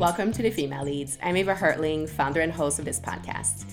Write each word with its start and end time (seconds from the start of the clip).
Welcome 0.00 0.32
to 0.32 0.40
the 0.40 0.50
Female 0.50 0.84
Leads. 0.84 1.18
I'm 1.22 1.36
Eva 1.36 1.54
Hartling, 1.54 2.08
founder 2.08 2.40
and 2.40 2.50
host 2.50 2.78
of 2.78 2.86
this 2.86 2.98
podcast. 2.98 3.70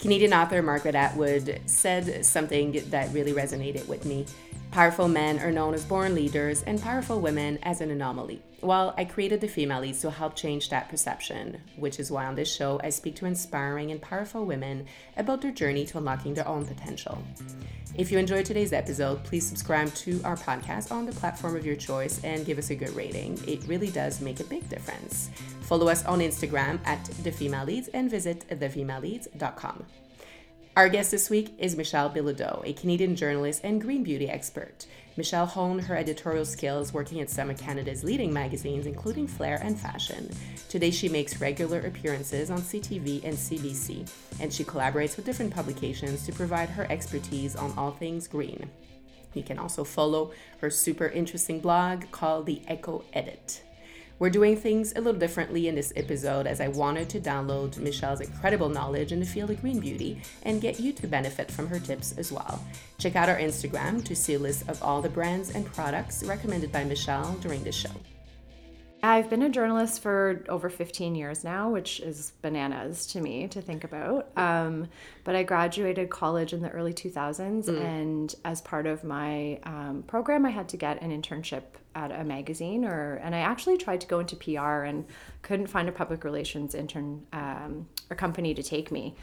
Canadian 0.00 0.34
author 0.34 0.62
Margaret 0.62 0.96
Atwood 0.96 1.60
said 1.66 2.26
something 2.26 2.82
that 2.90 3.12
really 3.12 3.32
resonated 3.32 3.86
with 3.86 4.04
me. 4.04 4.26
Powerful 4.72 5.06
men 5.06 5.38
are 5.38 5.52
known 5.52 5.74
as 5.74 5.84
born 5.84 6.12
leaders, 6.16 6.64
and 6.64 6.82
powerful 6.82 7.20
women 7.20 7.56
as 7.62 7.80
an 7.80 7.92
anomaly. 7.92 8.42
Well, 8.62 8.94
I 8.98 9.04
created 9.04 9.40
the 9.40 9.46
Female 9.46 9.80
Leads 9.80 10.00
to 10.00 10.10
help 10.10 10.34
change 10.34 10.70
that 10.70 10.88
perception, 10.88 11.60
which 11.76 12.00
is 12.00 12.10
why 12.10 12.26
on 12.26 12.34
this 12.34 12.52
show 12.52 12.80
I 12.82 12.90
speak 12.90 13.14
to 13.16 13.26
inspiring 13.26 13.92
and 13.92 14.02
powerful 14.02 14.44
women 14.44 14.86
about 15.16 15.40
their 15.40 15.52
journey 15.52 15.86
to 15.86 15.98
unlocking 15.98 16.34
their 16.34 16.48
own 16.48 16.66
potential. 16.66 17.16
If 17.96 18.12
you 18.12 18.18
enjoyed 18.18 18.44
today's 18.44 18.72
episode, 18.72 19.22
please 19.24 19.46
subscribe 19.46 19.92
to 19.94 20.20
our 20.24 20.36
podcast 20.36 20.92
on 20.92 21.06
the 21.06 21.12
platform 21.12 21.56
of 21.56 21.66
your 21.66 21.76
choice 21.76 22.22
and 22.22 22.46
give 22.46 22.58
us 22.58 22.70
a 22.70 22.74
good 22.74 22.94
rating. 22.94 23.38
It 23.46 23.66
really 23.66 23.90
does 23.90 24.20
make 24.20 24.40
a 24.40 24.44
big 24.44 24.68
difference. 24.68 25.30
Follow 25.70 25.86
us 25.86 26.04
on 26.04 26.18
Instagram 26.18 26.80
at 26.84 27.04
The 27.22 27.30
Female 27.30 27.64
Leads 27.64 27.86
and 27.86 28.10
visit 28.10 28.44
thefemaleleads.com. 28.50 29.84
Our 30.76 30.88
guest 30.88 31.12
this 31.12 31.30
week 31.30 31.54
is 31.60 31.76
Michelle 31.76 32.10
Bilodeau, 32.10 32.62
a 32.64 32.72
Canadian 32.72 33.14
journalist 33.14 33.60
and 33.62 33.80
green 33.80 34.02
beauty 34.02 34.28
expert. 34.28 34.86
Michelle 35.16 35.46
honed 35.46 35.82
her 35.82 35.96
editorial 35.96 36.44
skills 36.44 36.92
working 36.92 37.20
at 37.20 37.30
some 37.30 37.50
of 37.50 37.58
Canada's 37.60 38.02
leading 38.02 38.32
magazines, 38.32 38.84
including 38.84 39.28
Flare 39.28 39.60
and 39.62 39.78
Fashion. 39.78 40.28
Today, 40.68 40.90
she 40.90 41.08
makes 41.08 41.40
regular 41.40 41.78
appearances 41.82 42.50
on 42.50 42.58
CTV 42.58 43.22
and 43.22 43.36
CBC, 43.36 44.10
and 44.40 44.52
she 44.52 44.64
collaborates 44.64 45.14
with 45.16 45.24
different 45.24 45.54
publications 45.54 46.26
to 46.26 46.32
provide 46.32 46.70
her 46.70 46.90
expertise 46.90 47.54
on 47.54 47.72
all 47.78 47.92
things 47.92 48.26
green. 48.26 48.68
You 49.34 49.44
can 49.44 49.56
also 49.56 49.84
follow 49.84 50.32
her 50.62 50.68
super 50.68 51.06
interesting 51.06 51.60
blog 51.60 52.10
called 52.10 52.46
The 52.46 52.60
Eco 52.68 53.04
Edit. 53.12 53.62
We're 54.20 54.28
doing 54.28 54.54
things 54.54 54.92
a 54.92 55.00
little 55.00 55.18
differently 55.18 55.66
in 55.66 55.74
this 55.74 55.94
episode 55.96 56.46
as 56.46 56.60
I 56.60 56.68
wanted 56.68 57.08
to 57.08 57.20
download 57.20 57.78
Michelle's 57.78 58.20
incredible 58.20 58.68
knowledge 58.68 59.12
in 59.12 59.20
the 59.20 59.24
field 59.24 59.48
of 59.48 59.62
green 59.62 59.80
beauty 59.80 60.20
and 60.42 60.60
get 60.60 60.78
you 60.78 60.92
to 60.92 61.06
benefit 61.06 61.50
from 61.50 61.66
her 61.68 61.80
tips 61.80 62.14
as 62.18 62.30
well. 62.30 62.62
Check 62.98 63.16
out 63.16 63.30
our 63.30 63.38
Instagram 63.38 64.04
to 64.04 64.14
see 64.14 64.34
a 64.34 64.38
list 64.38 64.68
of 64.68 64.82
all 64.82 65.00
the 65.00 65.08
brands 65.08 65.54
and 65.54 65.64
products 65.64 66.22
recommended 66.22 66.70
by 66.70 66.84
Michelle 66.84 67.32
during 67.40 67.64
this 67.64 67.74
show. 67.74 67.88
I've 69.02 69.30
been 69.30 69.40
a 69.40 69.48
journalist 69.48 70.02
for 70.02 70.44
over 70.50 70.68
15 70.68 71.14
years 71.14 71.42
now, 71.42 71.70
which 71.70 72.00
is 72.00 72.34
bananas 72.42 73.06
to 73.06 73.22
me 73.22 73.48
to 73.48 73.62
think 73.62 73.84
about. 73.84 74.28
Um, 74.36 74.90
but 75.24 75.34
I 75.34 75.44
graduated 75.44 76.10
college 76.10 76.52
in 76.52 76.60
the 76.60 76.68
early 76.68 76.92
2000s, 76.92 77.64
mm. 77.64 77.80
and 77.82 78.34
as 78.44 78.60
part 78.60 78.86
of 78.86 79.02
my 79.02 79.58
um, 79.62 80.04
program, 80.06 80.44
I 80.44 80.50
had 80.50 80.68
to 80.68 80.76
get 80.76 81.00
an 81.00 81.10
internship 81.10 81.62
at 81.94 82.12
a 82.12 82.24
magazine, 82.24 82.84
or 82.84 83.14
and 83.16 83.34
I 83.34 83.40
actually 83.40 83.76
tried 83.76 84.00
to 84.02 84.06
go 84.06 84.20
into 84.20 84.36
PR 84.36 84.84
and 84.84 85.04
couldn't 85.42 85.68
find 85.68 85.88
a 85.88 85.92
public 85.92 86.24
relations 86.24 86.74
intern 86.74 87.26
um, 87.32 87.88
or 88.10 88.16
company 88.16 88.54
to 88.54 88.62
take 88.62 88.90
me, 88.90 89.14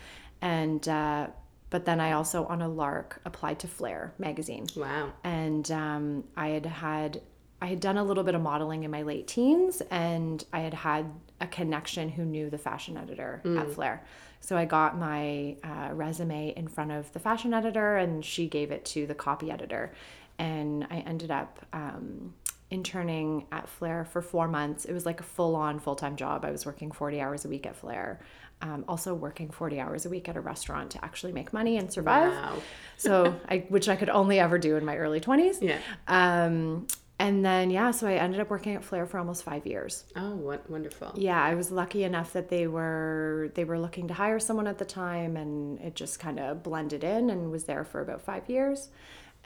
and. 0.41 0.87
Uh, 0.87 1.27
but 1.69 1.83
then 1.83 1.99
I 1.99 2.13
also, 2.13 2.45
on 2.45 2.61
a 2.61 2.69
lark, 2.69 3.19
applied 3.25 3.59
to 3.59 3.67
Flare 3.67 4.13
magazine. 4.17 4.67
Wow! 4.73 5.11
And 5.25 5.69
um, 5.69 6.23
I 6.37 6.47
had 6.47 6.65
had 6.65 7.21
I 7.61 7.67
had 7.67 7.79
done 7.79 7.97
a 7.97 8.03
little 8.03 8.23
bit 8.23 8.35
of 8.35 8.41
modeling 8.41 8.83
in 8.83 8.91
my 8.91 9.01
late 9.01 9.27
teens 9.27 9.81
and 9.89 10.43
I 10.53 10.59
had 10.59 10.73
had 10.73 11.11
a 11.41 11.47
connection 11.47 12.09
who 12.09 12.23
knew 12.23 12.49
the 12.49 12.57
fashion 12.57 12.97
editor 12.97 13.41
mm. 13.43 13.59
at 13.59 13.71
Flare. 13.71 14.03
So 14.41 14.55
I 14.55 14.65
got 14.65 14.97
my 14.97 15.57
uh, 15.63 15.93
resume 15.93 16.53
in 16.55 16.67
front 16.67 16.91
of 16.91 17.11
the 17.13 17.19
fashion 17.19 17.53
editor 17.53 17.97
and 17.97 18.23
she 18.23 18.47
gave 18.47 18.71
it 18.71 18.85
to 18.85 19.07
the 19.07 19.15
copy 19.15 19.49
editor. 19.49 19.91
And 20.37 20.85
I 20.91 20.97
ended 20.99 21.31
up 21.31 21.65
um, 21.73 22.35
interning 22.69 23.47
at 23.51 23.69
Flare 23.69 24.05
for 24.05 24.21
four 24.21 24.47
months. 24.47 24.85
It 24.85 24.93
was 24.93 25.05
like 25.05 25.19
a 25.19 25.23
full 25.23 25.55
on 25.55 25.79
full 25.79 25.95
time 25.95 26.15
job. 26.15 26.43
I 26.43 26.51
was 26.51 26.65
working 26.65 26.91
40 26.91 27.21
hours 27.21 27.45
a 27.45 27.49
week 27.49 27.65
at 27.65 27.75
Flare. 27.75 28.19
Um, 28.59 28.85
also 28.87 29.13
working 29.13 29.51
40 29.51 29.79
hours 29.79 30.07
a 30.07 30.09
week 30.09 30.27
at 30.27 30.35
a 30.35 30.41
restaurant 30.41 30.89
to 30.91 31.05
actually 31.05 31.31
make 31.31 31.53
money 31.53 31.77
and 31.77 31.93
survive. 31.93 32.31
Wow. 32.31 32.57
so 32.97 33.35
I, 33.47 33.65
which 33.69 33.87
I 33.87 33.95
could 33.95 34.09
only 34.09 34.39
ever 34.39 34.57
do 34.57 34.77
in 34.77 34.83
my 34.83 34.97
early 34.97 35.19
20s. 35.19 35.61
Yeah. 35.61 35.77
Um, 36.07 36.87
and 37.19 37.43
then 37.43 37.69
yeah 37.69 37.91
so 37.91 38.07
i 38.07 38.13
ended 38.13 38.39
up 38.39 38.49
working 38.49 38.75
at 38.75 38.83
flare 38.83 39.05
for 39.05 39.17
almost 39.17 39.43
five 39.43 39.65
years 39.65 40.03
oh 40.15 40.35
what 40.35 40.69
wonderful 40.69 41.11
yeah 41.15 41.43
i 41.43 41.55
was 41.55 41.71
lucky 41.71 42.03
enough 42.03 42.33
that 42.33 42.49
they 42.49 42.67
were 42.67 43.49
they 43.55 43.63
were 43.63 43.79
looking 43.79 44.07
to 44.07 44.13
hire 44.13 44.39
someone 44.39 44.67
at 44.67 44.77
the 44.77 44.85
time 44.85 45.35
and 45.35 45.79
it 45.79 45.95
just 45.95 46.19
kind 46.19 46.39
of 46.39 46.61
blended 46.61 47.03
in 47.03 47.29
and 47.29 47.51
was 47.51 47.63
there 47.63 47.83
for 47.83 48.01
about 48.01 48.21
five 48.21 48.47
years 48.49 48.89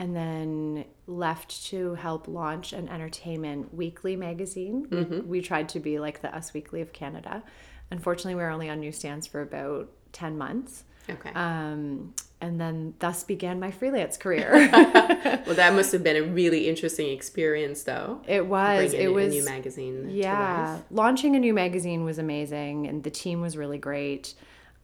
and 0.02 0.16
then 0.16 0.84
left 1.06 1.68
to 1.68 1.94
help 1.94 2.28
launch 2.28 2.74
an 2.74 2.90
entertainment 2.90 3.72
weekly 3.72 4.16
magazine 4.16 4.88
mm-hmm. 4.88 5.28
we 5.28 5.42
tried 5.42 5.70
to 5.70 5.80
be 5.80 6.00
like 6.00 6.22
the 6.22 6.36
us 6.36 6.54
weekly 6.54 6.82
of 6.82 6.92
canada 6.92 7.44
unfortunately 7.92 8.34
we 8.34 8.42
were 8.42 8.50
only 8.50 8.68
on 8.68 8.80
newsstands 8.80 9.28
for 9.28 9.42
about 9.42 9.88
10 10.12 10.38
months 10.40 10.86
okay 11.08 11.30
um, 11.36 12.12
and 12.42 12.60
then 12.60 12.96
thus 12.98 13.24
began 13.24 13.60
my 13.60 13.70
freelance 13.70 14.18
career. 14.18 14.50
well, 14.74 15.44
that 15.56 15.76
must 15.76 15.92
have 15.92 16.04
been 16.04 16.16
a 16.16 16.24
really 16.24 16.68
interesting 16.68 17.10
experience, 17.10 17.84
though. 17.84 18.20
It 18.28 18.48
was. 18.48 18.94
It 18.94 19.14
was 19.14 19.32
a 19.32 19.38
new 19.38 19.46
magazine. 19.46 20.10
Yeah, 20.10 20.80
launching 20.90 21.36
a 21.36 21.40
new 21.40 21.54
magazine 21.54 22.04
was 22.04 22.18
amazing, 22.18 22.88
and 22.88 23.04
the 23.04 23.12
team 23.12 23.42
was 23.42 23.56
really 23.56 23.78
great. 23.78 24.34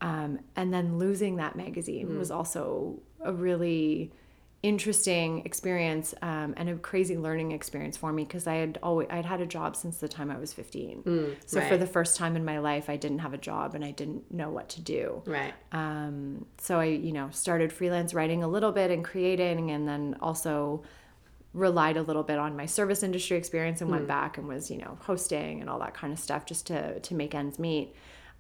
Um, 0.02 0.40
and 0.56 0.72
then 0.72 1.00
losing 1.00 1.38
that 1.38 1.56
magazine 1.56 2.10
mm. 2.10 2.20
was 2.20 2.30
also 2.30 3.00
a 3.22 3.34
really 3.34 4.12
interesting 4.64 5.46
experience 5.46 6.16
um, 6.22 6.54
and 6.58 6.68
a 6.70 6.76
crazy 6.76 7.18
learning 7.18 7.52
experience 7.52 7.96
for 7.96 8.12
me 8.12 8.24
because 8.24 8.48
I 8.48 8.56
had 8.56 8.80
always 8.82 9.08
I'd 9.12 9.26
had 9.26 9.40
a 9.40 9.46
job 9.46 9.76
since 9.76 9.98
the 9.98 10.08
time 10.08 10.32
I 10.32 10.38
was 10.38 10.52
15. 10.52 11.04
Mm, 11.04 11.36
so 11.46 11.60
right. 11.60 11.70
for 11.70 11.78
the 11.78 11.86
first 11.86 12.18
time 12.18 12.36
in 12.36 12.44
my 12.44 12.58
life, 12.58 12.90
I 12.90 12.96
didn't 12.96 13.20
have 13.20 13.34
a 13.34 13.38
job 13.38 13.76
and 13.76 13.86
I 13.86 13.92
didn't 13.92 14.32
know 14.32 14.50
what 14.50 14.70
to 14.70 14.82
do. 14.82 15.22
Right. 15.26 15.54
Um, 15.72 16.46
so 16.58 16.80
I, 16.80 16.86
you 16.86 17.12
know, 17.12 17.30
started 17.32 17.72
freelance 17.72 18.14
writing 18.14 18.44
a 18.44 18.48
little 18.48 18.72
bit 18.72 18.90
and 18.90 19.06
creating, 19.06 19.72
and 19.72 19.88
then 19.88 20.16
also 20.22 20.84
relied 21.54 21.98
a 21.98 22.02
little 22.02 22.24
bit 22.24 22.40
on 22.40 22.56
my 22.58 22.66
service 22.66 23.04
industry 23.04 23.38
experience 23.38 23.82
and 23.82 23.90
mm. 23.90 23.94
went 23.94 24.08
back 24.08 24.38
and 24.38 24.48
was, 24.48 24.72
you 24.72 24.78
know, 24.78 24.98
hosting 25.02 25.62
and 25.62 25.70
all 25.70 25.80
that 25.80 25.94
kind 25.94 26.12
of 26.12 26.20
stuff 26.20 26.46
just 26.46 26.66
to 26.68 27.00
to 27.00 27.14
make 27.14 27.36
ends 27.36 27.60
meet. 27.60 27.94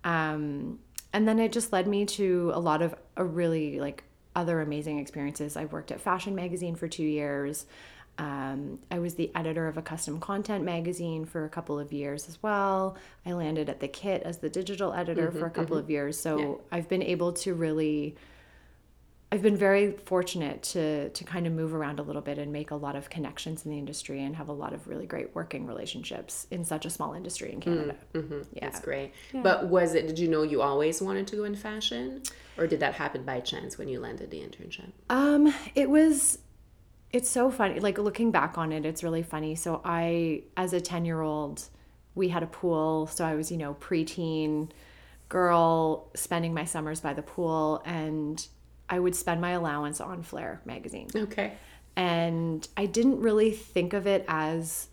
Um, 0.03 0.79
and 1.13 1.27
then 1.27 1.39
it 1.39 1.51
just 1.51 1.71
led 1.71 1.87
me 1.87 2.05
to 2.05 2.51
a 2.53 2.59
lot 2.59 2.81
of 2.81 2.95
a 3.15 3.23
really 3.23 3.79
like 3.79 4.03
other 4.37 4.61
amazing 4.61 4.99
experiences. 4.99 5.57
I 5.57 5.65
worked 5.65 5.91
at 5.91 5.99
Fashion 5.99 6.35
Magazine 6.35 6.75
for 6.75 6.87
two 6.87 7.03
years. 7.03 7.65
Um, 8.19 8.79
I 8.89 8.99
was 8.99 9.15
the 9.15 9.31
editor 9.35 9.67
of 9.67 9.77
a 9.77 9.81
custom 9.81 10.19
content 10.19 10.63
magazine 10.63 11.25
for 11.25 11.43
a 11.45 11.49
couple 11.49 11.79
of 11.79 11.91
years 11.91 12.27
as 12.29 12.41
well. 12.41 12.97
I 13.25 13.33
landed 13.33 13.67
at 13.67 13.79
the 13.79 13.87
Kit 13.87 14.23
as 14.23 14.37
the 14.37 14.49
digital 14.49 14.93
editor 14.93 15.27
mm-hmm, 15.27 15.39
for 15.39 15.45
a 15.47 15.49
couple 15.49 15.75
mm-hmm. 15.75 15.85
of 15.85 15.89
years. 15.89 16.19
So 16.19 16.39
yeah. 16.39 16.77
I've 16.77 16.87
been 16.87 17.03
able 17.03 17.33
to 17.33 17.53
really, 17.53 18.15
I've 19.29 19.41
been 19.41 19.57
very 19.57 19.91
fortunate 20.05 20.63
to 20.63 21.09
to 21.09 21.23
kind 21.25 21.45
of 21.45 21.53
move 21.53 21.73
around 21.73 21.99
a 21.99 22.03
little 22.03 22.21
bit 22.21 22.37
and 22.37 22.53
make 22.53 22.71
a 22.71 22.75
lot 22.75 22.95
of 22.95 23.09
connections 23.09 23.65
in 23.65 23.71
the 23.71 23.77
industry 23.77 24.23
and 24.23 24.35
have 24.37 24.47
a 24.47 24.53
lot 24.53 24.71
of 24.73 24.87
really 24.87 25.05
great 25.05 25.35
working 25.35 25.67
relationships 25.67 26.47
in 26.49 26.63
such 26.63 26.85
a 26.85 26.89
small 26.89 27.13
industry 27.13 27.51
in 27.51 27.59
Canada. 27.59 27.95
Mm-hmm. 28.13 28.41
Yeah, 28.53 28.59
that's 28.61 28.79
great. 28.79 29.11
Yeah. 29.33 29.41
But 29.41 29.67
was 29.67 29.95
it? 29.95 30.07
Did 30.07 30.17
you 30.17 30.29
know 30.29 30.43
you 30.43 30.61
always 30.61 31.01
wanted 31.01 31.27
to 31.27 31.35
go 31.35 31.43
in 31.43 31.55
fashion? 31.55 32.23
Or 32.57 32.67
did 32.67 32.79
that 32.79 32.93
happen 32.93 33.23
by 33.23 33.41
chance 33.41 33.77
when 33.77 33.89
you 33.89 33.99
landed 33.99 34.31
the 34.31 34.39
internship? 34.39 34.91
Um, 35.09 35.53
it 35.75 35.89
was 35.89 36.39
it's 37.11 37.29
so 37.29 37.51
funny. 37.51 37.79
Like 37.81 37.97
looking 37.97 38.31
back 38.31 38.57
on 38.57 38.71
it, 38.71 38.85
it's 38.85 39.03
really 39.03 39.23
funny. 39.23 39.55
So 39.55 39.81
I 39.83 40.43
as 40.55 40.71
a 40.71 40.79
10-year-old, 40.79 41.63
we 42.15 42.29
had 42.29 42.43
a 42.43 42.47
pool, 42.47 43.07
so 43.07 43.25
I 43.25 43.35
was, 43.35 43.51
you 43.51 43.57
know, 43.57 43.73
preteen 43.75 44.69
girl 45.29 46.09
spending 46.15 46.53
my 46.53 46.63
summers 46.63 47.01
by 47.01 47.13
the 47.13 47.21
pool 47.21 47.81
and 47.85 48.47
I 48.89 48.99
would 48.99 49.15
spend 49.15 49.41
my 49.41 49.51
allowance 49.51 49.99
on 49.99 50.23
Flare 50.23 50.61
magazine. 50.65 51.07
Okay. 51.15 51.53
And 51.95 52.67
I 52.77 52.85
didn't 52.85 53.21
really 53.21 53.51
think 53.51 53.93
of 53.93 54.07
it 54.07 54.23
as 54.27 54.87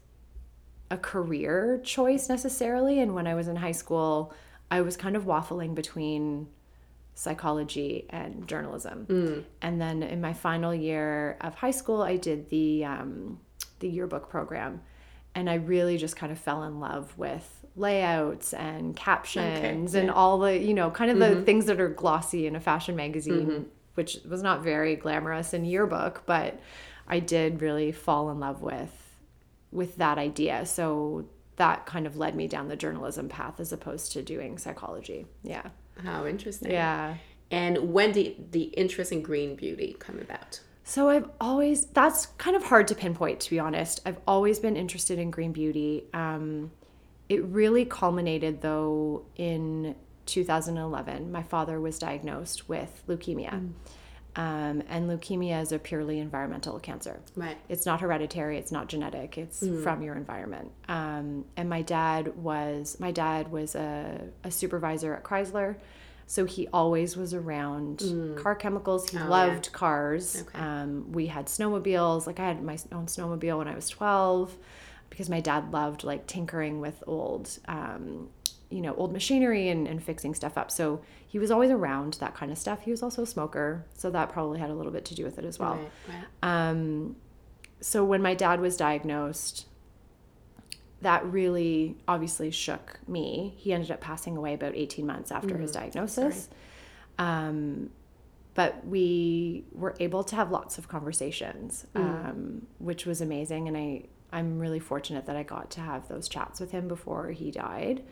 a 0.91 0.97
career 0.97 1.81
choice 1.85 2.29
necessarily. 2.29 3.01
And 3.01 3.15
when 3.15 3.27
I 3.27 3.35
was 3.35 3.49
in 3.49 3.57
high 3.57 3.73
school, 3.73 4.33
I 4.71 4.81
was 4.81 4.97
kind 4.97 5.17
of 5.17 5.25
waffling 5.25 5.75
between 5.75 6.49
psychology 7.15 8.07
and 8.11 8.47
journalism. 8.49 9.07
Mm. 9.09 9.45
And 9.63 9.81
then 9.81 10.03
in 10.03 10.21
my 10.21 10.33
final 10.33 10.75
year 10.75 11.37
of 11.41 11.55
high 11.55 11.71
school, 11.71 12.03
I 12.03 12.17
did 12.17 12.51
the 12.51 12.85
um, 12.85 13.41
the 13.81 13.89
yearbook 13.89 14.29
program, 14.29 14.81
and 15.35 15.49
I 15.49 15.55
really 15.55 15.97
just 15.97 16.17
kind 16.17 16.33
of 16.33 16.39
fell 16.39 16.65
in 16.65 16.81
love 16.81 17.17
with 17.17 17.65
layouts 17.77 18.55
and 18.55 18.95
captions 18.95 19.95
okay, 19.95 20.01
and 20.01 20.11
all 20.11 20.39
the 20.39 20.57
you 20.57 20.75
know 20.75 20.91
kind 20.91 21.11
of 21.11 21.19
mm-hmm. 21.19 21.41
the 21.41 21.43
things 21.43 21.67
that 21.67 21.81
are 21.81 21.89
glossy 21.89 22.47
in 22.47 22.57
a 22.57 22.61
fashion 22.61 22.97
magazine, 22.97 23.47
mm-hmm. 23.47 23.63
Which 23.95 24.19
was 24.29 24.43
not 24.43 24.63
very 24.63 24.97
glamorous 24.97 25.55
in 25.55 25.65
yearbook, 25.65 26.23
but 26.27 26.61
I 27.07 27.21
did 27.21 27.61
really 27.61 27.93
fall 27.93 28.31
in 28.31 28.41
love 28.41 28.63
with 28.63 29.01
with 29.71 29.97
that 29.97 30.19
idea. 30.19 30.65
So 30.67 31.27
that 31.57 31.87
kind 31.87 32.07
of 32.07 32.17
led 32.17 32.35
me 32.35 32.47
down 32.49 32.69
the 32.69 32.77
journalism 32.77 33.29
path 33.29 33.61
as 33.61 33.73
opposed 33.73 34.13
to 34.13 34.23
doing 34.23 34.59
psychology. 34.59 35.27
Yeah. 35.43 35.69
How 36.03 36.27
interesting. 36.27 36.71
Yeah. 36.71 37.17
And 37.51 37.93
when 37.93 38.13
did 38.13 38.53
the 38.53 38.63
interest 38.63 39.13
in 39.13 39.23
green 39.23 39.55
beauty 39.55 39.97
come 39.99 40.19
about? 40.19 40.61
So 40.85 41.09
I've 41.09 41.31
always 41.41 41.87
that's 41.87 42.27
kind 42.39 42.57
of 42.57 42.65
hard 42.65 42.89
to 42.89 42.95
pinpoint 42.95 43.41
to 43.41 43.51
be 43.51 43.59
honest. 43.59 44.01
I've 44.05 44.19
always 44.27 44.59
been 44.59 44.77
interested 44.77 45.19
in 45.19 45.31
green 45.31 45.53
beauty. 45.53 46.05
Um, 46.13 46.71
it 47.29 47.43
really 47.45 47.85
culminated 47.85 48.61
though 48.61 49.25
in 49.37 49.95
2011. 50.27 51.31
My 51.31 51.43
father 51.43 51.81
was 51.81 51.99
diagnosed 51.99 52.69
with 52.69 53.03
leukemia. 53.09 53.51
Mm. 53.51 53.73
Um, 54.37 54.83
and 54.89 55.09
leukemia 55.09 55.63
is 55.63 55.71
a 55.71 55.79
purely 55.79 56.19
environmental 56.19 56.81
cancer. 56.81 57.21
Right. 57.37 57.57
It's 57.69 57.87
not 57.87 58.01
hereditary. 58.01 58.59
It's 58.59 58.73
not 58.73 58.89
genetic. 58.89 59.39
It's 59.39 59.61
from 59.85 60.03
your 60.03 60.17
environment. 60.17 60.73
Um, 60.89 61.45
and 61.57 61.71
my 61.71 61.83
dad 61.83 62.37
was 62.37 62.97
my 62.99 63.13
dad 63.13 63.53
was 63.53 63.77
a, 63.77 64.23
a 64.43 64.51
supervisor 64.51 65.15
at 65.15 65.23
Chrysler, 65.23 65.77
so 66.27 66.47
he 66.47 66.67
always 66.73 67.17
was 67.17 67.33
around 67.33 68.03
car 68.43 68.57
chemicals. 68.57 69.09
He 69.09 69.19
loved 69.19 69.71
cars. 69.71 70.43
Okay. 70.43 70.59
Um, 70.59 71.13
we 71.13 71.29
had 71.29 71.47
snowmobiles. 71.47 72.27
Like 72.27 72.41
I 72.41 72.49
had 72.49 72.61
my 72.61 72.77
own 72.91 73.07
snowmobile 73.07 73.59
when 73.59 73.69
I 73.69 73.75
was 73.77 73.89
twelve, 73.89 74.57
because 75.11 75.31
my 75.31 75.39
dad 75.39 75.73
loved 75.73 76.03
like 76.03 76.27
tinkering 76.27 76.81
with 76.81 77.05
old. 77.07 77.57
You 78.75 78.81
know, 78.81 78.95
old 78.95 79.13
machinery 79.13 79.69
and, 79.69 79.87
and 79.87 80.03
fixing 80.03 80.35
stuff 80.35 80.59
up. 80.59 80.71
So 80.71 81.01
he 81.27 81.39
was 81.39 81.51
always 81.51 81.71
around 81.71 82.15
that 82.15 82.35
kind 82.35 82.51
of 82.51 82.59
stuff. 82.59 82.83
He 82.83 82.91
was 82.91 83.03
also 83.03 83.23
a 83.23 83.27
smoker, 83.27 83.85
so 83.95 84.11
that 84.11 84.31
probably 84.31 84.59
had 84.59 84.71
a 84.71 84.75
little 84.75 84.93
bit 84.93 85.05
to 85.07 85.15
do 85.15 85.25
with 85.25 85.39
it 85.39 85.45
as 85.45 85.59
well. 85.59 85.77
Right. 85.77 85.91
Right. 86.09 86.25
Um, 86.71 87.17
so 87.81 88.05
when 88.05 88.23
my 88.23 88.35
dad 88.35 88.61
was 88.61 88.77
diagnosed, 88.77 89.67
that 91.03 91.25
really 91.27 91.97
obviously 92.09 92.51
shook 92.51 92.99
me. 93.07 93.55
He 93.59 93.73
ended 93.73 93.91
up 93.91 94.01
passing 94.01 94.37
away 94.37 94.55
about 94.55 94.75
18 94.75 95.07
months 95.07 95.31
after 95.31 95.57
his 95.59 95.71
diagnosis. 95.71 96.49
Um, 97.19 97.91
but 98.55 98.87
we 98.87 99.65
were 99.73 99.95
able 100.01 100.25
to 100.25 100.37
have 100.37 100.51
lots 100.51 100.79
of 100.79 100.89
conversations, 100.89 101.87
um, 101.95 102.67
which 102.79 103.05
was 103.05 103.21
amazing. 103.21 103.69
And 103.69 103.77
I, 103.77 104.05
I'm 104.33 104.59
really 104.59 104.79
fortunate 104.79 105.27
that 105.27 105.37
I 105.37 105.43
got 105.43 105.71
to 105.73 105.81
have 105.81 106.09
those 106.09 106.29
chats 106.29 106.61
with 106.61 106.71
him 106.71 106.89
before 106.89 107.29
he 107.31 107.51
died. 107.51 108.03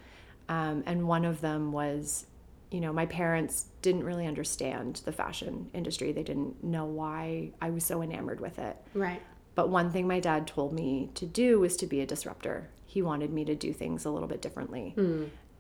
Um, 0.48 0.82
and 0.86 1.06
one 1.06 1.24
of 1.24 1.40
them 1.40 1.72
was, 1.72 2.26
you 2.70 2.80
know, 2.80 2.92
my 2.92 3.06
parents 3.06 3.66
didn't 3.80 4.04
really 4.04 4.26
understand 4.26 5.02
the 5.04 5.12
fashion 5.12 5.70
industry. 5.72 6.12
They 6.12 6.22
didn't 6.22 6.62
know 6.64 6.84
why 6.84 7.52
I 7.60 7.70
was 7.70 7.84
so 7.84 8.02
enamored 8.02 8.40
with 8.40 8.58
it. 8.58 8.76
Right. 8.94 9.22
But 9.54 9.68
one 9.68 9.90
thing 9.90 10.06
my 10.06 10.20
dad 10.20 10.46
told 10.46 10.72
me 10.72 11.10
to 11.14 11.26
do 11.26 11.60
was 11.60 11.76
to 11.76 11.86
be 11.86 12.00
a 12.00 12.06
disruptor. 12.06 12.70
He 12.86 13.02
wanted 13.02 13.30
me 13.32 13.44
to 13.44 13.54
do 13.54 13.72
things 13.72 14.04
a 14.04 14.10
little 14.10 14.28
bit 14.28 14.40
differently. 14.42 14.94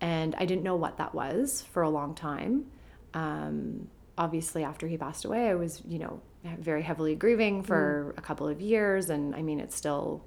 And 0.00 0.34
I 0.36 0.46
didn't 0.46 0.64
know 0.64 0.76
what 0.76 0.96
that 0.98 1.14
was 1.14 1.62
for 1.72 1.82
a 1.82 1.90
long 1.90 2.14
time. 2.14 2.66
Um, 3.14 3.88
obviously, 4.16 4.64
after 4.64 4.88
he 4.88 4.96
passed 4.96 5.24
away, 5.24 5.48
I 5.48 5.54
was, 5.54 5.82
you 5.86 5.98
know, 5.98 6.20
very 6.58 6.82
heavily 6.82 7.14
grieving 7.14 7.62
for 7.62 8.14
a 8.16 8.20
couple 8.20 8.48
of 8.48 8.60
years. 8.60 9.10
And 9.10 9.34
I 9.34 9.42
mean, 9.42 9.60
it's 9.60 9.76
still, 9.76 10.24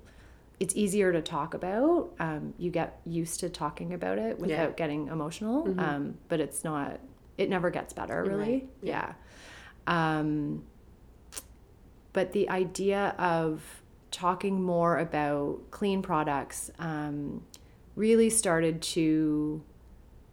it's 0.59 0.75
easier 0.75 1.11
to 1.11 1.21
talk 1.21 1.53
about. 1.53 2.13
Um, 2.19 2.53
you 2.57 2.71
get 2.71 3.01
used 3.05 3.39
to 3.41 3.49
talking 3.49 3.93
about 3.93 4.17
it 4.17 4.39
without 4.39 4.77
getting 4.77 5.07
emotional. 5.07 5.67
Um, 5.77 6.17
but 6.29 6.39
it's 6.39 6.63
not, 6.63 6.99
it 7.37 7.49
never 7.49 7.69
gets 7.69 7.93
better, 7.93 8.23
really. 8.23 8.37
Right. 8.37 8.69
Yeah. 8.81 9.13
Um, 9.87 10.63
but 12.13 12.31
the 12.31 12.49
idea 12.49 13.15
of 13.17 13.61
talking 14.11 14.63
more 14.63 14.97
about 14.99 15.59
clean 15.71 16.01
products 16.01 16.71
um, 16.79 17.43
really 17.95 18.29
started 18.29 18.81
to 18.81 19.61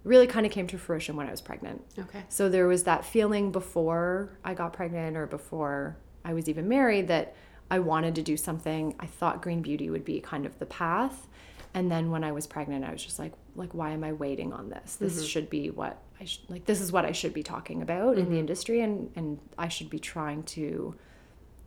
really 0.04 0.26
kind 0.26 0.46
of 0.46 0.52
came 0.52 0.66
to 0.68 0.78
fruition 0.78 1.16
when 1.16 1.26
I 1.26 1.30
was 1.30 1.40
pregnant. 1.40 1.82
Okay. 1.98 2.22
So 2.28 2.48
there 2.48 2.68
was 2.68 2.84
that 2.84 3.04
feeling 3.04 3.50
before 3.50 4.38
I 4.44 4.54
got 4.54 4.72
pregnant 4.72 5.16
or 5.16 5.26
before 5.26 5.96
I 6.24 6.34
was 6.34 6.48
even 6.48 6.68
married 6.68 7.08
that 7.08 7.34
I 7.72 7.78
wanted 7.78 8.14
to 8.16 8.22
do 8.22 8.36
something. 8.36 8.94
I 9.00 9.06
thought 9.06 9.40
green 9.40 9.62
beauty 9.62 9.88
would 9.88 10.04
be 10.04 10.20
kind 10.20 10.44
of 10.44 10.58
the 10.58 10.66
path. 10.66 11.26
And 11.72 11.90
then 11.90 12.10
when 12.10 12.22
I 12.22 12.30
was 12.30 12.46
pregnant, 12.46 12.84
I 12.84 12.92
was 12.92 13.02
just 13.02 13.18
like, 13.18 13.32
like, 13.56 13.72
why 13.72 13.92
am 13.92 14.04
I 14.04 14.12
waiting 14.12 14.52
on 14.52 14.68
this? 14.68 14.96
This 14.96 15.16
mm-hmm. 15.16 15.24
should 15.24 15.48
be 15.48 15.70
what 15.70 16.02
I 16.20 16.26
should 16.26 16.50
like. 16.50 16.66
This 16.66 16.82
is 16.82 16.92
what 16.92 17.06
I 17.06 17.12
should 17.12 17.32
be 17.32 17.42
talking 17.42 17.80
about 17.80 18.18
in 18.18 18.26
the 18.26 18.32
mm-hmm. 18.32 18.40
industry, 18.40 18.82
and 18.82 19.10
and 19.16 19.38
I 19.56 19.68
should 19.68 19.88
be 19.88 19.98
trying 19.98 20.42
to 20.56 20.94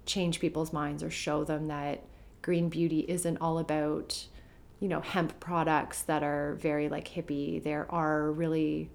change 0.06 0.40
people's 0.40 0.72
minds 0.72 1.02
or 1.02 1.10
show 1.10 1.44
them 1.44 1.66
that 1.70 2.04
green 2.44 2.70
beauty 2.70 3.00
isn't 3.08 3.38
all 3.38 3.58
about 3.58 4.28
you 4.80 4.88
know 4.88 5.02
hemp 5.02 5.40
products 5.40 6.04
that 6.04 6.22
are 6.22 6.54
very 6.62 6.88
like 6.88 7.08
hippie 7.08 7.64
there 7.64 7.92
are 7.92 8.32
really 8.32 8.92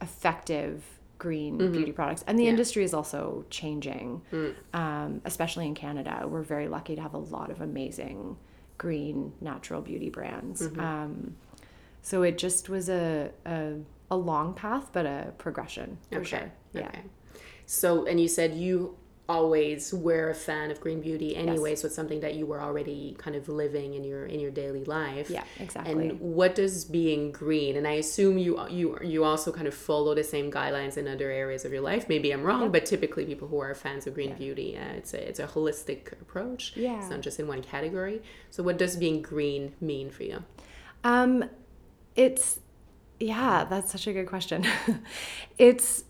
effective 0.00 0.97
green 1.18 1.58
beauty 1.72 1.92
products. 1.92 2.24
And 2.26 2.38
the 2.38 2.46
industry 2.46 2.84
is 2.84 2.94
also 2.94 3.44
changing 3.50 4.22
um, 4.72 5.20
especially 5.24 5.66
in 5.66 5.74
canada. 5.74 6.24
We're 6.26 6.42
very 6.42 6.68
lucky 6.68 6.94
to 6.96 7.02
have 7.02 7.14
a 7.14 7.18
lot 7.18 7.50
of 7.50 7.60
amazing 7.60 8.36
green 8.78 9.32
natural 9.40 9.80
beauty 9.80 10.10
brands. 10.10 10.62
Um, 10.78 11.36
so 12.02 12.22
it 12.22 12.38
just 12.38 12.68
was 12.68 12.88
a, 12.88 13.30
a, 13.44 13.74
a 14.10 14.16
long 14.16 14.54
path 14.54 14.90
but 14.92 15.04
a 15.06 15.32
progression 15.38 15.98
for 16.10 16.24
sure. 16.24 16.52
Yeah. 16.72 16.86
Okay. 16.86 17.02
So, 17.66 18.06
and 18.06 18.18
you 18.20 18.28
said 18.28 18.54
you 18.54 18.96
always 19.28 19.92
were 19.92 20.30
a 20.30 20.34
fan 20.34 20.70
of 20.70 20.80
green 20.80 21.00
beauty 21.00 21.36
anyway, 21.36 21.74
so 21.74 21.86
it's 21.86 21.94
something 21.94 22.20
that 22.20 22.34
you 22.34 22.46
were 22.46 22.62
already 22.62 23.14
kind 23.18 23.36
of 23.36 23.48
living 23.48 23.94
in 23.94 24.02
your 24.02 24.24
in 24.24 24.40
your 24.40 24.50
daily 24.50 24.84
life. 24.84 25.28
Yeah, 25.28 25.44
exactly. 25.58 26.08
And 26.08 26.20
what 26.20 26.54
does 26.54 26.84
being 26.84 27.30
green? 27.30 27.76
And 27.76 27.86
I 27.86 27.92
assume 27.92 28.38
you 28.38 28.66
you 28.68 28.98
you 29.02 29.24
also 29.24 29.52
kind 29.52 29.68
of 29.68 29.74
follow 29.74 30.14
the 30.14 30.24
same 30.24 30.50
guidelines 30.50 30.96
in 30.96 31.06
other 31.06 31.30
areas 31.30 31.64
of 31.64 31.72
your 31.72 31.82
life. 31.82 32.08
Maybe 32.08 32.30
I'm 32.30 32.42
wrong, 32.42 32.72
but 32.72 32.86
typically 32.86 33.26
people 33.26 33.48
who 33.48 33.60
are 33.60 33.74
fans 33.74 34.06
of 34.06 34.14
green 34.14 34.34
beauty, 34.34 34.76
uh, 34.76 34.94
it's 34.96 35.12
a 35.12 35.28
it's 35.28 35.40
a 35.40 35.46
holistic 35.46 36.12
approach. 36.20 36.72
Yeah. 36.74 36.98
It's 36.98 37.10
not 37.10 37.20
just 37.20 37.38
in 37.38 37.46
one 37.46 37.62
category. 37.62 38.22
So, 38.50 38.62
what 38.62 38.78
does 38.78 38.96
being 38.96 39.20
green 39.20 39.74
mean 39.80 40.10
for 40.10 40.22
you? 40.22 40.42
Um, 41.04 41.44
it's 42.16 42.60
yeah, 43.20 43.64
that's 43.64 43.92
such 43.92 44.06
a 44.06 44.12
good 44.12 44.26
question. 44.26 44.64
it's 45.58 46.04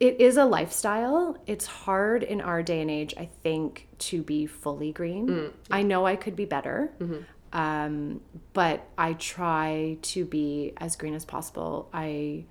it 0.00 0.20
is 0.20 0.36
a 0.36 0.44
lifestyle. 0.44 1.36
It's 1.46 1.66
hard 1.66 2.22
in 2.22 2.40
our 2.40 2.62
day 2.62 2.80
and 2.80 2.90
age, 2.90 3.14
I 3.18 3.26
think, 3.42 3.88
to 3.98 4.22
be 4.22 4.46
fully 4.46 4.92
green. 4.92 5.52
I 5.70 5.82
know 5.82 6.06
I 6.06 6.16
could 6.16 6.36
be 6.36 6.44
better, 6.44 6.92
um, 7.52 8.20
but 8.52 8.86
I 8.96 9.14
try 9.14 9.98
to 10.02 10.24
be 10.24 10.72
as 10.76 10.96
green 10.96 11.14
as 11.14 11.24
possible. 11.24 11.88
I 11.92 12.44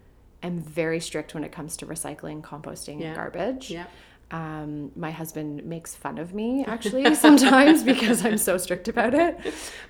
am 0.44 0.60
very 0.60 1.00
strict 1.00 1.34
when 1.34 1.44
it 1.44 1.52
comes 1.52 1.78
to 1.78 1.86
recycling, 1.86 2.42
composting, 2.42 3.00
Yeah. 3.00 3.08
and 3.08 3.16
garbage. 3.16 3.72
Yeah. 3.72 3.86
Um, 4.30 4.92
my 4.98 5.12
husband 5.12 5.64
makes 5.64 5.96
fun 5.96 6.18
of 6.18 6.34
me 6.34 6.66
actually 6.68 7.16
sometimes 7.16 7.82
because 7.82 8.26
I'm 8.26 8.38
so 8.38 8.58
strict 8.58 8.90
about 8.90 9.14
it. 9.14 9.40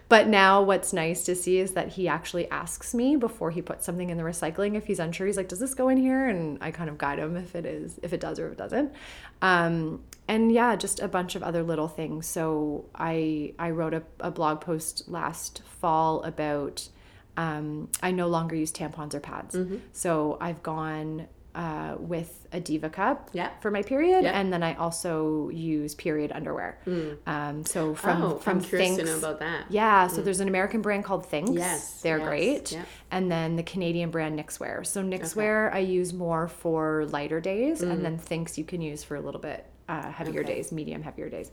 But 0.10 0.28
now 0.28 0.62
what's 0.62 0.94
nice 0.94 1.26
to 1.26 1.36
see 1.36 1.58
is 1.58 1.72
that 1.72 1.90
he 1.90 2.08
actually 2.08 2.48
asks 2.52 2.94
me 2.94 3.16
before 3.16 3.50
he 3.50 3.64
puts 3.64 3.86
something 3.86 4.10
in 4.12 4.18
the 4.18 4.24
recycling 4.24 4.76
if 4.76 4.86
he's 4.86 5.00
unsure. 5.00 5.26
He's 5.26 5.38
like, 5.38 5.48
"Does 5.48 5.60
this 5.60 5.74
go 5.74 5.90
in 5.90 5.98
here?" 5.98 6.28
And 6.28 6.60
I 6.62 6.72
kind 6.72 6.90
of 6.90 6.98
guide 6.98 7.20
him 7.20 7.36
if 7.36 7.56
it 7.56 7.66
is, 7.66 8.00
if 8.04 8.14
it 8.14 8.20
does 8.20 8.40
or 8.40 8.48
if 8.48 8.54
it 8.54 8.58
doesn't. 8.58 8.94
Um, 9.42 10.04
and 10.28 10.52
yeah, 10.52 10.76
just 10.76 11.00
a 11.00 11.08
bunch 11.08 11.36
of 11.36 11.44
other 11.44 11.64
little 11.64 11.88
things. 11.88 12.28
So 12.28 12.86
I 12.94 13.54
I 13.58 13.72
wrote 13.72 13.94
a, 13.94 14.04
a 14.20 14.30
blog 14.30 14.62
post 14.62 15.10
last 15.10 15.64
fall 15.80 16.22
about 16.24 16.90
um, 17.38 17.90
I 18.02 18.12
no 18.12 18.28
longer 18.28 18.56
use 18.56 18.72
tampons 18.72 19.14
or 19.14 19.20
pads. 19.20 19.56
Mm-hmm. 19.56 19.78
So 19.94 20.38
I've 20.42 20.64
gone 20.64 21.28
uh, 21.58 21.96
with 21.98 22.48
a 22.54 22.60
Diva 22.60 22.90
cup 22.90 23.30
Yeah. 23.34 23.50
for 23.62 23.72
my 23.72 23.82
period, 23.82 24.24
Yeah. 24.24 24.40
and 24.40 24.54
then 24.54 24.62
I 24.62 24.76
also 24.76 25.50
use 25.50 25.96
period 25.96 26.32
underwear. 26.32 26.78
Um, 27.26 27.66
so 27.66 27.96
from 27.96 28.22
oh, 28.22 28.38
from 28.38 28.58
I'm 28.60 28.64
curious 28.64 28.92
Thinx, 28.92 28.98
to 29.00 29.06
know 29.06 29.18
about 29.18 29.40
that. 29.40 29.66
yeah, 29.70 30.06
so 30.08 30.22
there's 30.22 30.40
an 30.40 30.48
American 30.48 30.82
brand 30.84 31.04
called 31.04 31.26
Thinx. 31.26 31.50
Yes, 31.54 32.02
they're 32.04 32.20
yes, 32.20 32.28
great. 32.28 32.72
yeah. 32.74 32.84
And 33.10 33.32
then 33.32 33.56
the 33.56 33.64
Canadian 33.64 34.12
brand 34.12 34.40
Knixwear. 34.40 34.86
So 34.86 35.02
Knixwear 35.04 35.74
I 35.74 35.80
use 35.80 36.14
more 36.14 36.48
for 36.48 37.06
lighter 37.08 37.42
days, 37.42 37.82
and 37.82 38.06
then 38.06 38.20
Thinx 38.20 38.58
you 38.58 38.64
can 38.64 38.80
use 38.82 39.04
for 39.04 39.16
a 39.16 39.22
little 39.22 39.42
bit 39.42 39.66
uh, 39.90 40.12
heavier 40.12 40.42
Mm. 40.44 40.46
Okay. 40.46 40.56
days, 40.56 40.72
medium 40.72 41.02
heavier 41.02 41.30
days. 41.30 41.52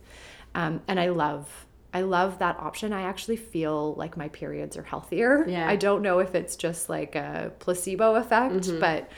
Um, 0.53 0.81
and 0.87 0.99
I 0.99 1.09
love. 1.09 1.49
I 1.93 2.01
love 2.01 2.39
that 2.39 2.59
option. 2.59 2.91
I 2.91 3.03
actually 3.03 3.37
feel 3.37 3.93
like 3.95 4.17
my 4.17 4.27
periods 4.27 4.75
are 4.75 4.83
healthier. 4.83 5.45
Yeah. 5.47 5.65
I 5.67 5.77
don't 5.77 6.01
know 6.01 6.19
if 6.19 6.35
it's 6.35 6.57
just 6.57 6.89
like 6.89 7.15
a 7.15 7.53
placebo 7.59 8.15
effect, 8.15 8.53
Mm-hmm. 8.65 8.79
but 8.81 9.09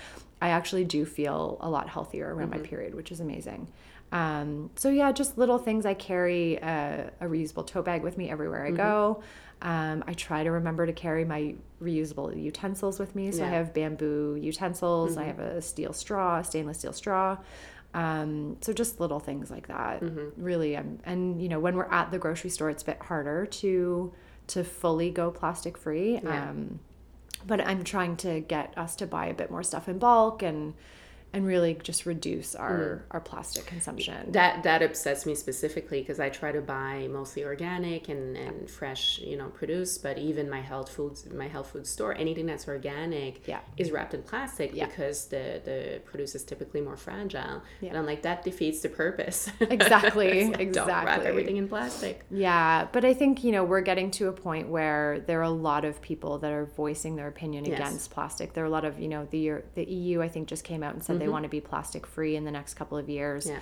I 0.41 0.49
actually 0.49 0.83
do 0.85 1.05
feel 1.05 1.57
a 1.61 1.69
lot 1.69 1.89
healthier 1.89 2.33
around 2.33 2.51
Mm-hmm. 2.51 2.61
my 2.61 2.67
period, 2.67 2.95
which 2.95 3.11
is 3.11 3.19
amazing. 3.19 3.67
Um, 4.11 4.69
so 4.75 4.89
yeah, 4.89 5.11
just 5.11 5.37
little 5.37 5.57
things. 5.57 5.85
I 5.85 5.93
carry 5.93 6.55
a, 6.57 7.11
a 7.19 7.25
reusable 7.25 7.65
tote 7.67 7.85
bag 7.85 8.03
with 8.03 8.17
me 8.17 8.29
everywhere 8.29 8.65
Mm-hmm. 8.65 8.75
I 8.75 8.77
go. 8.77 9.23
Um, 9.59 10.03
I 10.07 10.13
try 10.13 10.43
to 10.43 10.51
remember 10.51 10.85
to 10.85 10.93
carry 10.93 11.25
my 11.25 11.55
reusable 11.81 12.39
utensils 12.41 12.99
with 12.99 13.15
me. 13.15 13.31
So 13.31 13.39
I 13.39 13.39
Yeah. 13.39 13.45
Mm-hmm. 13.45 13.53
have 13.55 13.73
bamboo 13.73 14.37
utensils. 14.39 15.17
I 15.17 15.23
have 15.23 15.39
a 15.39 15.61
steel 15.61 15.93
straw, 15.93 16.41
stainless 16.43 16.77
steel 16.79 16.93
straw. 16.93 17.37
Um, 17.93 18.57
so 18.61 18.73
just 18.73 18.99
little 18.99 19.19
things 19.19 19.49
like 19.49 19.67
that. 19.69 20.01
Mm-hmm. 20.01 20.43
Really, 20.43 20.77
um, 20.77 20.99
and 21.05 21.41
you 21.41 21.49
know, 21.49 21.59
when 21.59 21.75
we're 21.75 21.91
at 21.91 22.11
the 22.11 22.19
grocery 22.19 22.49
store, 22.51 22.69
it's 22.69 22.83
a 22.83 22.85
bit 22.85 23.01
harder 23.01 23.45
to 23.47 24.13
to 24.47 24.63
fully 24.63 25.09
go 25.09 25.31
plastic 25.31 25.77
free. 25.77 26.19
Yeah. 26.23 26.49
Um, 26.49 26.79
but 27.47 27.65
I'm 27.65 27.83
trying 27.83 28.17
to 28.17 28.41
get 28.41 28.77
us 28.77 28.95
to 28.97 29.07
buy 29.07 29.27
a 29.27 29.33
bit 29.33 29.49
more 29.49 29.63
stuff 29.63 29.87
in 29.87 29.97
bulk 29.97 30.43
and 30.43 30.73
and 31.33 31.45
really 31.45 31.77
just 31.83 32.05
reduce 32.05 32.55
our 32.55 33.03
hmm. 33.05 33.11
our 33.11 33.19
plastic 33.19 33.65
consumption. 33.65 34.31
That 34.31 34.63
that 34.63 34.81
upsets 34.81 35.25
me 35.25 35.35
specifically 35.35 36.01
because 36.01 36.19
I 36.19 36.29
try 36.29 36.51
to 36.51 36.61
buy 36.61 37.07
mostly 37.11 37.43
organic 37.43 38.09
and, 38.09 38.37
and 38.37 38.69
fresh, 38.69 39.19
you 39.19 39.37
know, 39.37 39.49
produce. 39.49 39.97
But 39.97 40.17
even 40.17 40.49
my 40.49 40.61
health 40.61 40.89
foods, 40.89 41.25
my 41.31 41.47
health 41.47 41.71
food 41.71 41.85
store, 41.85 42.15
anything 42.15 42.45
that's 42.45 42.67
organic, 42.67 43.47
Yeah. 43.47 43.59
is 43.75 43.91
wrapped 43.91 44.13
in 44.13 44.23
plastic 44.23 44.71
Yeah. 44.73 44.85
because 44.87 45.25
the 45.25 45.61
the 45.63 46.01
produce 46.05 46.33
is 46.35 46.43
typically 46.43 46.81
more 46.81 46.97
fragile. 46.97 47.61
Yeah. 47.81 47.89
And 47.89 47.97
I'm 47.97 48.05
like, 48.05 48.21
that 48.23 48.43
defeats 48.43 48.81
the 48.81 48.89
purpose. 48.89 49.49
Exactly, 49.69 50.49
like, 50.49 50.71
Don't 50.71 50.87
wrap 50.87 51.21
everything 51.21 51.57
in 51.57 51.67
plastic. 51.67 52.23
Yeah, 52.31 52.87
but 52.91 53.05
I 53.05 53.13
think, 53.13 53.43
you 53.43 53.51
know, 53.51 53.63
we're 53.63 53.81
getting 53.81 54.11
to 54.11 54.27
a 54.27 54.31
point 54.31 54.69
where 54.69 55.19
there 55.19 55.39
are 55.39 55.43
a 55.43 55.49
lot 55.49 55.85
of 55.85 56.01
people 56.01 56.39
that 56.39 56.51
are 56.51 56.65
voicing 56.65 57.15
their 57.15 57.27
opinion 57.27 57.65
Yes. 57.65 57.79
against 57.79 58.11
plastic. 58.11 58.53
There 58.53 58.63
are 58.63 58.67
a 58.67 58.71
lot 58.71 58.85
of, 58.85 58.99
you 58.99 59.07
know, 59.07 59.27
the 59.29 59.61
the 59.75 59.83
EU 59.83 60.21
I 60.21 60.29
think 60.29 60.47
just 60.47 60.63
came 60.63 60.83
out 60.83 60.93
and 60.93 61.03
said 61.03 61.16
they 61.19 61.27
want 61.27 61.43
to 61.43 61.49
be 61.49 61.61
plastic 61.61 62.05
free 62.05 62.35
in 62.35 62.43
the 62.45 62.51
next 62.51 62.73
couple 62.75 62.97
of 62.97 63.09
years. 63.09 63.45
Mm-hmm. 63.45 63.55
Yeah. 63.55 63.61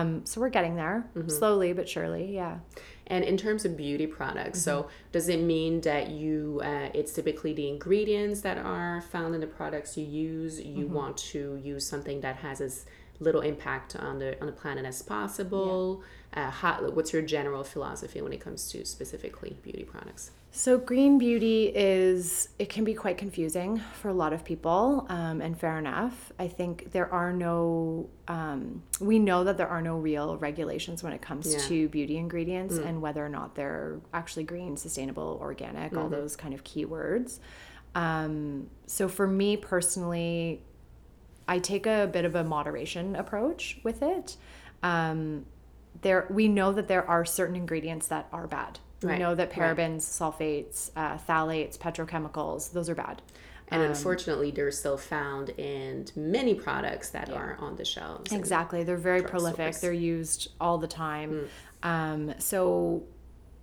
Um, 0.00 0.26
so 0.26 0.40
we're 0.42 0.50
getting 0.50 0.76
there 0.76 1.06
slowly 1.28 1.72
but 1.72 1.88
surely. 1.88 2.34
Yeah. 2.34 2.58
And 3.06 3.24
in 3.24 3.38
terms 3.38 3.64
of 3.64 3.74
beauty 3.76 4.06
products, 4.06 4.60
so 4.60 4.82
Mm-hmm. 4.82 4.90
does 5.12 5.28
it 5.30 5.40
mean 5.40 5.80
that 5.80 6.10
you, 6.10 6.60
uh, 6.62 6.90
it's 6.92 7.12
typically 7.14 7.54
the 7.54 7.68
ingredients 7.70 8.42
that 8.42 8.58
are 8.58 9.00
found 9.00 9.34
in 9.34 9.40
the 9.40 9.46
products 9.46 9.96
you 9.96 10.04
use? 10.04 10.60
You 10.60 10.84
Mm-hmm. 10.84 10.94
want 10.94 11.16
to 11.32 11.58
use 11.64 11.86
something 11.86 12.20
that 12.20 12.36
has 12.36 12.60
as 12.60 12.84
little 13.20 13.40
impact 13.40 13.96
on 13.96 14.18
the 14.18 14.38
on 14.40 14.46
the 14.46 14.52
planet 14.52 14.84
as 14.84 15.00
possible. 15.02 16.02
Uh, 16.34 16.50
how, 16.50 16.74
what's 16.90 17.12
your 17.14 17.22
general 17.22 17.64
philosophy 17.64 18.20
when 18.20 18.32
it 18.34 18.40
comes 18.40 18.70
to 18.70 18.84
specifically 18.84 19.56
beauty 19.62 19.84
products? 19.84 20.30
So 20.50 20.78
green 20.78 21.18
beauty 21.18 21.66
is 21.66 22.48
it 22.58 22.68
can 22.68 22.82
be 22.82 22.94
quite 22.94 23.16
confusing 23.18 23.80
for 24.00 24.08
a 24.08 24.14
lot 24.14 24.32
of 24.32 24.44
people, 24.44 25.06
um, 25.08 25.40
and 25.40 25.58
fair 25.58 25.78
enough. 25.78 26.32
I 26.38 26.48
think 26.48 26.90
there 26.90 27.12
are 27.12 27.32
no 27.32 28.08
um, 28.26 28.82
we 29.00 29.18
know 29.18 29.44
that 29.44 29.56
there 29.56 29.68
are 29.68 29.82
no 29.82 29.96
real 29.98 30.36
regulations 30.38 31.02
when 31.02 31.12
it 31.12 31.22
comes 31.22 31.52
Yeah. 31.52 31.60
to 31.68 31.88
beauty 31.88 32.16
ingredients 32.16 32.76
and 32.76 33.00
whether 33.00 33.24
or 33.24 33.28
not 33.28 33.54
they're 33.54 34.00
actually 34.12 34.44
green, 34.44 34.76
sustainable, 34.76 35.38
organic, 35.40 35.96
all 35.96 36.08
those 36.08 36.34
kind 36.34 36.54
of 36.54 36.64
keywords. 36.64 37.38
Um, 37.94 38.68
so 38.86 39.06
for 39.08 39.26
me 39.26 39.56
personally, 39.56 40.62
I 41.46 41.58
take 41.58 41.86
a 41.86 42.08
bit 42.12 42.24
of 42.24 42.34
a 42.34 42.44
moderation 42.44 43.16
approach 43.16 43.80
with 43.82 44.02
it. 44.02 44.36
Um, 44.82 45.46
there, 46.02 46.26
we 46.30 46.48
know 46.48 46.72
that 46.72 46.88
there 46.88 47.08
are 47.08 47.24
certain 47.24 47.56
ingredients 47.56 48.08
that 48.08 48.28
are 48.32 48.46
bad. 48.46 48.78
Right, 49.02 49.12
We 49.14 49.18
know 49.18 49.34
that 49.34 49.56
right. 49.56 49.76
parabens, 49.76 50.00
sulfates, 50.02 50.90
uh, 50.96 51.18
phthalates, 51.18 51.78
petrochemicals, 51.78 52.72
those 52.72 52.88
are 52.88 52.94
bad. 52.94 53.22
And 53.70 53.82
unfortunately, 53.82 54.50
they're 54.50 54.70
still 54.70 54.96
found 54.96 55.50
in 55.50 56.06
many 56.16 56.54
products 56.54 57.10
that 57.10 57.28
are 57.30 57.56
on 57.60 57.76
the 57.76 57.84
shelves. 57.84 58.32
Exactly. 58.32 58.82
They're 58.82 58.96
very 58.96 59.22
prolific. 59.22 59.74
drugstores. 59.74 59.80
They're 59.82 59.92
used 59.92 60.48
all 60.58 60.78
the 60.78 60.86
time. 60.86 61.48
Mm. 61.82 61.86
Um, 61.88 62.34
so 62.38 63.02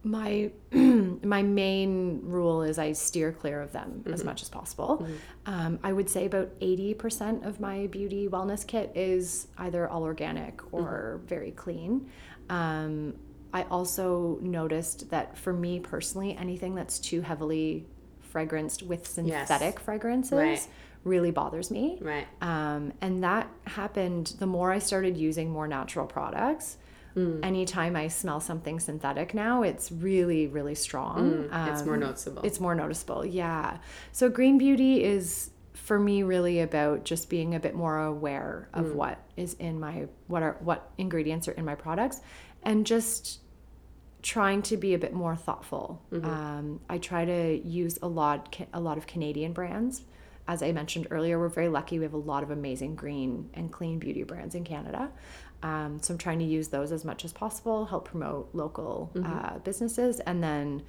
my 0.03 0.51
my 0.71 1.41
main 1.41 2.21
rule 2.23 2.61
is 2.61 2.77
I 2.77 2.91
steer 2.91 3.31
clear 3.31 3.59
of 3.63 3.71
them 3.71 4.03
as 4.05 4.19
Mm-hmm. 4.19 4.25
much 4.27 4.43
as 4.43 4.49
possible. 4.49 5.07
Um, 5.47 5.79
I 5.83 5.91
would 5.91 6.07
say 6.07 6.27
about 6.27 6.51
eighty 6.61 6.93
percent 6.93 7.43
of 7.43 7.59
my 7.59 7.87
beauty 7.87 8.27
wellness 8.29 8.65
kit 8.65 8.91
is 8.93 9.47
either 9.57 9.89
all 9.89 10.03
organic 10.03 10.61
or 10.71 11.15
Mm-hmm. 11.17 11.27
very 11.27 11.51
clean. 11.51 12.11
Um, 12.51 13.15
I 13.55 13.63
also 13.71 14.37
noticed 14.41 15.09
that 15.11 15.37
for 15.37 15.53
me 15.53 15.79
personally, 15.79 16.35
anything 16.35 16.75
that's 16.75 16.99
too 16.99 17.21
heavily 17.21 17.87
fragranced 18.33 18.83
with 18.83 19.07
synthetic 19.07 19.79
fragrances 19.79 20.33
Right. 20.33 20.67
really 21.05 21.31
bothers 21.31 21.71
me. 21.71 21.97
Right. 22.01 22.27
Um, 22.41 22.91
and 22.99 23.23
that 23.23 23.47
happened 23.65 24.35
the 24.39 24.45
more 24.45 24.71
I 24.73 24.79
started 24.79 25.15
using 25.15 25.51
more 25.51 25.67
natural 25.69 26.05
products. 26.05 26.77
Mm. 27.15 27.45
Anytime 27.45 27.95
I 27.95 28.09
smell 28.09 28.41
something 28.41 28.77
synthetic 28.81 29.33
now, 29.33 29.63
it's 29.63 29.89
really, 29.89 30.47
really 30.47 30.75
strong. 30.75 31.47
Mm, 31.49 31.69
it's 31.71 31.85
more 31.85 31.93
Um, 31.93 32.01
noticeable. 32.01 32.41
It's 32.43 32.59
more 32.59 32.75
noticeable, 32.75 33.25
yeah. 33.25 33.77
So 34.11 34.27
green 34.29 34.57
beauty 34.57 35.01
is 35.01 35.51
for 35.71 35.97
me 35.97 36.23
really 36.23 36.59
about 36.59 37.05
just 37.05 37.29
being 37.29 37.55
a 37.55 37.59
bit 37.59 37.73
more 37.73 37.97
aware 38.03 38.67
of 38.73 38.87
Mm. 38.87 38.95
what 38.95 39.17
is 39.37 39.53
in 39.59 39.79
my 39.79 40.07
what 40.27 40.43
are 40.43 40.57
what 40.59 40.91
ingredients 40.97 41.47
are 41.47 41.53
in 41.53 41.63
my 41.63 41.75
products, 41.75 42.19
and 42.63 42.85
just 42.85 43.39
trying 44.25 44.61
to 44.63 44.75
be 44.75 44.93
a 44.95 44.97
bit 44.97 45.13
more 45.13 45.35
thoughtful. 45.35 46.01
Mm-hmm. 46.11 46.25
Um, 46.25 46.79
I 46.89 46.97
try 46.97 47.25
to 47.25 47.61
use 47.63 47.99
a 48.01 48.07
lot 48.07 48.57
a 48.73 48.79
lot 48.79 48.97
of 48.97 49.05
Canadian 49.05 49.53
brands. 49.53 50.01
As 50.47 50.61
I 50.63 50.71
mentioned 50.71 51.07
earlier, 51.11 51.37
we're 51.39 51.49
very 51.61 51.69
lucky. 51.69 51.97
We 51.99 52.05
have 52.05 52.13
a 52.13 52.17
lot 52.33 52.41
of 52.43 52.49
amazing 52.51 52.95
green 52.95 53.49
and 53.53 53.71
clean 53.71 53.97
beauty 53.99 54.23
brands 54.23 54.53
in 54.55 54.63
Canada. 54.63 55.11
Um, 55.63 55.99
so 56.01 56.13
I'm 56.13 56.17
trying 56.17 56.39
to 56.39 56.45
use 56.45 56.67
those 56.69 56.91
as 56.91 57.03
much 57.05 57.23
as 57.25 57.31
possible, 57.33 57.85
help 57.85 58.05
promote 58.09 58.49
local 58.53 59.11
Mm-hmm. 59.15 59.31
uh, 59.31 59.59
businesses, 59.59 60.19
and 60.21 60.43
then 60.43 60.83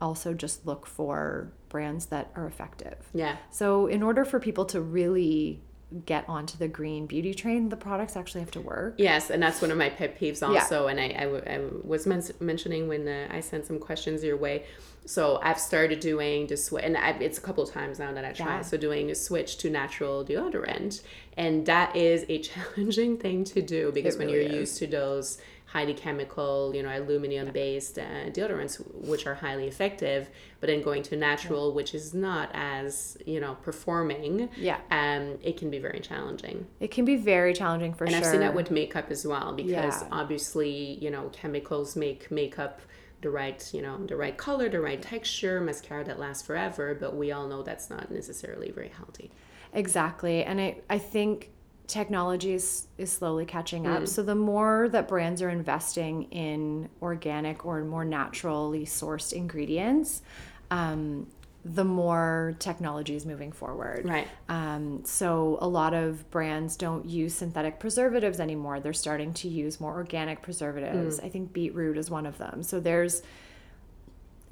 also 0.00 0.32
just 0.34 0.66
look 0.66 0.86
for 0.86 1.52
brands 1.68 2.06
that 2.06 2.30
are 2.34 2.46
effective. 2.46 2.98
yeah. 3.12 3.36
So 3.50 3.86
in 3.86 4.02
order 4.02 4.24
for 4.24 4.40
people 4.40 4.64
to 4.66 4.80
really 4.80 5.60
get 6.06 6.24
onto 6.28 6.56
the 6.56 6.68
green 6.68 7.06
beauty 7.06 7.34
train, 7.34 7.68
the 7.68 7.76
products 7.76 8.16
actually 8.16 8.40
have 8.40 8.50
to 8.52 8.60
work. 8.60 8.94
Yes, 8.98 9.30
and 9.30 9.42
that's 9.42 9.60
one 9.60 9.70
of 9.70 9.78
my 9.78 9.90
pet 9.90 10.18
peeves 10.18 10.46
also. 10.46 10.86
And 10.86 11.00
I, 11.00 11.14
I, 11.18 11.24
w- 11.24 11.42
I 11.46 11.60
was 11.82 12.06
men- 12.06 12.22
mentioning 12.38 12.88
when 12.88 13.08
uh, 13.08 13.28
I 13.30 13.40
sent 13.40 13.66
some 13.66 13.78
questions 13.78 14.22
your 14.22 14.36
way. 14.36 14.64
So 15.06 15.40
I've 15.42 15.58
started 15.58 15.98
doing 16.00 16.46
the 16.46 16.56
switch, 16.56 16.84
and 16.84 16.96
I, 16.96 17.10
it's 17.10 17.38
a 17.38 17.40
couple 17.40 17.64
of 17.64 17.70
times 17.72 17.98
now 17.98 18.12
that 18.12 18.24
I 18.24 18.32
try. 18.32 18.56
Yeah. 18.56 18.60
So 18.62 18.76
doing 18.76 19.08
the 19.08 19.14
switch 19.14 19.56
to 19.58 19.70
natural 19.70 20.24
deodorant, 20.24 21.02
and 21.36 21.66
that 21.66 21.96
is 21.96 22.24
a 22.28 22.38
challenging 22.50 23.16
thing 23.16 23.44
to 23.44 23.62
do 23.62 23.90
because 23.92 24.16
when 24.16 24.28
you're 24.28 24.42
is. 24.42 24.52
used 24.52 24.78
to 24.78 24.86
those 24.86 25.38
highly 25.72 25.94
chemical, 25.94 26.72
you 26.74 26.82
know, 26.82 26.90
aluminum 26.90 27.52
based 27.52 27.96
uh, 27.98 28.02
deodorants, 28.36 28.76
which 28.92 29.24
are 29.26 29.34
highly 29.34 29.68
effective, 29.68 30.28
but 30.58 30.66
then 30.66 30.82
going 30.82 31.02
to 31.04 31.16
natural, 31.16 31.72
which 31.72 31.94
is 31.94 32.12
not 32.12 32.50
as 32.52 33.16
you 33.24 33.38
know 33.40 33.54
performing, 33.62 34.48
Yeah. 34.56 34.78
um, 34.90 35.38
it 35.42 35.56
can 35.56 35.70
be 35.70 35.78
very 35.78 36.00
challenging. 36.00 36.66
It 36.80 36.90
can 36.90 37.04
be 37.04 37.16
very 37.16 37.54
challenging 37.54 37.94
for 37.94 38.04
And 38.04 38.10
sure. 38.12 38.16
And 38.18 38.26
I've 38.26 38.32
seen 38.32 38.40
that 38.40 38.54
with 38.54 38.70
makeup 38.70 39.10
as 39.10 39.24
well 39.26 39.52
because 39.52 40.02
Yeah. 40.02 40.08
obviously, 40.10 40.98
you 41.00 41.10
know, 41.10 41.28
chemicals 41.32 41.94
make 41.94 42.30
makeup 42.30 42.80
the 43.22 43.30
right, 43.30 43.70
you 43.72 43.82
know, 43.82 43.98
the 44.06 44.16
right 44.16 44.36
color, 44.36 44.68
the 44.68 44.80
right 44.80 45.00
texture, 45.00 45.60
mascara 45.60 46.02
that 46.04 46.18
lasts 46.18 46.42
forever, 46.44 46.96
but 46.98 47.14
we 47.14 47.30
all 47.30 47.46
know 47.46 47.62
that's 47.62 47.88
not 47.90 48.10
necessarily 48.10 48.70
very 48.70 48.88
healthy. 48.88 49.30
Exactly. 49.72 50.42
And 50.42 50.60
I, 50.60 50.78
I 50.88 50.98
think 50.98 51.50
technology 51.90 52.52
is, 52.52 52.86
is 52.98 53.12
slowly 53.12 53.44
catching 53.44 53.84
Mm. 53.84 54.02
up. 54.02 54.08
So 54.08 54.22
the 54.22 54.34
more 54.34 54.88
that 54.90 55.08
brands 55.08 55.42
are 55.42 55.50
investing 55.50 56.24
in 56.30 56.88
organic 57.02 57.64
or 57.66 57.82
more 57.84 58.04
naturally 58.04 58.84
sourced 58.86 59.32
ingredients, 59.32 60.22
um, 60.70 61.26
the 61.64 61.84
more 61.84 62.54
technology 62.58 63.14
is 63.14 63.26
moving 63.26 63.52
forward. 63.52 64.06
Right. 64.08 64.28
Um, 64.48 65.04
so 65.04 65.58
a 65.60 65.68
lot 65.68 65.92
of 65.92 66.30
brands 66.30 66.76
don't 66.76 67.04
use 67.04 67.34
synthetic 67.34 67.78
preservatives 67.78 68.40
anymore. 68.40 68.80
They're 68.80 68.94
starting 68.94 69.34
to 69.34 69.48
use 69.48 69.78
more 69.78 69.92
organic 69.92 70.40
preservatives. 70.40 71.20
I 71.20 71.28
think 71.28 71.52
beetroot 71.52 71.98
is 71.98 72.10
one 72.10 72.24
of 72.24 72.38
them. 72.38 72.62
So 72.62 72.80
there's 72.80 73.22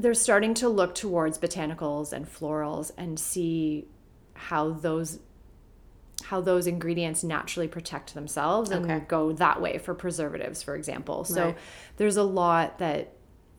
they're 0.01 0.15
starting 0.15 0.55
to 0.55 0.69
look 0.69 0.95
towards 0.95 1.39
botanicals 1.39 2.13
and 2.13 2.25
florals 2.27 2.93
and 2.97 3.19
see 3.19 3.87
how 4.35 4.71
those 4.71 5.19
how 6.29 6.41
those 6.43 6.67
ingredients 6.67 7.25
naturally 7.25 7.67
protect 7.69 8.13
themselves 8.13 8.71
and 8.71 8.85
Okay. 8.85 9.03
go 9.09 9.33
that 9.33 9.63
way 9.63 9.79
for 9.79 9.95
preservatives 9.95 10.63
for 10.63 10.75
example 10.75 11.25
so 11.25 11.47
Right. 11.47 11.59
there's 11.97 12.19
a 12.19 12.23
lot 12.23 12.79
that 12.81 13.13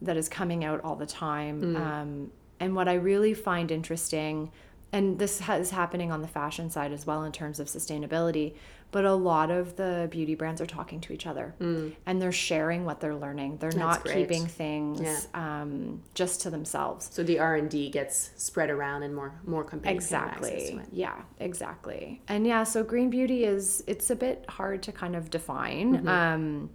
that 0.04 0.18
is 0.18 0.30
coming 0.30 0.64
out 0.64 0.80
all 0.84 0.96
the 0.96 1.08
time 1.08 1.76
um, 1.76 2.32
and 2.60 2.76
what 2.76 2.88
i 2.88 2.94
really 2.94 3.34
find 3.34 3.72
interesting 3.72 4.52
and 4.92 5.18
this 5.20 5.42
is 5.50 5.72
happening 5.72 6.12
on 6.12 6.22
the 6.22 6.28
fashion 6.28 6.70
side 6.70 6.92
as 6.94 7.06
well 7.08 7.24
in 7.24 7.32
terms 7.32 7.60
of 7.60 7.68
sustainability 7.68 8.54
but 8.92 9.06
a 9.06 9.14
lot 9.14 9.52
of 9.52 9.76
the 9.76 10.08
beauty 10.10 10.34
brands 10.34 10.60
are 10.62 10.66
talking 10.66 11.00
to 11.02 11.14
each 11.14 11.28
other 11.28 11.54
and 11.60 12.22
they're 12.22 12.32
sharing 12.32 12.86
what 12.86 13.00
they're 13.00 13.16
learning. 13.16 13.58
They're 13.58 13.72
not 13.72 14.04
great. 14.04 14.16
keeping 14.16 14.48
things 14.48 15.28
um, 15.34 16.02
just 16.16 16.42
to 16.42 16.50
themselves. 16.50 17.10
So 17.12 17.22
the 17.24 17.38
R 17.40 17.56
and 17.56 17.70
D 17.70 17.90
gets 17.90 18.32
spread 18.38 18.70
around 18.70 19.04
and 19.04 19.16
more 19.16 19.34
more 19.46 19.64
companies 19.64 20.10
have 20.10 20.30
access 20.30 20.50
to 20.50 20.56
exactly 20.56 20.86
yeah 20.92 21.22
exactly. 21.40 22.22
And 22.28 22.48
yeah 22.48 22.64
so 22.64 22.84
green 22.84 23.10
beauty 23.10 23.44
is 23.46 23.84
it's 23.86 24.10
a 24.10 24.16
bit 24.16 24.46
hard 24.50 24.82
to 24.84 24.92
kind 24.92 25.16
of 25.16 25.30
define. 25.30 25.98
Mm-hmm. 25.98 26.08
um 26.08 26.70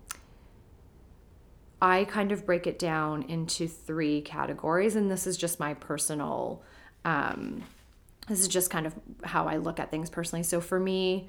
i 1.82 2.04
kind 2.04 2.30
of 2.32 2.46
break 2.46 2.66
it 2.66 2.78
down 2.78 3.22
into 3.24 3.66
three 3.66 4.22
categories 4.22 4.94
and 4.96 5.10
this 5.10 5.26
is 5.26 5.36
just 5.36 5.58
my 5.60 5.74
personal 5.74 6.62
um 7.04 7.62
this 8.28 8.40
is 8.40 8.48
just 8.48 8.70
kind 8.70 8.86
of 8.86 8.94
how 9.24 9.46
i 9.46 9.56
look 9.56 9.78
at 9.80 9.90
things 9.90 10.08
personally. 10.08 10.42
So 10.44 10.60
for 10.60 10.78
me 10.80 11.28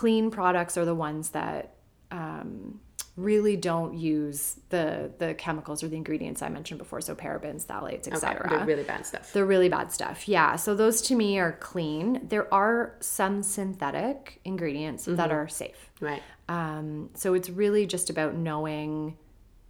clean 0.00 0.30
products 0.30 0.76
are 0.76 0.84
the 0.84 0.94
ones 1.08 1.30
that 1.30 1.62
um 2.10 2.80
really 3.16 3.56
don't 3.56 3.94
use 3.94 4.56
the 4.70 5.12
the 5.18 5.34
chemicals 5.34 5.84
or 5.84 5.88
the 5.88 5.96
ingredients 5.96 6.42
I 6.42 6.48
mentioned 6.48 6.78
before, 6.78 7.00
so 7.00 7.14
parabens, 7.14 7.64
phthalates, 7.64 8.08
etc. 8.08 8.46
Okay, 8.46 8.56
they're 8.56 8.66
really 8.66 8.82
bad 8.82 9.06
stuff. 9.06 9.32
The 9.32 9.44
really 9.44 9.68
bad 9.68 9.92
stuff. 9.92 10.28
Yeah. 10.28 10.56
So 10.56 10.74
those 10.74 11.00
to 11.02 11.14
me 11.14 11.38
are 11.38 11.52
clean. 11.52 12.26
There 12.28 12.52
are 12.52 12.96
some 12.98 13.42
synthetic 13.44 14.40
ingredients 14.44 15.04
that 15.08 15.30
are 15.30 15.46
safe. 15.46 15.90
right. 16.00 16.22
Um, 16.48 17.10
so 17.14 17.34
it's 17.34 17.48
really 17.48 17.86
just 17.86 18.10
about 18.10 18.34
knowing 18.34 19.16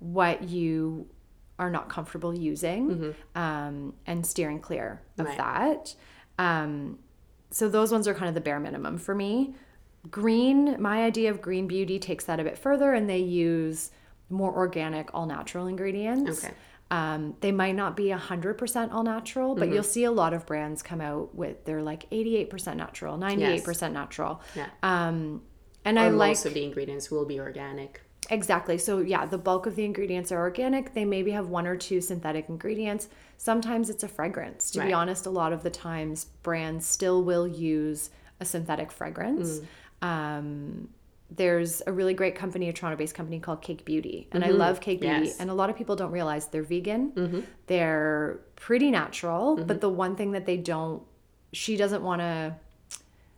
what 0.00 0.42
you 0.48 1.06
are 1.58 1.70
not 1.70 1.88
comfortable 1.90 2.32
using 2.36 3.14
um, 3.36 3.92
and 4.06 4.26
steering 4.26 4.58
clear 4.60 5.02
of 5.18 5.26
Right. 5.26 5.36
that. 5.38 5.94
Um, 6.38 6.98
so 7.50 7.68
those 7.68 7.92
ones 7.92 8.08
are 8.08 8.14
kind 8.14 8.28
of 8.28 8.34
the 8.34 8.40
bare 8.40 8.58
minimum 8.58 8.96
for 8.98 9.14
me. 9.14 9.54
Green, 10.10 10.80
my 10.80 11.04
idea 11.04 11.30
of 11.30 11.40
green 11.40 11.66
beauty 11.66 11.98
takes 11.98 12.24
that 12.24 12.40
a 12.40 12.44
bit 12.44 12.58
further 12.58 12.92
and 12.92 13.08
they 13.08 13.18
use 13.18 13.90
more 14.30 14.54
organic, 14.54 15.14
all 15.14 15.26
natural 15.26 15.66
ingredients. 15.66 16.44
Okay. 16.44 16.54
Um, 16.90 17.34
they 17.40 17.50
might 17.50 17.74
not 17.74 17.96
be 17.96 18.08
100% 18.08 18.92
all 18.92 19.02
natural, 19.02 19.54
but 19.54 19.70
you'll 19.70 19.82
see 19.82 20.04
a 20.04 20.12
lot 20.12 20.34
of 20.34 20.46
brands 20.46 20.82
come 20.82 21.00
out 21.00 21.34
with 21.34 21.64
they're 21.64 21.82
like 21.82 22.08
88% 22.10 22.76
natural, 22.76 23.18
98% 23.18 23.92
natural. 23.92 24.42
Yeah. 24.54 24.68
Um, 24.82 25.42
and 25.84 25.98
I 25.98 26.06
Or 26.06 26.12
like 26.12 26.30
most 26.30 26.46
of 26.46 26.54
the 26.54 26.62
ingredients 26.62 27.10
will 27.10 27.24
be 27.24 27.40
organic. 27.40 28.02
Exactly. 28.30 28.78
So, 28.78 29.00
yeah, 29.00 29.26
the 29.26 29.38
bulk 29.38 29.66
of 29.66 29.76
the 29.76 29.84
ingredients 29.84 30.32
are 30.32 30.38
organic. 30.38 30.94
They 30.94 31.04
maybe 31.04 31.30
have 31.32 31.48
one 31.48 31.66
or 31.66 31.76
two 31.76 32.00
synthetic 32.00 32.48
ingredients. 32.48 33.08
Sometimes 33.36 33.90
it's 33.90 34.02
a 34.02 34.08
fragrance. 34.08 34.70
To 34.72 34.82
be 34.82 34.92
honest, 34.92 35.26
a 35.26 35.30
lot 35.30 35.52
of 35.52 35.62
the 35.62 35.70
times 35.70 36.26
brands 36.42 36.86
still 36.86 37.22
will 37.22 37.46
use 37.46 38.10
a 38.40 38.44
synthetic 38.44 38.90
fragrance. 38.90 39.58
Mm. 39.58 39.66
Um, 40.04 40.88
there's 41.30 41.82
a 41.86 41.92
really 41.92 42.14
great 42.14 42.36
company, 42.36 42.68
a 42.68 42.72
Toronto 42.72 42.96
based 42.96 43.14
company 43.14 43.40
called 43.40 43.60
Cake 43.62 43.84
Beauty. 43.84 44.28
And 44.32 44.44
I 44.44 44.50
love 44.50 44.80
Cake 44.80 45.00
Beauty. 45.00 45.14
Mm-hmm. 45.14 45.24
Yes. 45.24 45.40
And 45.40 45.50
a 45.50 45.54
lot 45.54 45.70
of 45.70 45.76
people 45.76 45.96
don't 45.96 46.12
realize 46.12 46.46
they're 46.48 46.62
vegan. 46.62 47.12
Mm-hmm. 47.12 47.40
They're 47.66 48.40
pretty 48.56 48.90
natural. 48.90 49.56
But 49.56 49.80
the 49.80 49.88
one 49.88 50.16
thing 50.16 50.32
that 50.32 50.46
they 50.46 50.56
don't, 50.58 51.02
she 51.52 51.76
doesn't 51.76 52.02
want 52.02 52.20
to, 52.20 52.54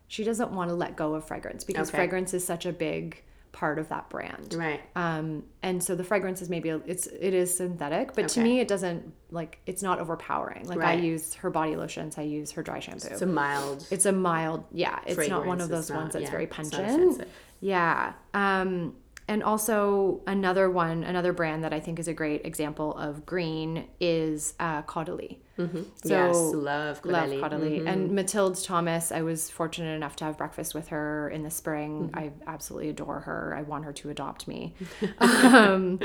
she 0.07 0.23
doesn't 0.23 0.51
want 0.51 0.69
to 0.69 0.75
let 0.75 0.95
go 0.95 1.15
of 1.15 1.25
fragrance 1.25 1.63
because 1.63 1.89
Okay. 1.89 1.97
fragrance 1.97 2.33
is 2.33 2.45
such 2.45 2.65
a 2.65 2.73
big 2.73 3.23
part 3.51 3.79
of 3.79 3.89
that 3.89 4.09
brand. 4.09 4.53
Right. 4.53 4.81
um 4.95 5.43
and 5.63 5.83
so 5.83 5.95
the 5.95 6.03
fragrance 6.03 6.41
is 6.41 6.49
maybe 6.49 6.69
it's 6.69 7.07
it 7.07 7.33
is 7.33 7.55
synthetic 7.57 8.13
but 8.13 8.27
to 8.29 8.39
me 8.41 8.59
it 8.59 8.67
doesn't 8.67 9.11
like 9.31 9.59
it's 9.65 9.81
not 9.81 9.99
overpowering. 9.99 10.65
Like 10.67 10.79
i 10.79 10.93
use 10.93 11.33
her 11.35 11.49
body 11.49 11.75
lotions 11.75 12.17
i 12.17 12.21
use 12.21 12.51
her 12.51 12.61
dry 12.63 12.79
shampoo. 12.79 13.07
It's 13.11 13.21
a 13.21 13.25
mild. 13.25 13.87
it's 13.89 14.05
a 14.05 14.11
mild 14.11 14.63
yeah 14.71 14.99
it's 15.05 15.27
not 15.29 15.45
one 15.45 15.61
of 15.61 15.69
those 15.69 15.85
It's 15.85 15.89
not- 15.89 15.97
ones 16.01 16.13
that's 16.13 16.23
yeah, 16.25 16.31
very 16.31 16.47
pungent. 16.47 17.25
yeah 17.61 18.13
um 18.33 18.95
and 19.27 19.43
also 19.43 20.21
another 20.27 20.69
one 20.69 21.03
another 21.03 21.33
brand 21.33 21.63
that 21.63 21.73
i 21.73 21.79
think 21.79 21.99
is 21.99 22.07
a 22.07 22.13
great 22.13 22.45
example 22.45 22.95
of 22.97 23.25
green 23.25 23.87
is 23.99 24.53
uh 24.59 24.81
caudalie 24.83 25.37
Mm-hmm. 25.57 25.81
so 26.03 26.09
yes, 26.09 26.35
love 26.35 27.03
love 27.05 27.29
Caudalie. 27.29 27.81
Mhm. 27.81 27.87
And 27.91 28.11
Mathilde 28.11 28.61
Thomas, 28.63 29.11
I 29.11 29.21
was 29.23 29.49
fortunate 29.49 29.95
enough 29.95 30.15
to 30.17 30.25
have 30.25 30.37
breakfast 30.37 30.75
with 30.75 30.89
her 30.89 31.29
in 31.29 31.43
the 31.43 31.49
spring. 31.49 32.09
Mm-hmm. 32.11 32.19
I 32.19 32.31
absolutely 32.45 32.89
adore 32.89 33.21
her. 33.21 33.55
I 33.57 33.63
want 33.63 33.85
her 33.85 33.93
to 33.93 34.09
adopt 34.09 34.47
me. 34.47 34.73
um, 35.19 35.99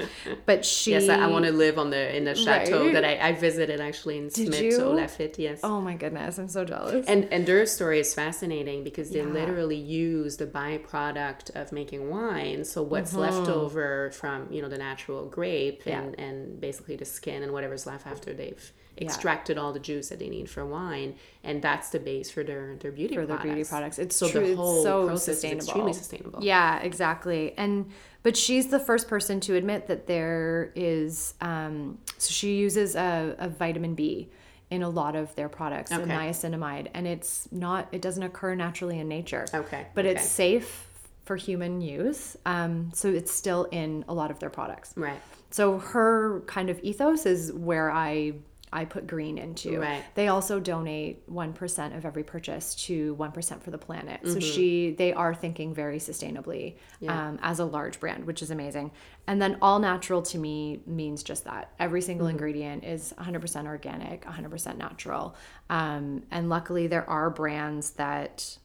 but 0.46 0.64
she. 0.64 0.92
Yes, 0.92 1.08
I, 1.08 1.16
I 1.24 1.26
want 1.26 1.44
to 1.44 1.52
live 1.52 1.78
on 1.78 1.90
the 1.90 2.16
in 2.16 2.24
the 2.24 2.34
chateau 2.34 2.84
Right? 2.84 2.92
that 2.94 3.04
I, 3.04 3.28
I 3.28 3.32
visited 3.34 3.80
actually 3.80 4.18
in 4.18 4.28
Did 4.28 4.46
Smith 4.48 4.62
you? 4.62 4.78
Lafitte. 4.78 5.38
Yes. 5.38 5.60
Oh 5.62 5.80
my 5.80 5.94
goodness, 5.96 6.38
I'm 6.38 6.48
so 6.48 6.64
jealous. 6.64 7.06
And 7.06 7.24
and 7.32 7.46
their 7.46 7.66
story 7.66 8.00
is 8.00 8.14
fascinating 8.14 8.84
because 8.84 9.10
they 9.10 9.18
Yeah. 9.18 9.24
literally 9.40 9.76
use 9.76 10.36
the 10.38 10.46
byproduct 10.46 11.50
of 11.54 11.72
making 11.72 12.08
wine. 12.10 12.64
So 12.64 12.82
what's 12.82 13.14
left 13.14 13.48
over 13.48 14.10
from 14.12 14.52
you 14.52 14.62
know 14.62 14.68
the 14.68 14.78
natural 14.78 15.26
grape 15.26 15.80
Mm-hmm. 15.80 15.88
Yeah. 15.90 16.00
and 16.02 16.18
and 16.18 16.60
basically 16.60 16.96
the 16.96 17.04
skin 17.04 17.42
and 17.42 17.52
whatever's 17.52 17.86
left 17.86 18.06
after 18.06 18.32
they've 18.32 18.72
extracted 18.98 19.58
all 19.58 19.72
the 19.72 19.80
juice 19.80 20.08
that 20.10 20.18
they 20.18 20.28
need 20.28 20.48
for 20.50 20.64
wine, 20.64 21.14
and 21.42 21.62
that's 21.62 21.90
the 21.90 21.98
base 21.98 22.30
for 22.30 22.44
their 22.44 22.76
their 22.76 22.92
beauty 22.92 23.14
for 23.14 23.26
their 23.26 23.36
products. 23.36 23.54
beauty 23.54 23.68
products, 23.68 23.98
it's 23.98 24.16
so 24.16 24.28
true. 24.28 24.48
the 24.48 24.54
whole 24.56 24.82
so 24.82 25.06
process 25.06 25.24
sustainable. 25.24 25.60
is 25.62 25.68
extremely 25.68 25.92
sustainable. 25.92 26.44
Yeah, 26.44 26.80
exactly. 26.80 27.54
And 27.56 27.90
but 28.22 28.36
she's 28.36 28.68
the 28.68 28.78
first 28.78 29.08
person 29.08 29.40
to 29.40 29.54
admit 29.56 29.86
that 29.88 30.06
there 30.06 30.72
is. 30.74 31.34
Um, 31.40 31.98
so 32.18 32.30
she 32.32 32.54
uses 32.56 32.94
a, 32.94 33.34
a 33.38 33.48
vitamin 33.48 33.94
B 33.94 34.28
in 34.70 34.82
a 34.82 34.88
lot 34.88 35.16
of 35.16 35.34
their 35.34 35.48
products, 35.50 35.92
Okay. 35.92 36.04
niacinamide, 36.10 36.88
and 36.94 37.06
it's 37.06 37.48
not. 37.52 37.88
It 37.92 38.00
doesn't 38.02 38.22
occur 38.22 38.54
naturally 38.54 38.98
in 38.98 39.08
nature. 39.08 39.46
Okay, 39.52 39.86
But 39.94 40.06
it's 40.06 40.26
safe 40.26 40.88
for 41.24 41.36
human 41.36 41.80
use. 41.80 42.36
Um, 42.46 42.90
so 42.94 43.08
it's 43.08 43.32
still 43.32 43.64
in 43.64 44.04
a 44.08 44.14
lot 44.14 44.30
of 44.30 44.38
their 44.38 44.50
products. 44.50 44.92
Right. 44.96 45.20
So 45.50 45.78
her 45.78 46.40
kind 46.46 46.70
of 46.70 46.80
ethos 46.82 47.26
is 47.26 47.52
where 47.52 47.90
I 47.90 48.32
I 48.72 48.84
put 48.86 49.06
green 49.06 49.36
into. 49.38 49.78
Right. 49.80 50.02
They 50.14 50.28
also 50.28 50.58
donate 50.58 51.22
one 51.26 51.52
percent 51.52 51.94
of 51.94 52.04
every 52.06 52.24
purchase 52.24 52.74
to 52.86 53.14
one 53.14 53.30
percent 53.32 53.62
for 53.62 53.70
the 53.70 53.78
planet. 53.78 54.20
So 54.24 54.30
Mm-hmm. 54.30 54.40
she 54.40 54.90
they 54.92 55.12
are 55.12 55.34
thinking 55.34 55.74
very 55.74 55.98
sustainably 55.98 56.76
um, 57.06 57.38
as 57.42 57.58
a 57.58 57.64
large 57.64 58.00
brand, 58.00 58.24
which 58.24 58.40
is 58.42 58.50
amazing. 58.50 58.90
And 59.26 59.40
then 59.42 59.58
all 59.60 59.78
natural 59.78 60.22
to 60.22 60.38
me 60.38 60.80
means 60.86 61.22
just 61.22 61.44
that. 61.44 61.72
Every 61.78 62.00
single 62.00 62.26
Mm-hmm. 62.26 62.32
ingredient 62.36 62.84
is 62.84 63.12
100% 63.18 63.66
organic, 63.66 64.24
100% 64.24 64.76
natural. 64.78 65.36
Um, 65.68 66.22
and 66.30 66.48
luckily 66.48 66.86
there 66.86 67.08
are 67.08 67.28
brands 67.30 67.90
that 67.92 68.58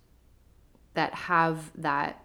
that 0.93 1.13
have 1.13 1.71
that 1.75 2.23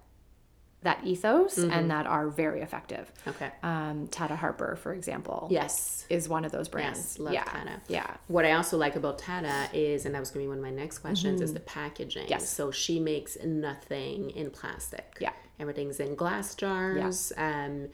that 0.82 1.00
ethos 1.04 1.56
Mm-hmm. 1.58 1.70
and 1.70 1.90
that 1.90 2.06
are 2.06 2.28
very 2.28 2.60
effective. 2.60 3.10
Okay. 3.26 3.50
Um, 3.62 4.08
Tata 4.08 4.34
Harper, 4.36 4.76
for 4.76 4.92
example, 4.92 5.48
Yes. 5.50 6.06
is 6.10 6.28
one 6.28 6.44
of 6.44 6.52
those 6.52 6.68
brands. 6.68 6.98
Yes, 6.98 7.18
love 7.18 7.34
yeah. 7.34 7.44
Tata. 7.44 7.80
Yeah. 7.88 8.16
What 8.28 8.44
I 8.44 8.52
also 8.52 8.76
like 8.76 8.96
about 8.96 9.18
Tata 9.18 9.68
is, 9.72 10.06
and 10.06 10.14
that 10.14 10.20
was 10.20 10.30
going 10.30 10.44
to 10.44 10.46
be 10.46 10.48
one 10.48 10.58
of 10.58 10.64
my 10.64 10.70
next 10.70 10.98
questions, 10.98 11.40
is 11.40 11.54
the 11.54 11.60
packaging. 11.60 12.24
Mm-hmm. 12.24 12.32
Yes. 12.32 12.48
So 12.48 12.70
she 12.70 12.98
makes 12.98 13.36
nothing 13.44 14.30
in 14.30 14.50
plastic. 14.50 15.16
Yeah. 15.20 15.32
Everything's 15.60 16.00
in 16.00 16.14
glass 16.16 16.54
jars. 16.56 17.32
Um, 17.36 17.88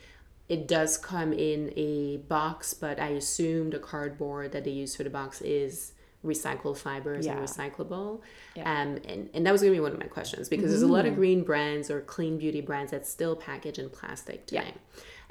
it 0.49 0.67
does 0.67 0.97
come 0.97 1.35
in 1.35 1.73
a 1.77 2.17
box, 2.29 2.73
but 2.73 2.99
I 2.99 3.09
assume 3.09 3.69
the 3.69 3.79
cardboard 3.79 4.53
that 4.53 4.65
they 4.65 4.71
use 4.71 4.97
for 4.97 5.05
the 5.05 5.11
box 5.11 5.43
is 5.43 5.93
recycled 6.25 6.77
fibers 6.77 7.27
and 7.27 7.39
recyclable. 7.39 8.21
Yeah. 8.55 8.65
Mm-hmm. 8.65 8.91
Um, 8.91 9.03
and, 9.09 9.31
and 9.35 9.47
that 9.47 9.53
was 9.53 9.61
going 9.63 9.73
to 9.73 9.77
be 9.77 9.81
one 9.81 9.93
of 9.93 10.01
my 10.01 10.07
questions 10.07 10.49
because 10.49 10.71
there's 10.71 10.83
a 10.83 10.87
lot 10.89 11.07
of 11.07 11.15
green 11.15 11.45
brands 11.45 11.91
or 11.91 12.01
clean 12.01 12.39
beauty 12.39 12.61
brands 12.61 12.91
that 12.91 13.07
still 13.07 13.37
package 13.37 13.79
in 13.79 13.89
plastic 13.89 14.47
today. 14.47 14.75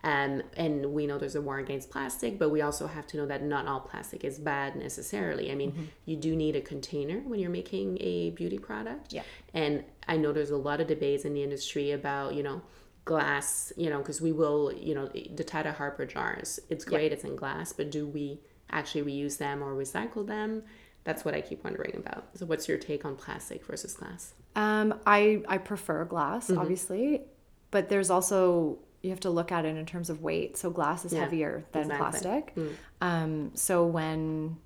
Um, 0.04 0.43
and 0.56 0.86
we 0.93 1.08
know 1.08 1.17
there's 1.17 1.36
a 1.36 1.41
war 1.41 1.58
against 1.58 1.89
plastic, 1.89 2.38
but 2.39 2.50
we 2.50 2.62
also 2.62 2.88
have 2.88 3.08
to 3.08 3.17
know 3.17 3.26
that 3.26 3.43
not 3.43 3.67
all 3.67 3.80
plastic 3.82 4.23
is 4.23 4.38
bad 4.39 4.76
necessarily. 4.76 5.52
I 5.52 5.56
mean, 5.56 5.71
Mm-hmm. 5.71 5.84
you 6.06 6.15
do 6.15 6.36
need 6.36 6.56
a 6.56 6.62
container 6.62 7.19
when 7.19 7.39
you're 7.39 7.50
making 7.50 7.97
a 8.00 8.30
beauty 8.30 8.60
product. 8.60 9.12
Yeah. 9.12 9.23
And 9.54 9.84
I 10.08 10.15
know 10.15 10.32
there's 10.32 10.52
a 10.52 10.58
lot 10.58 10.80
of 10.80 10.88
debates 10.88 11.26
in 11.26 11.34
the 11.34 11.43
industry 11.43 11.91
about, 11.91 12.36
you 12.36 12.43
know, 12.43 12.62
glass, 13.04 13.73
you 13.76 13.89
know, 13.89 13.97
because 13.97 14.21
we 14.21 14.32
will, 14.32 14.71
you 14.71 14.93
know, 14.95 15.08
the 15.08 15.43
Tata 15.43 15.71
Harper 15.73 16.06
jars, 16.06 16.60
it's 16.69 16.86
great, 16.86 17.12
it's 17.12 17.23
in 17.23 17.36
glass, 17.36 17.73
but 17.73 17.89
do 17.89 18.08
we 18.08 18.39
actually 18.69 19.03
reuse 19.03 19.38
them 19.38 19.63
or 19.63 19.73
recycle 19.75 20.25
them? 20.25 20.63
That's 21.03 21.23
what 21.23 21.34
I 21.34 21.41
keep 21.41 21.63
wondering 21.63 21.95
about. 21.95 22.25
So, 22.36 22.45
what's 22.45 22.67
your 22.67 22.77
take 22.77 23.06
on 23.06 23.15
plastic 23.15 23.65
versus 23.65 23.93
glass? 23.93 24.34
Um, 24.56 24.93
I 25.06 25.41
I 25.47 25.58
prefer 25.58 26.03
glass, 26.06 26.47
Mm-hmm. 26.49 26.60
obviously, 26.60 27.21
but 27.71 27.89
there's 27.89 28.10
also 28.10 28.80
you 29.01 29.12
have 29.12 29.19
to 29.21 29.30
look 29.30 29.51
at 29.51 29.63
it 29.63 29.77
in 29.77 29.86
terms 29.86 30.10
of 30.10 30.21
weight. 30.21 30.58
So 30.58 30.69
glass 30.71 31.06
is 31.06 31.13
heavier 31.13 31.63
than 31.71 31.84
exactly. 31.91 31.95
Mm. 31.95 32.12
plastic. 32.12 32.53
Um, 32.99 33.51
so 33.53 33.86
when 33.86 34.58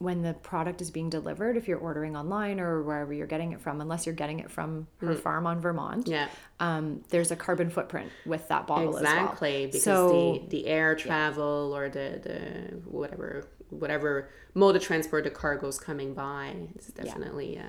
when 0.00 0.22
the 0.22 0.32
product 0.32 0.80
is 0.80 0.90
being 0.90 1.10
delivered, 1.10 1.58
if 1.58 1.68
you're 1.68 1.78
ordering 1.78 2.16
online 2.16 2.58
or 2.58 2.82
wherever 2.82 3.12
you're 3.12 3.26
getting 3.26 3.52
it 3.52 3.60
from, 3.60 3.82
unless 3.82 4.06
you're 4.06 4.14
getting 4.14 4.40
it 4.40 4.50
from 4.50 4.86
her 4.96 5.14
farm 5.14 5.46
on 5.46 5.60
Vermont, 5.60 6.06
Mm. 6.06 6.10
Yeah, 6.10 6.28
um, 6.58 7.02
there's 7.10 7.30
a 7.30 7.36
carbon 7.36 7.68
footprint 7.68 8.10
with 8.24 8.48
that 8.48 8.66
bottle 8.66 8.96
exactly. 8.96 9.48
as 9.50 9.60
well. 9.60 9.66
Because 9.66 9.82
so 9.82 10.08
the, 10.48 10.48
the 10.62 10.66
air 10.66 10.94
travel 10.94 11.72
or 11.76 11.90
the, 11.90 12.18
the 12.22 12.76
whatever 12.90 13.46
whatever 13.68 14.30
mode 14.54 14.74
of 14.74 14.82
transport 14.82 15.24
the 15.24 15.30
cargo 15.30 15.68
is 15.68 15.78
coming 15.78 16.14
by, 16.14 16.54
it's 16.74 16.88
definitely 16.88 17.58
uh, 17.58 17.62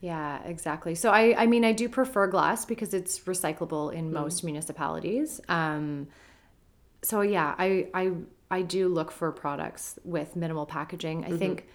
Yeah, 0.00 0.40
exactly. 0.44 0.94
So 0.94 1.10
I 1.10 1.34
I 1.42 1.46
mean 1.46 1.64
I 1.64 1.72
do 1.72 1.88
prefer 1.88 2.28
glass 2.28 2.64
because 2.64 2.94
it's 2.94 3.18
recyclable 3.32 3.92
in 3.92 4.10
Mm. 4.10 4.12
most 4.12 4.44
municipalities. 4.44 5.40
Um 5.48 6.06
so 7.02 7.22
yeah, 7.22 7.54
I 7.58 7.88
I 7.92 8.12
I 8.52 8.62
do 8.62 8.86
look 8.88 9.10
for 9.10 9.32
products 9.32 9.98
with 10.04 10.36
minimal 10.36 10.66
packaging. 10.66 11.24
I 11.24 11.28
Mm-hmm. 11.28 11.38
think 11.38 11.66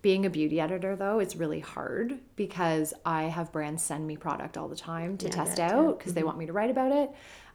being 0.00 0.24
a 0.26 0.30
beauty 0.30 0.60
editor 0.60 0.94
though, 0.96 1.18
it's 1.18 1.34
really 1.36 1.60
hard 1.60 2.18
because 2.36 2.94
I 3.04 3.24
have 3.24 3.50
brands 3.52 3.82
send 3.82 4.06
me 4.06 4.16
product 4.16 4.56
all 4.58 4.68
the 4.68 4.76
time 4.76 5.16
to 5.18 5.26
Yeah, 5.26 5.32
test 5.32 5.58
out 5.58 5.98
because 5.98 6.14
they 6.14 6.22
want 6.22 6.38
me 6.38 6.46
to 6.46 6.52
write 6.52 6.70
about 6.70 6.92
it. 6.92 7.10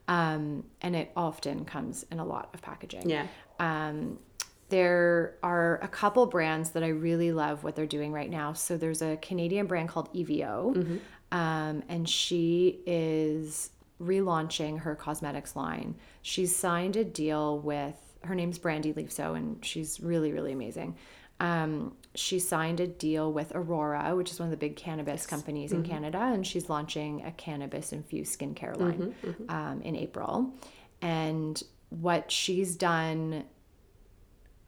Um 0.08 0.64
and 0.82 0.96
it 0.96 1.12
often 1.16 1.64
comes 1.66 2.06
in 2.12 2.20
a 2.20 2.26
lot 2.26 2.50
of 2.54 2.62
packaging. 2.62 3.10
yeah. 3.10 3.28
Um, 3.60 4.20
there 4.70 5.36
are 5.42 5.80
a 5.82 5.88
couple 5.88 6.26
brands 6.28 6.72
that 6.72 6.84
I 6.84 6.90
really 6.90 7.32
love 7.32 7.64
what 7.64 7.76
they're 7.76 7.88
doing 7.88 8.12
right 8.12 8.30
now. 8.30 8.54
So 8.54 8.78
there's 8.78 9.02
a 9.02 9.18
Canadian 9.18 9.66
brand 9.68 9.90
called 9.90 10.14
Evio, 10.14 10.76
Mm-hmm. 10.76 10.98
um, 11.32 11.84
and 11.90 12.08
she 12.08 12.80
is 12.86 13.72
relaunching 14.02 14.80
her 14.80 14.96
cosmetics 14.96 15.56
line. 15.56 15.96
She's 16.22 16.56
signed 16.56 16.96
a 16.98 17.04
deal 17.04 17.60
with 17.60 17.96
her 18.24 18.36
name's 18.36 18.60
Brandi 18.60 18.94
Leifso, 18.94 19.36
and 19.36 19.64
she's 19.64 20.00
really 20.00 20.32
really 20.32 20.52
amazing. 20.52 20.96
Um, 21.42 21.96
she 22.16 22.38
signed 22.40 22.82
a 22.82 22.88
deal 22.88 23.32
with 23.32 23.54
Aurora, 23.56 24.14
which 24.16 24.30
is 24.30 24.40
one 24.40 24.48
of 24.48 24.52
the 24.52 24.58
big 24.58 24.76
cannabis 24.76 25.26
companies 25.26 25.72
in 25.72 25.84
Canada, 25.84 26.18
and 26.20 26.46
she's 26.46 26.70
launching 26.70 27.24
a 27.24 27.32
cannabis 27.32 27.94
infused 27.94 28.38
skincare 28.38 28.78
line 28.78 29.16
Um, 29.48 29.82
in 29.82 29.96
April. 29.96 30.54
And 31.02 31.62
what 31.92 32.30
she's 32.30 32.76
done 32.76 33.46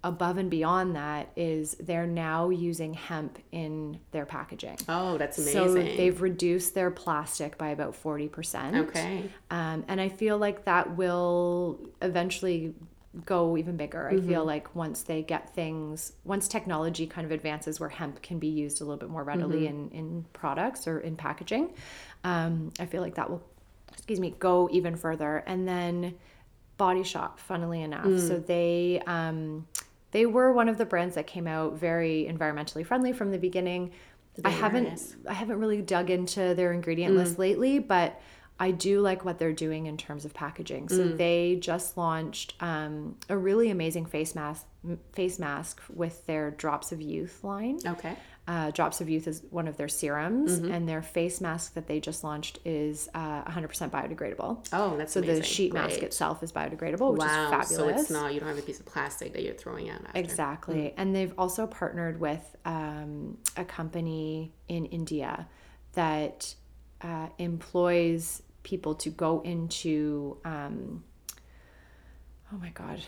above 0.03 0.37
and 0.37 0.49
beyond 0.49 0.95
that 0.95 1.29
is 1.35 1.75
they're 1.75 2.07
now 2.07 2.49
using 2.49 2.93
hemp 2.93 3.37
in 3.51 3.99
their 4.11 4.25
packaging. 4.25 4.77
Oh, 4.89 5.17
that's 5.17 5.37
amazing. 5.37 5.53
So 5.67 5.73
they've 5.73 6.21
reduced 6.21 6.73
their 6.73 6.89
plastic 6.89 7.57
by 7.57 7.69
about 7.69 8.01
40%. 8.01 8.87
Okay. 8.87 9.29
Um, 9.51 9.83
and 9.87 10.01
I 10.01 10.09
feel 10.09 10.37
like 10.37 10.65
that 10.65 10.95
will 10.95 11.79
eventually 12.01 12.73
go 13.25 13.57
even 13.57 13.75
bigger. 13.77 14.07
I 14.09 14.13
Mm-hmm. 14.13 14.27
feel 14.29 14.45
like 14.45 14.73
once 14.75 15.03
they 15.03 15.21
get 15.21 15.53
things, 15.53 16.13
once 16.23 16.47
technology 16.47 17.05
kind 17.07 17.25
of 17.25 17.31
advances 17.31 17.79
where 17.79 17.89
hemp 17.89 18.21
can 18.21 18.39
be 18.39 18.47
used 18.47 18.79
a 18.81 18.85
little 18.85 18.97
bit 18.99 19.09
more 19.09 19.23
readily 19.23 19.63
Mm-hmm. 19.67 19.91
in, 19.91 19.91
in 19.91 20.25
products 20.33 20.87
or 20.87 20.99
in 20.99 21.15
packaging, 21.15 21.73
um, 22.23 22.71
I 22.79 22.85
feel 22.85 23.01
like 23.01 23.15
that 23.15 23.29
will, 23.29 23.43
excuse 23.91 24.19
me, 24.19 24.33
go 24.39 24.69
even 24.71 24.95
further. 24.95 25.43
And 25.45 25.67
then 25.67 26.15
Body 26.77 27.03
Shop, 27.03 27.39
funnily 27.39 27.81
enough. 27.81 28.05
Mm. 28.05 28.27
So 28.27 28.39
they, 28.39 29.01
um, 29.05 29.67
they 30.11 30.25
were 30.25 30.51
one 30.53 30.69
of 30.69 30.77
the 30.77 30.85
brands 30.85 31.15
that 31.15 31.27
came 31.27 31.47
out 31.47 31.73
very 31.77 32.27
environmentally 32.31 32.85
friendly 32.85 33.13
from 33.13 33.31
the 33.31 33.37
beginning. 33.37 33.91
I 34.45 34.49
haven't. 34.49 35.15
I 35.27 35.33
haven't 35.33 35.59
really 35.59 35.81
dug 35.81 36.09
into 36.09 36.55
their 36.55 36.71
Mm. 36.71 36.75
ingredient 36.75 37.15
list 37.15 37.37
lately, 37.37 37.79
but 37.79 38.19
I 38.67 38.69
do 38.71 39.01
like 39.01 39.25
what 39.25 39.39
they're 39.39 39.53
doing 39.67 39.87
in 39.87 39.97
terms 39.97 40.23
of 40.23 40.33
packaging. 40.33 40.87
So 40.89 40.99
Mm. 41.03 41.17
they 41.17 41.57
just 41.59 41.97
launched 41.97 42.53
um, 42.61 43.15
a 43.27 43.35
really 43.37 43.69
amazing 43.71 44.05
face 44.05 44.35
mask 44.35 44.65
face 45.13 45.37
mask 45.39 45.81
with 45.93 46.25
their 46.27 46.51
Drops 46.51 46.91
of 46.91 47.01
Youth 47.01 47.43
line. 47.43 47.79
Okay. 47.85 48.15
Uh, 48.47 48.71
Drops 48.71 48.99
of 49.01 49.07
Youth 49.09 49.27
is 49.27 49.43
one 49.51 49.67
of 49.67 49.77
their 49.77 49.87
serums, 49.87 50.59
Mm-hmm. 50.59 50.71
and 50.73 50.89
their 50.89 51.01
face 51.03 51.39
mask 51.41 51.73
that 51.75 51.85
they 51.87 51.99
just 51.99 52.23
launched 52.23 52.57
is 52.65 53.07
uh, 53.13 53.43
100% 53.43 53.89
biodegradable. 53.91 54.51
Oh, 54.73 54.97
that's 54.97 55.13
So 55.13 55.21
the 55.21 55.27
amazing. 55.27 55.43
sheet 55.43 55.73
mask 55.73 56.01
itself 56.01 56.41
is 56.43 56.51
biodegradable, 56.51 57.11
which 57.13 57.21
wow. 57.21 57.43
is 57.45 57.49
fabulous. 57.51 57.75
So 57.75 57.87
it's 57.89 58.09
not 58.09 58.33
you 58.33 58.39
don't 58.39 58.49
have 58.49 58.57
a 58.57 58.67
piece 58.69 58.79
of 58.79 58.85
plastic 58.87 59.33
that 59.33 59.43
you're 59.43 59.53
throwing 59.63 59.89
out 59.89 60.01
after. 60.05 60.19
Exactly. 60.19 60.75
Mm. 60.75 60.93
And 60.97 61.15
they've 61.15 61.33
also 61.37 61.65
partnered 61.67 62.19
with 62.19 62.45
um, 62.65 63.37
a 63.57 63.65
company 63.65 64.51
in 64.67 64.85
India 64.87 65.47
that 65.93 66.53
uh, 67.01 67.27
employs 67.37 68.41
people 68.63 68.95
to 68.95 69.09
go 69.09 69.41
into, 69.41 70.37
um, 70.45 71.03
oh 72.53 72.57
my 72.57 72.69
God, 72.69 72.99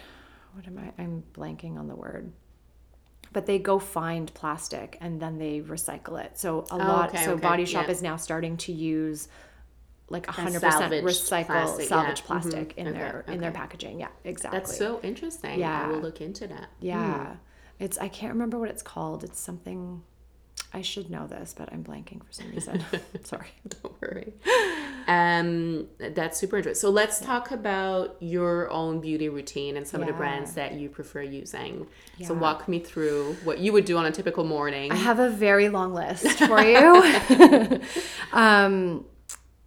what 0.53 0.65
am 0.67 0.77
I? 0.77 1.01
I'm 1.01 1.23
blanking 1.33 1.77
on 1.77 1.87
the 1.87 1.95
word. 1.95 2.31
But 3.31 3.45
they 3.47 3.57
go 3.57 3.79
find 3.79 4.31
plastic 4.33 4.97
and 5.01 5.19
then 5.19 5.37
they 5.39 5.61
recycle 5.61 6.23
it. 6.23 6.37
So 6.37 6.65
a 6.69 6.77
lot, 6.77 7.09
Oh, 7.09 7.15
okay, 7.15 7.25
so 7.25 7.31
okay, 7.33 7.41
Body 7.41 7.65
Shop 7.65 7.85
yeah. 7.87 7.91
is 7.91 8.01
now 8.03 8.15
starting 8.15 8.57
to 8.57 8.71
use 8.71 9.27
like 10.09 10.27
100% 10.27 10.59
salvaged 10.59 11.07
recycle 11.07 11.45
plastic, 11.47 11.87
salvage 11.87 12.19
yeah. 12.19 12.25
plastic 12.27 12.69
Mhm. 12.75 12.77
in 12.77 12.87
Okay, 12.89 12.97
their 12.97 13.25
in 13.27 13.39
their 13.39 13.51
packaging. 13.51 13.99
Yeah, 13.99 14.09
exactly. 14.23 14.59
That's 14.59 14.77
so 14.77 14.99
interesting. 15.01 15.59
Yeah. 15.59 15.85
I 15.85 15.87
will 15.87 15.99
look 15.99 16.21
into 16.21 16.45
that. 16.47 16.67
Yeah. 16.79 17.37
It's 17.79 17.97
I 17.97 18.07
can't 18.09 18.33
remember 18.33 18.59
what 18.59 18.69
it's 18.69 18.83
called. 18.83 19.23
It's 19.23 19.39
something 19.39 20.03
I 20.75 20.81
should 20.81 21.09
know 21.11 21.27
this, 21.27 21.53
but 21.55 21.71
I'm 21.71 21.83
blanking 21.83 22.25
for 22.25 22.31
some 22.31 22.49
reason. 22.49 22.83
Sorry. 23.23 23.47
Don't 23.67 24.01
worry. 24.01 24.33
Um, 25.07 25.87
that's 25.99 26.39
super 26.39 26.57
interesting. 26.57 26.79
So 26.79 26.89
let's 26.89 27.19
talk 27.19 27.51
about 27.51 28.15
your 28.19 28.69
own 28.71 28.99
beauty 28.99 29.29
routine 29.29 29.77
and 29.77 29.87
some 29.87 30.01
of 30.01 30.07
the 30.07 30.13
brands 30.13 30.53
that 30.53 30.73
you 30.73 30.89
prefer 30.89 31.21
using. 31.21 31.85
So 32.23 32.33
walk 32.33 32.67
me 32.67 32.79
through 32.79 33.37
what 33.43 33.59
you 33.59 33.71
would 33.73 33.85
do 33.85 33.97
on 33.97 34.05
a 34.05 34.11
typical 34.11 34.43
morning. 34.43 34.91
I 34.91 34.95
have 34.95 35.19
a 35.19 35.29
very 35.29 35.69
long 35.69 35.93
list 35.93 36.27
for 36.39 36.61
you. 36.61 37.79
um 38.31 39.05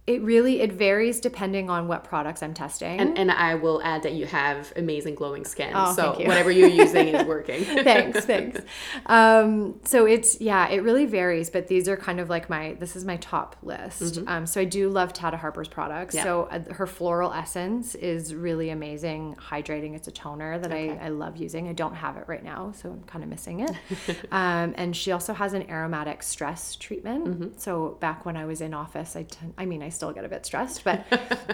it 0.07 0.21
really 0.21 0.61
it 0.61 0.71
varies 0.71 1.19
depending 1.19 1.69
on 1.69 1.87
what 1.87 2.03
products 2.05 2.41
I'm 2.41 2.53
testing. 2.53 2.99
And, 2.99 3.17
and 3.17 3.29
I 3.29 3.55
will 3.55 3.81
add 3.83 4.03
that 4.03 4.13
you 4.13 4.25
have 4.25 4.71
amazing 4.77 5.15
glowing 5.15 5.43
skin. 5.45 5.71
Oh, 5.75 5.93
so 5.93 6.13
whatever 6.25 6.49
you're 6.49 6.69
using 6.69 7.09
is 7.09 7.25
working. 7.27 7.63
thanks 7.83 8.25
thanks 8.25 8.61
um, 9.07 9.79
so 9.83 10.05
it's 10.05 10.39
yeah 10.41 10.67
it 10.69 10.81
really 10.83 11.05
varies 11.05 11.49
but 11.49 11.67
these 11.67 11.87
are 11.87 11.97
kind 11.97 12.19
of 12.19 12.29
like 12.29 12.49
my 12.49 12.75
this 12.79 12.95
is 12.95 13.05
my 13.05 13.17
top 13.17 13.55
list 13.63 14.19
um, 14.27 14.45
so 14.45 14.61
i 14.61 14.65
do 14.65 14.89
love 14.89 15.13
tata 15.13 15.37
harper's 15.37 15.67
products 15.67 16.15
Mm-hmm. 16.15 16.17
Yeah. 16.17 16.23
so 16.23 16.43
uh, 16.51 16.73
her 16.73 16.87
floral 16.87 17.33
essence 17.33 17.95
is 17.95 18.33
really 18.33 18.69
amazing 18.69 19.35
hydrating 19.39 19.95
it's 19.95 20.07
a 20.07 20.11
toner 20.11 20.57
that 20.59 20.71
I, 20.71 20.97
I 21.01 21.09
love 21.09 21.37
using 21.37 21.67
i 21.67 21.73
don't 21.73 21.95
have 21.95 22.15
it 22.17 22.25
right 22.27 22.43
now 22.43 22.71
so 22.71 22.89
i'm 22.91 23.03
kind 23.03 23.23
of 23.23 23.29
missing 23.29 23.59
it 23.61 23.71
um, 24.31 24.73
and 24.77 24.95
she 24.95 25.11
also 25.11 25.33
has 25.33 25.53
an 25.53 25.69
aromatic 25.69 26.23
stress 26.23 26.75
treatment 26.75 27.25
Mm-hmm. 27.25 27.47
so 27.57 27.97
back 27.99 28.25
when 28.25 28.37
i 28.37 28.45
was 28.45 28.61
in 28.61 28.73
office 28.73 29.15
i 29.15 29.25
i 29.57 29.65
mean 29.65 29.81
i 29.83 29.89
still 29.97 30.11
get 30.13 30.23
a 30.23 30.29
bit 30.29 30.45
stressed 30.45 30.83
but 30.83 31.03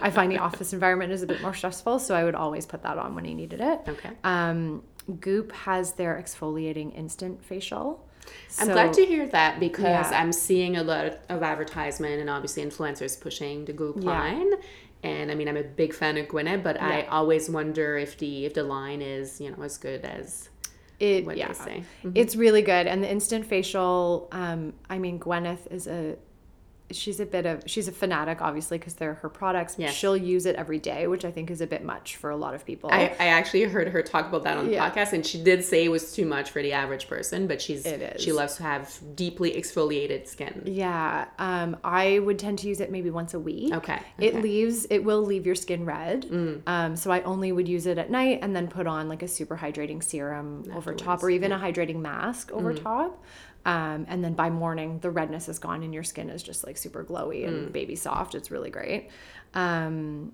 i 0.01 0.09
find 0.09 0.31
the 0.31 0.37
office 0.37 0.73
environment 0.73 1.11
is 1.11 1.21
a 1.23 1.27
bit 1.27 1.41
more 1.41 1.53
stressful 1.53 1.97
so 1.97 2.13
i 2.13 2.23
would 2.23 2.35
always 2.35 2.65
put 2.65 2.83
that 2.83 2.97
on 2.97 3.15
when 3.15 3.25
i 3.25 3.33
needed 3.33 3.59
it 3.61 3.79
Okay. 3.87 4.11
um, 4.23 4.83
Goop 5.19 5.51
has 5.51 5.93
their 5.93 6.13
exfoliating 6.21 6.95
instant 6.97 7.43
facial. 7.43 8.07
I'm 8.57 8.67
So- 8.67 8.73
glad 8.73 8.93
to 8.93 9.05
hear 9.05 9.27
that 9.27 9.59
because 9.59 9.83
Yeah. 10.11 10.21
I'm 10.21 10.31
seeing 10.31 10.77
a 10.77 10.83
lot 10.91 11.05
of 11.27 11.43
advertisement 11.43 12.21
and 12.21 12.29
obviously 12.29 12.63
influencers 12.63 13.19
pushing 13.19 13.65
the 13.65 13.73
Goop 13.73 13.97
Yeah. 13.99 14.09
line. 14.11 14.51
And 15.03 15.29
I 15.29 15.35
mean, 15.35 15.49
I'm 15.49 15.57
a 15.57 15.63
big 15.63 15.93
fan 15.93 16.15
of 16.17 16.27
Gwyneth, 16.29 16.63
but 16.63 16.81
I 16.81 17.01
always 17.17 17.49
wonder 17.49 17.97
if 17.97 18.17
the 18.17 18.45
if 18.45 18.53
the 18.53 18.63
line 18.63 19.01
is 19.01 19.41
you 19.41 19.49
know 19.51 19.61
as 19.61 19.77
good 19.77 20.05
as 20.05 20.47
It 21.01 21.25
what 21.25 21.35
yeah, 21.35 21.49
they 21.49 21.53
say. 21.53 21.83
it's 22.15 22.37
really 22.37 22.61
good. 22.61 22.87
And 22.87 23.03
the 23.03 23.11
instant 23.11 23.45
facial, 23.45 24.29
um, 24.31 24.71
I 24.89 24.99
mean, 24.99 25.19
Gwyneth 25.19 25.69
is 25.69 25.85
a 25.87 26.15
she's 26.91 27.19
a 27.19 27.25
bit 27.25 27.45
of 27.45 27.63
she's 27.65 27.87
a 27.87 27.91
fanatic, 27.91 28.41
obviously, 28.41 28.77
because 28.77 28.93
they're 28.95 29.15
her 29.15 29.29
products. 29.29 29.75
Yes. 29.77 29.93
She'll 29.93 30.17
use 30.17 30.45
it 30.45 30.55
every 30.55 30.79
day, 30.79 31.07
which 31.07 31.25
I 31.25 31.31
think 31.31 31.49
is 31.49 31.61
a 31.61 31.67
bit 31.67 31.83
much 31.83 32.17
for 32.17 32.29
a 32.29 32.35
lot 32.37 32.53
of 32.53 32.65
people. 32.65 32.89
I, 32.91 33.15
I 33.19 33.27
actually 33.27 33.63
heard 33.63 33.87
her 33.89 34.01
talk 34.03 34.27
about 34.27 34.43
that 34.43 34.57
on 34.57 34.65
the 34.67 34.73
Yeah. 34.73 34.89
podcast, 34.89 35.13
and 35.13 35.25
she 35.25 35.41
did 35.41 35.63
say 35.63 35.85
it 35.85 35.89
was 35.89 36.13
too 36.13 36.25
much 36.25 36.51
for 36.51 36.61
the 36.61 36.73
average 36.73 37.07
person, 37.07 37.47
but 37.47 37.61
she's 37.61 37.85
It 37.85 38.01
is. 38.01 38.21
she 38.21 38.31
loves 38.31 38.57
to 38.57 38.63
have 38.63 38.99
deeply 39.15 39.51
exfoliated 39.53 40.27
skin. 40.27 40.63
yeah, 40.65 41.25
um, 41.39 41.77
I 41.83 42.19
would 42.19 42.37
tend 42.39 42.59
to 42.59 42.67
use 42.67 42.79
it 42.79 42.91
maybe 42.91 43.09
once 43.09 43.33
a 43.33 43.39
week. 43.39 43.73
Okay, 43.73 43.99
It 44.19 44.29
okay. 44.29 44.37
Mm. 44.39 44.43
leaves 44.43 44.85
it 44.89 44.99
will 45.03 45.21
leave 45.23 45.45
your 45.45 45.55
skin 45.55 45.85
red. 45.85 46.27
Um, 46.67 46.95
so 46.95 47.11
I 47.11 47.21
only 47.21 47.51
would 47.51 47.67
use 47.67 47.85
it 47.85 47.97
at 47.97 48.09
night 48.11 48.39
and 48.41 48.55
then 48.55 48.67
put 48.67 48.85
on 48.87 49.07
like 49.09 49.23
a 49.23 49.27
super 49.27 49.57
hydrating 49.57 50.03
serum 50.03 50.65
over 50.75 50.93
top 50.93 51.23
or 51.23 51.29
even 51.29 51.51
a 51.51 51.57
hydrating 51.57 52.01
mask 52.01 52.51
over 52.51 52.73
Mm. 52.73 52.83
top. 52.83 53.23
Um, 53.65 54.05
and 54.09 54.23
then 54.23 54.33
by 54.33 54.49
morning 54.49 54.99
the 54.99 55.09
redness 55.09 55.47
is 55.47 55.57
gone 55.59 55.83
and 55.83 55.93
your 55.93 56.03
skin 56.03 56.29
is 56.29 56.43
just 56.43 56.65
like 56.65 56.77
super 56.77 57.03
glowy 57.03 57.47
and 57.47 57.69
Mm. 57.69 57.71
baby 57.71 57.95
soft. 57.95 58.35
It's 58.35 58.51
really 58.51 58.69
great. 58.69 59.09
Um, 59.53 60.33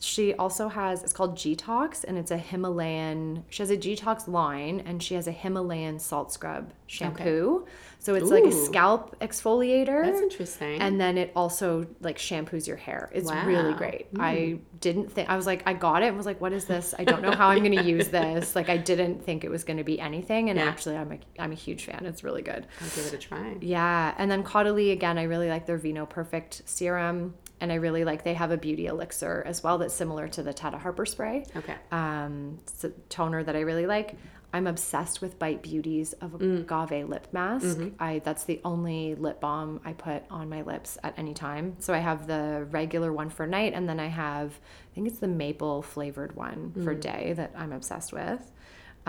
she 0.00 0.32
also 0.34 0.68
has 0.68 1.02
it's 1.02 1.12
called 1.12 1.36
G-Tox 1.36 2.04
and 2.04 2.16
it's 2.16 2.30
a 2.30 2.36
Himalayan 2.38 3.44
she 3.50 3.62
has 3.62 3.70
a 3.70 3.76
G-Tox 3.76 4.28
line 4.28 4.80
and 4.86 5.02
she 5.02 5.14
has 5.14 5.26
a 5.26 5.32
Himalayan 5.32 5.98
salt 5.98 6.32
scrub 6.32 6.72
shampoo. 6.86 7.66
So 8.00 8.14
it's 8.14 8.30
like 8.30 8.44
a 8.44 8.52
scalp 8.52 9.18
exfoliator. 9.20 10.04
That's 10.04 10.20
interesting. 10.20 10.80
And 10.80 11.00
then 11.00 11.18
it 11.18 11.32
also 11.34 11.84
like 12.00 12.16
shampoos 12.16 12.66
your 12.68 12.76
hair. 12.76 13.10
It's 13.12 13.30
really 13.32 13.72
Wow. 13.72 13.76
great. 13.76 14.06
Hmm. 14.14 14.20
I 14.20 14.58
didn't 14.80 15.10
think 15.10 15.28
I 15.28 15.36
was 15.36 15.46
like 15.46 15.64
I 15.66 15.72
got 15.74 16.04
it 16.04 16.06
and 16.06 16.16
was 16.16 16.24
like, 16.26 16.40
what 16.40 16.52
is 16.52 16.66
this? 16.66 16.94
I 16.96 17.02
don't 17.02 17.22
know 17.22 17.32
how 17.32 17.48
I'm 17.48 17.62
gonna 17.64 17.82
use 17.96 18.06
this. 18.08 18.54
Like 18.54 18.68
I 18.68 18.76
didn't 18.76 19.24
think 19.24 19.42
it 19.42 19.50
was 19.50 19.64
gonna 19.64 19.82
be 19.84 20.00
anything. 20.00 20.48
And 20.48 20.58
Yeah. 20.60 20.66
actually 20.66 20.96
I'm 20.96 21.10
a 21.12 21.18
I'm 21.40 21.50
a 21.50 21.56
huge 21.56 21.86
fan. 21.86 22.06
It's 22.06 22.22
really 22.22 22.42
good. 22.42 22.66
I'll 22.80 22.88
give 22.90 23.06
it 23.06 23.14
a 23.14 23.18
try. 23.18 23.56
Yeah. 23.60 24.14
And 24.16 24.30
then 24.30 24.44
Caudalie 24.44 24.92
again, 24.92 25.18
I 25.18 25.24
really 25.24 25.48
like 25.48 25.66
their 25.66 25.76
Vino 25.78 26.06
Perfect 26.06 26.62
serum. 26.66 27.34
And 27.60 27.72
I 27.72 27.76
really 27.76 28.04
like 28.04 28.22
they 28.22 28.34
have 28.34 28.50
a 28.50 28.56
beauty 28.56 28.86
elixir 28.86 29.42
as 29.46 29.62
well 29.62 29.78
that's 29.78 29.94
similar 29.94 30.28
to 30.28 30.42
the 30.42 30.52
Tata 30.52 30.78
Harper 30.78 31.06
spray. 31.06 31.44
Okay. 31.56 31.74
Um, 31.90 32.58
it's 32.62 32.84
a 32.84 32.90
toner 33.08 33.42
that 33.42 33.56
I 33.56 33.60
really 33.60 33.86
like. 33.86 34.16
I'm 34.52 34.66
obsessed 34.66 35.20
with 35.20 35.38
Bite 35.38 35.62
Beauties 35.62 36.14
of 36.14 36.32
mm. 36.32 36.60
agave 36.60 37.08
lip 37.08 37.26
mask. 37.32 37.66
Mm-hmm. 37.66 38.02
I 38.02 38.20
that's 38.20 38.44
the 38.44 38.60
only 38.64 39.14
lip 39.14 39.40
balm 39.40 39.80
I 39.84 39.92
put 39.92 40.22
on 40.30 40.48
my 40.48 40.62
lips 40.62 40.96
at 41.02 41.18
any 41.18 41.34
time. 41.34 41.76
So 41.80 41.92
I 41.92 41.98
have 41.98 42.26
the 42.26 42.66
regular 42.70 43.12
one 43.12 43.28
for 43.28 43.46
night, 43.46 43.74
and 43.74 43.86
then 43.88 44.00
I 44.00 44.06
have 44.06 44.58
I 44.92 44.94
think 44.94 45.06
it's 45.06 45.18
the 45.18 45.28
maple 45.28 45.82
flavored 45.82 46.34
one 46.34 46.72
for 46.82 46.94
mm. 46.94 47.00
day 47.00 47.34
that 47.34 47.52
I'm 47.56 47.72
obsessed 47.72 48.12
with. 48.12 48.40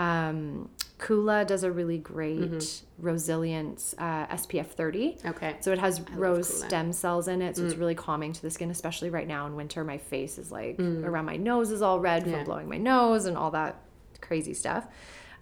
Um, 0.00 0.68
Kula 0.98 1.46
does 1.46 1.62
a 1.62 1.70
really 1.72 1.96
great 1.98 2.82
Resilience 2.98 3.94
uh, 3.98 4.26
SPF 4.26 4.66
30. 4.66 5.16
Okay. 5.24 5.56
So 5.60 5.72
it 5.72 5.78
has 5.78 6.00
rose 6.12 6.46
stem 6.66 6.92
cells 6.92 7.26
in 7.26 7.40
it, 7.40 7.56
so 7.56 7.62
Mm. 7.62 7.66
it's 7.66 7.76
really 7.76 7.94
calming 7.94 8.32
to 8.34 8.42
the 8.42 8.50
skin, 8.50 8.70
especially 8.70 9.08
right 9.10 9.26
now 9.26 9.46
in 9.46 9.56
winter. 9.56 9.82
My 9.84 9.96
face 9.98 10.36
is 10.36 10.50
like 10.52 10.78
around 10.78 11.24
my 11.24 11.36
nose 11.36 11.70
is 11.70 11.80
all 11.82 12.00
red 12.00 12.26
Yeah. 12.26 12.36
from 12.36 12.44
blowing 12.44 12.68
my 12.68 12.76
nose 12.76 13.24
and 13.26 13.36
all 13.36 13.50
that 13.52 13.76
crazy 14.20 14.52
stuff. 14.54 14.86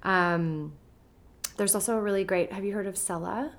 Um, 0.05 0.73
there's 1.57 1.75
also 1.75 1.97
a 1.97 2.01
really 2.01 2.23
great. 2.25 2.53
Have 2.53 2.64
you 2.64 2.73
heard 2.73 2.87
of 2.87 2.97
Sella? 2.97 3.53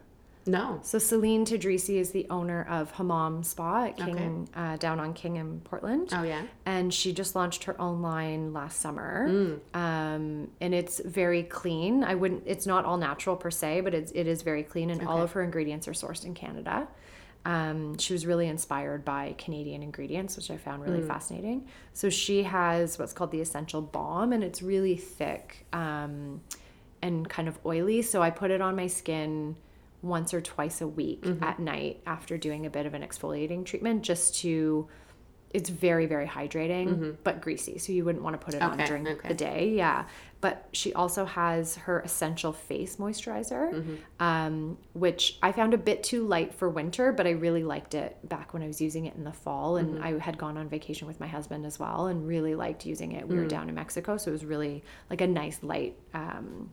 No. 0.50 0.80
So 0.84 0.98
Celine 1.00 1.46
Tadrisi 1.46 1.96
is 2.00 2.12
the 2.12 2.26
owner 2.30 2.66
of 2.70 2.92
Hammam 2.92 3.44
Spa 3.44 3.86
at 3.86 3.98
King 3.98 4.50
uh, 4.56 4.78
down 4.78 5.00
on 5.00 5.14
King 5.14 5.36
in 5.38 5.60
Portland. 5.62 6.10
Oh 6.12 6.24
yeah. 6.24 6.44
and 6.66 6.94
she 6.94 7.14
just 7.14 7.36
launched 7.36 7.66
her 7.66 7.80
own 7.80 8.02
line 8.02 8.52
last 8.54 8.80
summer 8.80 9.28
Mm. 9.30 9.60
um, 9.76 10.48
and 10.60 10.74
it's 10.74 11.00
very 11.04 11.44
clean 11.44 12.04
i 12.04 12.16
wouldn't 12.16 12.44
it's 12.46 12.66
not 12.66 12.86
all 12.86 12.98
natural 12.98 13.36
per 13.36 13.52
se 13.52 13.82
but 13.82 13.94
it's, 13.94 14.12
it 14.14 14.28
is 14.28 14.42
very 14.42 14.64
clean 14.64 14.90
and 14.90 15.06
all 15.08 15.22
of 15.22 15.32
her 15.34 15.42
ingredients 15.44 15.88
are 15.88 15.94
sourced 15.94 16.26
in 16.26 16.34
canada 16.34 16.88
um, 17.46 17.98
she 17.98 18.14
was 18.14 18.26
really 18.26 18.48
inspired 18.48 19.04
by 19.06 19.36
canadian 19.38 19.82
ingredients 19.84 20.36
which 20.38 20.50
i 20.52 20.58
found 20.58 20.84
Mm. 20.84 20.88
really 20.90 21.08
fascinating 21.08 21.68
so 21.94 22.10
she 22.10 22.44
has 22.44 22.98
what's 23.00 23.14
called 23.14 23.32
the 23.32 23.42
essential 23.42 23.82
balm 23.82 24.34
and 24.34 24.44
it's 24.44 24.62
really 24.62 24.96
thick 24.98 25.66
um, 25.74 26.42
and 27.02 27.28
kind 27.30 27.48
of 27.48 27.58
oily 27.66 28.02
so 28.02 28.22
i 28.22 28.30
put 28.30 28.52
it 28.52 28.62
on 28.62 28.76
my 28.76 28.88
skin 28.88 29.56
once 30.02 30.34
or 30.34 30.42
twice 30.42 30.82
a 30.82 30.88
week 30.88 31.22
Mm-hmm. 31.24 31.44
at 31.44 31.60
night 31.60 32.02
after 32.06 32.38
doing 32.38 32.66
a 32.66 32.70
bit 32.70 32.86
of 32.86 32.94
an 32.94 33.02
exfoliating 33.02 33.66
treatment 33.66 34.04
just 34.04 34.36
to 34.42 34.88
it's 35.52 35.68
very 35.70 36.06
very 36.06 36.28
hydrating 36.28 37.18
but 37.24 37.42
greasy 37.42 37.80
so 37.80 37.92
you 37.92 38.06
wouldn't 38.06 38.24
want 38.24 38.40
to 38.40 38.46
put 38.46 38.54
it 38.54 38.62
on 38.62 38.78
Mm-hmm. 38.78 38.86
During 38.86 39.08
okay. 39.08 39.28
the 39.30 39.34
day 39.34 39.74
yeah 39.76 40.06
but 40.42 40.70
she 40.72 40.94
also 40.94 41.26
has 41.26 41.76
her 41.76 42.00
essential 42.02 42.54
face 42.54 42.98
moisturizer 42.98 43.74
Mm-hmm. 43.74 43.96
um, 44.24 44.78
which 44.94 45.40
i 45.42 45.52
found 45.52 45.74
a 45.74 45.78
bit 45.80 46.04
too 46.04 46.24
light 46.28 46.54
for 46.54 46.70
winter 46.70 47.12
but 47.12 47.26
i 47.26 47.32
really 47.32 47.64
liked 47.64 47.96
it 47.96 48.16
back 48.30 48.54
when 48.54 48.62
i 48.62 48.68
was 48.68 48.80
using 48.80 49.06
it 49.06 49.16
in 49.16 49.24
the 49.24 49.34
fall 49.34 49.78
and 49.78 49.96
Mm-hmm. 49.96 50.04
i 50.04 50.20
had 50.20 50.38
gone 50.38 50.56
on 50.56 50.70
vacation 50.70 51.08
with 51.08 51.20
my 51.20 51.28
husband 51.28 51.66
as 51.66 51.80
well 51.80 52.08
and 52.08 52.28
really 52.28 52.54
liked 52.54 52.86
using 52.86 53.14
it 53.14 53.28
we 53.28 53.36
Mm. 53.36 53.40
were 53.40 53.48
down 53.48 53.70
in 53.70 53.76
mexico 53.76 54.18
so 54.18 54.30
it 54.30 54.34
was 54.34 54.46
really 54.46 54.84
like 55.10 55.22
a 55.22 55.28
nice 55.28 55.64
light 55.64 55.98
um, 56.14 56.70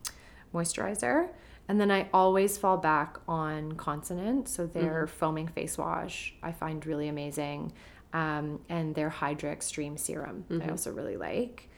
moisturizer 0.55 1.29
and 1.69 1.81
then 1.81 1.91
I 1.91 2.09
always 2.13 2.57
fall 2.59 2.77
back 2.77 3.19
on 3.29 3.73
Consonant. 3.73 4.49
So 4.49 4.67
their 4.67 5.07
foaming 5.07 5.49
face 5.49 5.77
wash 5.77 6.35
I 6.43 6.53
find 6.53 6.85
really 6.87 7.09
amazing. 7.09 7.73
Um, 8.13 8.61
and 8.69 8.95
their 8.95 9.11
Hydra 9.11 9.51
Extreme 9.51 9.99
Serum 9.99 10.45
I 10.51 10.71
also 10.71 10.93
really 10.93 11.17
like. 11.17 11.69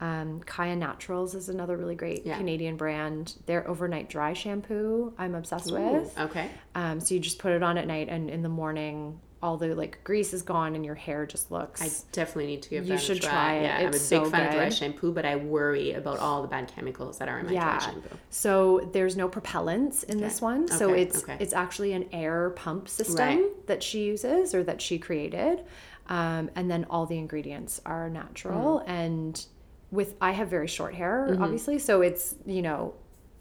Um, 0.00 0.42
Kaia 0.46 0.76
Naturals 0.78 1.34
is 1.34 1.48
another 1.48 1.76
really 1.76 1.96
great 1.96 2.24
Yeah. 2.24 2.36
Canadian 2.36 2.76
brand. 2.76 3.34
Their 3.46 3.66
overnight 3.66 4.08
dry 4.08 4.32
shampoo 4.32 5.12
I'm 5.18 5.34
obsessed 5.34 5.72
with. 5.72 6.16
Okay. 6.16 6.50
Um, 6.76 7.00
so 7.00 7.14
you 7.14 7.20
just 7.20 7.40
put 7.40 7.50
it 7.52 7.62
on 7.64 7.78
at 7.78 7.86
night, 7.88 8.08
and 8.08 8.30
in 8.30 8.42
the 8.42 8.48
morning, 8.48 9.18
all 9.42 9.56
the 9.56 9.74
like 9.74 10.02
grease 10.04 10.32
is 10.32 10.42
gone, 10.42 10.74
and 10.74 10.84
your 10.84 10.94
hair 10.94 11.24
just 11.26 11.50
looks. 11.50 11.80
I 11.80 11.90
definitely 12.12 12.46
need 12.46 12.62
to 12.62 12.70
give 12.70 12.84
You 12.86 12.94
that 12.94 13.00
should 13.00 13.18
a 13.18 13.20
try. 13.20 13.30
try 13.30 13.54
it. 13.54 13.62
Yeah, 13.62 13.76
I'm 13.76 13.80
a 13.80 13.86
big 13.86 13.94
It's 13.96 14.04
so 14.04 14.24
fan 14.30 14.46
of 14.48 14.52
dry 14.54 14.68
shampoo, 14.68 15.12
but 15.12 15.24
I 15.24 15.36
worry 15.36 15.92
about 15.92 16.18
all 16.18 16.42
the 16.42 16.48
bad 16.48 16.72
chemicals 16.74 17.18
that 17.18 17.28
are 17.28 17.38
in 17.38 17.46
my 17.46 17.52
yeah. 17.52 17.78
dry 17.78 17.86
shampoo. 17.86 18.16
So 18.30 18.90
there's 18.92 19.16
no 19.16 19.28
propellants 19.28 20.02
in 20.04 20.18
this 20.18 20.40
one. 20.40 20.66
So 20.68 20.92
it's 20.92 21.22
okay. 21.22 21.36
it's 21.40 21.52
actually 21.52 21.92
an 21.92 22.06
air 22.12 22.50
pump 22.50 22.88
system 22.88 23.16
Right. 23.16 23.66
that 23.68 23.82
she 23.82 24.04
uses 24.04 24.54
or 24.54 24.62
that 24.64 24.82
she 24.82 24.98
created. 24.98 25.64
Um, 26.08 26.50
and 26.56 26.70
then 26.70 26.86
all 26.88 27.04
the 27.06 27.18
ingredients 27.18 27.80
are 27.84 28.08
natural 28.08 28.78
Mm-hmm. 28.80 28.90
and 28.90 29.46
with 29.90 30.14
I 30.20 30.32
have 30.32 30.48
very 30.48 30.66
short 30.68 30.94
hair 30.94 31.36
obviously 31.40 31.78
so 31.78 32.00
it's 32.02 32.34
you 32.46 32.60
know 32.62 32.94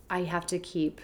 I 0.09 0.23
have 0.23 0.45
to 0.47 0.59
keep 0.59 0.99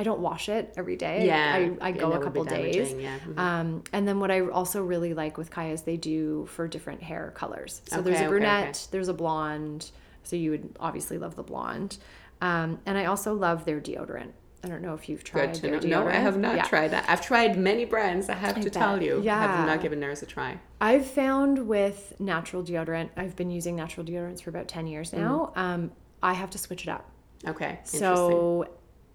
I 0.00 0.02
don't 0.02 0.20
wash 0.20 0.48
it 0.48 0.72
every 0.78 0.96
day. 0.96 1.26
Yeah, 1.26 1.52
I, 1.82 1.88
I 1.88 1.92
go 1.92 2.12
a 2.12 2.22
couple 2.24 2.42
days. 2.44 2.94
yeah. 2.94 3.18
Mhm. 3.18 3.38
Um, 3.38 3.84
and 3.92 4.08
then 4.08 4.18
what 4.18 4.30
I 4.30 4.40
also 4.40 4.82
really 4.82 5.12
like 5.12 5.36
with 5.36 5.50
Kaia 5.50 5.72
is 5.74 5.82
they 5.82 5.98
do 5.98 6.46
for 6.46 6.66
different 6.66 7.02
hair 7.02 7.32
colors. 7.36 7.82
So 7.84 8.00
there's 8.00 8.20
a 8.20 8.26
brunette, 8.28 8.68
okay. 8.76 8.88
there's 8.92 9.08
a 9.08 9.12
blonde. 9.14 9.90
So 10.22 10.36
you 10.36 10.52
would 10.52 10.74
obviously 10.80 11.18
love 11.18 11.36
the 11.36 11.42
blonde. 11.42 11.98
Um, 12.40 12.78
and 12.86 12.96
I 12.96 13.04
also 13.04 13.34
love 13.34 13.66
their 13.66 13.78
deodorant. 13.78 14.30
I 14.64 14.68
don't 14.68 14.80
know 14.80 14.94
if 14.94 15.06
you've 15.08 15.22
tried 15.24 15.46
Good 15.46 15.54
to 15.56 15.60
their 15.62 15.70
know. 15.72 15.78
deodorant. 15.80 15.90
No, 15.90 16.08
I 16.08 16.12
have 16.28 16.38
not 16.38 16.56
Yeah. 16.56 16.64
tried 16.64 16.88
that. 16.92 17.04
I've 17.08 17.20
tried 17.20 17.58
many 17.58 17.84
brands. 17.84 18.30
I 18.30 18.34
have 18.36 18.54
to 18.56 18.62
bet. 18.62 18.72
tell 18.72 19.02
you. 19.02 19.20
yeah. 19.22 19.38
I 19.38 19.42
have 19.56 19.66
not 19.66 19.82
given 19.82 20.00
theirs 20.00 20.22
a 20.22 20.26
try. 20.26 20.58
I've 20.80 21.06
found 21.06 21.66
with 21.68 22.14
natural 22.18 22.62
deodorant, 22.62 23.10
I've 23.18 23.36
been 23.36 23.50
using 23.50 23.76
natural 23.76 24.06
deodorants 24.06 24.40
for 24.42 24.48
about 24.48 24.66
10 24.66 24.86
years 24.86 25.12
now. 25.12 25.52
Um, 25.56 25.92
I 26.22 26.32
have 26.32 26.48
to 26.50 26.58
switch 26.58 26.84
it 26.84 26.88
up. 26.90 27.04
Okay. 27.46 27.80
So 27.84 28.66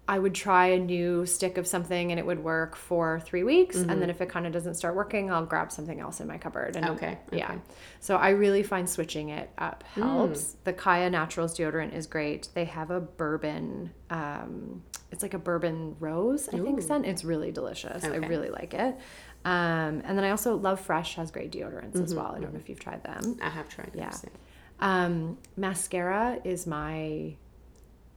I 0.08 0.20
would 0.20 0.34
try 0.34 0.66
a 0.68 0.78
new 0.78 1.26
stick 1.26 1.58
of 1.58 1.66
something 1.66 2.12
and 2.12 2.18
it 2.20 2.24
would 2.24 2.38
work 2.44 2.76
for 2.76 3.18
three 3.20 3.42
weeks. 3.42 3.74
And 3.76 3.90
Mm-hmm. 3.90 4.00
then 4.00 4.10
if 4.10 4.20
it 4.20 4.28
kind 4.28 4.46
of 4.46 4.52
doesn't 4.52 4.74
start 4.74 4.94
working, 4.94 5.32
I'll 5.32 5.44
grab 5.44 5.72
something 5.72 5.98
else 5.98 6.20
in 6.20 6.28
my 6.28 6.38
cupboard. 6.38 6.76
And 6.76 6.86
Okay, 6.90 7.18
Yeah. 7.32 7.46
okay. 7.46 7.54
Hmm. 7.54 7.60
So 7.98 8.16
I 8.16 8.28
really 8.30 8.62
find 8.62 8.88
switching 8.88 9.30
it 9.30 9.50
up 9.58 9.82
helps. 9.94 10.56
The 10.62 10.72
Kaia 10.72 11.10
Naturals 11.10 11.58
deodorant 11.58 11.92
is 11.92 12.06
great. 12.06 12.48
They 12.54 12.66
have 12.66 12.92
a 12.92 13.00
bourbon, 13.00 13.90
um, 14.10 14.84
it's 15.10 15.22
like 15.22 15.34
a 15.34 15.38
bourbon 15.38 15.96
rose, 15.98 16.48
I 16.48 16.58
think, 16.58 16.82
scent. 16.82 17.04
It's 17.04 17.24
really 17.24 17.50
delicious. 17.50 18.04
Okay. 18.04 18.14
I 18.14 18.28
really 18.28 18.50
like 18.50 18.74
it. 18.74 18.96
Um, 19.44 20.02
and 20.04 20.16
then 20.16 20.22
I 20.24 20.30
also 20.30 20.56
love 20.56 20.80
Fresh 20.80 21.16
has 21.16 21.30
great 21.32 21.50
deodorants 21.50 21.94
as 22.00 22.10
Mm-hmm, 22.12 22.16
well. 22.16 22.34
I 22.36 22.40
don't 22.40 22.52
know 22.52 22.60
if 22.60 22.68
you've 22.68 22.80
tried 22.80 23.02
them. 23.02 23.38
I 23.42 23.48
have 23.48 23.68
tried. 23.68 23.92
them. 23.92 24.08
Yeah. 24.10 24.16
Um, 24.78 25.38
mascara 25.56 26.38
is 26.44 26.66
my 26.66 27.34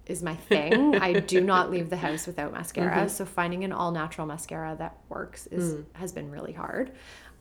is 0.09 0.21
my 0.23 0.35
thing. 0.35 0.95
I 0.95 1.13
do 1.19 1.39
not 1.53 1.69
leave 1.71 1.89
the 1.89 1.97
house 1.97 2.27
without 2.27 2.51
mascara. 2.51 2.95
Mm-hmm. 2.97 3.07
So 3.09 3.25
finding 3.25 3.63
an 3.63 3.71
all 3.71 3.91
natural 3.91 4.27
mascara 4.27 4.75
that 4.79 4.97
works 5.09 5.47
is 5.47 5.73
Mm. 5.75 5.85
has 5.93 6.11
been 6.11 6.31
really 6.31 6.53
hard. 6.53 6.91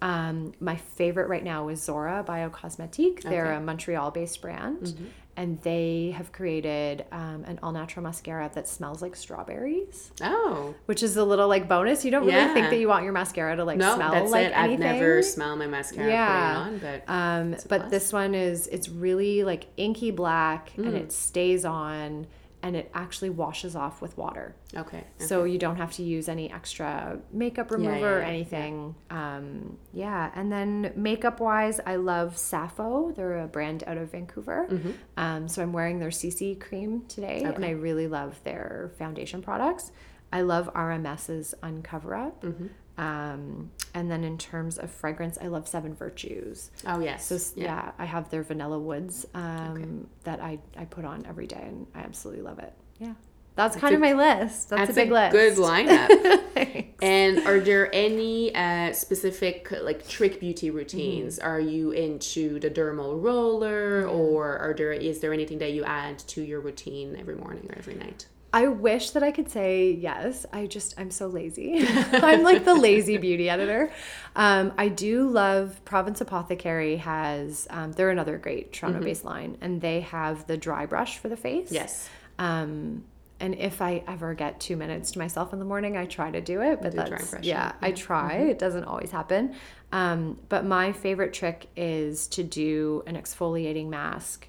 Um, 0.01 0.53
my 0.61 0.77
favorite 0.77 1.29
right 1.29 1.43
now 1.43 1.69
is 1.69 1.83
Zorah 1.83 2.25
Biocosmetique. 2.27 3.23
They're 3.23 3.47
Okay. 3.47 3.53
Mm-hmm. 3.55 3.63
a 3.63 3.67
Montreal 3.67 4.11
based 4.13 4.41
brand, 4.41 4.95
and 5.37 5.61
they 5.63 6.15
have 6.17 6.31
created 6.31 7.05
um, 7.11 7.43
an 7.49 7.59
all 7.65 7.73
natural 7.73 8.05
mascara 8.05 8.49
that 8.55 8.69
smells 8.69 9.03
like 9.03 9.17
strawberries, 9.17 10.13
Oh. 10.23 10.75
which 10.87 11.03
is 11.03 11.17
a 11.17 11.25
little 11.25 11.49
like 11.49 11.69
bonus. 11.69 12.05
You 12.05 12.13
don't 12.13 12.27
really 12.27 12.53
think 12.55 12.71
that 12.71 12.79
you 12.79 12.87
want 12.87 13.03
your 13.05 13.13
mascara 13.13 13.57
to 13.57 13.65
like 13.65 13.79
No, 13.79 13.97
smell 13.97 14.13
that's 14.13 14.31
like 14.31 14.47
it. 14.47 14.53
anything. 14.57 14.87
I've 14.87 14.95
never 14.97 15.23
smelled 15.23 15.59
my 15.59 15.67
mascara 15.67 16.09
Yeah. 16.09 16.65
putting 16.65 16.75
on, 16.75 16.79
but 17.07 17.13
Um, 17.13 17.51
but 17.69 17.81
plus. 17.81 17.91
this 17.91 18.13
one 18.13 18.35
is 18.37 18.69
it's 18.69 18.89
really 18.89 19.43
like 19.43 19.67
inky 19.77 20.13
black 20.13 20.71
and 20.77 20.87
Mm. 20.95 20.95
it 20.95 21.11
stays 21.13 21.65
on 21.65 22.27
and 22.63 22.75
it 22.75 22.91
actually 22.95 23.31
washes 23.31 23.77
off 23.77 24.03
with 24.03 24.17
water. 24.17 24.57
okay. 24.77 25.05
So 25.19 25.45
you 25.45 25.59
don't 25.59 25.77
have 25.77 25.93
to 25.93 26.03
use 26.03 26.29
any 26.29 26.51
extra 26.51 27.19
makeup 27.33 27.71
remover 27.71 27.99
yeah, 27.99 28.07
or 28.07 28.21
yeah, 28.21 28.29
anything. 28.29 28.95
Um, 29.11 29.79
yeah. 29.93 30.31
And 30.35 30.51
then 30.51 30.93
makeup 30.97 31.41
wise, 31.41 31.81
I 31.87 31.97
love 31.97 32.37
Sappho. 32.37 33.13
They're 33.13 33.45
a 33.45 33.47
brand 33.47 33.85
out 33.87 33.97
of 33.97 34.11
Vancouver. 34.11 34.69
Um, 35.17 35.49
so 35.49 35.63
I'm 35.63 35.73
wearing 35.73 35.99
their 35.99 36.11
CC 36.11 36.61
cream 36.61 37.05
today 37.09 37.43
and 37.43 37.65
I 37.65 37.71
really 37.71 38.09
love 38.09 38.41
their 38.45 38.93
foundation 38.99 39.43
products. 39.43 39.93
I 40.33 40.43
love 40.43 40.71
RMS's 40.75 41.55
Uncover 41.63 42.15
Up. 42.15 42.45
Um, 42.99 43.71
and 43.95 44.11
then 44.11 44.25
in 44.25 44.39
terms 44.39 44.77
of 44.77 44.91
fragrance, 44.91 45.39
I 45.41 45.47
love 45.47 45.69
Seven 45.69 45.95
Virtues. 45.95 46.71
Oh 46.87 46.99
yes. 47.01 47.27
So 47.27 47.37
s- 47.37 47.53
yeah. 47.57 47.93
I 47.99 48.05
have 48.05 48.29
their 48.31 48.43
Vanilla 48.43 48.79
Woods 48.79 49.25
um, 49.35 50.09
that 50.25 50.41
I, 50.41 50.59
I 50.77 50.85
put 50.85 51.05
on 51.05 51.25
every 51.27 51.47
day, 51.47 51.63
and 51.63 51.87
I 51.95 52.01
absolutely 52.01 52.43
love 52.43 52.59
it. 52.59 52.73
Yeah, 52.99 53.15
that's, 53.55 53.77
kind 53.77 53.95
of 53.95 54.01
my 54.01 54.15
list. 54.15 54.71
That's, 54.71 54.89
That's 54.89 54.91
a 54.91 54.95
big 54.95 55.11
list. 55.13 55.33
good 55.33 55.57
lineup. 55.57 56.45
And 57.01 57.47
are 57.47 57.61
there 57.61 57.89
any 57.95 58.53
uh, 58.53 58.93
specific 58.93 59.71
like 59.83 60.09
trick 60.09 60.41
beauty 60.41 60.71
routines? 60.71 61.39
Mm-hmm. 61.39 61.49
Are 61.49 61.61
you 61.61 61.93
into 61.93 62.59
the 62.59 62.69
dermal 62.69 63.23
roller, 63.23 64.05
or 64.05 64.59
are 64.59 64.75
there 64.75 64.91
is 64.93 65.21
there 65.21 65.33
anything 65.33 65.59
that 65.59 65.71
you 65.73 65.85
add 65.85 66.19
to 66.21 66.43
your 66.43 66.59
routine 66.61 67.15
every 67.17 67.37
morning 67.37 67.67
or 67.71 67.79
every 67.79 67.95
night? 67.95 68.27
I 68.53 68.69
wish 68.69 69.11
that 69.11 69.23
I 69.23 69.31
could 69.31 69.51
say 69.51 69.91
yes. 69.91 70.47
I 70.53 70.67
just 70.67 70.95
I'm 70.99 71.11
so 71.11 71.27
lazy. 71.27 71.87
I'm 71.87 72.43
like 72.43 72.65
the 72.65 72.75
lazy 72.75 73.19
beauty 73.19 73.51
editor. 73.51 73.93
Um, 74.35 74.73
I 74.79 74.89
do 74.89 75.29
love 75.29 75.85
Province 75.85 76.21
Apothecary 76.21 76.97
has 76.97 77.67
um, 77.71 77.93
they're 77.93 78.11
another 78.11 78.39
great 78.39 78.73
Toronto 78.73 79.01
based 79.01 79.25
line, 79.25 79.59
and 79.61 79.81
they 79.81 80.01
have 80.01 80.47
the 80.47 80.57
dry 80.57 80.87
brush 80.87 81.19
for 81.19 81.29
the 81.29 81.37
face. 81.37 81.71
Yes. 81.71 82.09
Um, 82.39 83.05
and 83.41 83.55
if 83.55 83.81
I 83.81 84.03
ever 84.09 84.35
get 84.35 84.59
two 84.59 84.77
minutes 84.77 85.13
to 85.13 85.19
myself 85.19 85.53
in 85.53 85.59
the 85.59 85.65
morning, 85.65 85.97
I 85.97 86.07
try 86.07 86.31
to 86.31 86.41
do 86.41 86.61
it. 86.61 86.83
But 86.83 86.93
Do 86.93 86.97
that's 86.97 87.11
brushing, 87.31 87.45
yeah, 87.49 87.73
I 87.81 87.93
try. 87.93 88.35
It 88.35 88.59
doesn't 88.59 88.85
always 88.85 89.11
happen. 89.11 89.55
Um, 89.93 90.39
but 90.49 90.65
my 90.65 90.93
favorite 90.93 91.33
trick 91.33 91.69
is 91.77 92.27
to 92.29 92.43
do 92.43 93.03
an 93.07 93.17
exfoliating 93.17 93.89
mask, 93.89 94.48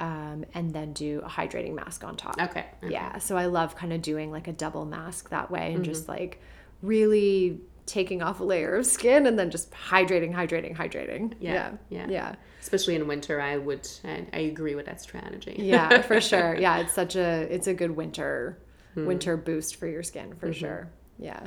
um, 0.00 0.44
and 0.54 0.72
then 0.72 0.92
do 0.92 1.20
a 1.24 1.28
hydrating 1.28 1.74
mask 1.74 2.04
on 2.04 2.16
top. 2.16 2.34
Okay. 2.40 2.64
okay. 2.82 2.92
Yeah. 2.92 3.18
So 3.18 3.36
I 3.36 3.46
love 3.46 3.74
kind 3.76 3.92
of 3.92 4.02
doing 4.02 4.30
like 4.30 4.48
a 4.48 4.52
double 4.52 4.84
mask 4.84 5.30
that 5.30 5.50
way, 5.50 5.66
and 5.72 5.76
Mm-hmm. 5.76 5.92
just 5.92 6.08
like 6.08 6.40
really 6.82 7.60
taking 7.86 8.20
off 8.22 8.40
a 8.40 8.44
layer 8.44 8.74
of 8.76 8.84
skin 8.86 9.26
and 9.26 9.38
then 9.38 9.50
just 9.50 9.70
hydrating, 9.70 10.34
hydrating, 10.34 10.76
hydrating. 10.76 11.34
Yeah, 11.40 11.52
Yeah. 11.52 11.72
yeah. 11.88 12.06
Yeah. 12.10 12.34
Especially 12.60 12.96
in 12.96 13.06
winter, 13.06 13.40
I 13.40 13.56
would. 13.58 13.88
I, 14.04 14.26
I 14.32 14.38
agree 14.40 14.74
with 14.74 14.86
that 14.86 15.00
strategy. 15.00 15.54
yeah 15.58 16.02
for 16.02 16.20
sure 16.30 16.56
yeah 16.56 16.78
it's 16.78 16.92
such 16.92 17.14
a 17.16 17.46
it's 17.54 17.66
a 17.68 17.74
good 17.74 17.92
winter 17.92 18.58
Hmm. 18.94 19.06
winter 19.06 19.36
boost 19.36 19.76
for 19.76 19.86
your 19.86 20.02
skin 20.02 20.30
Mm-hmm. 20.30 20.38
for 20.38 20.52
sure 20.54 20.88
yeah 21.18 21.40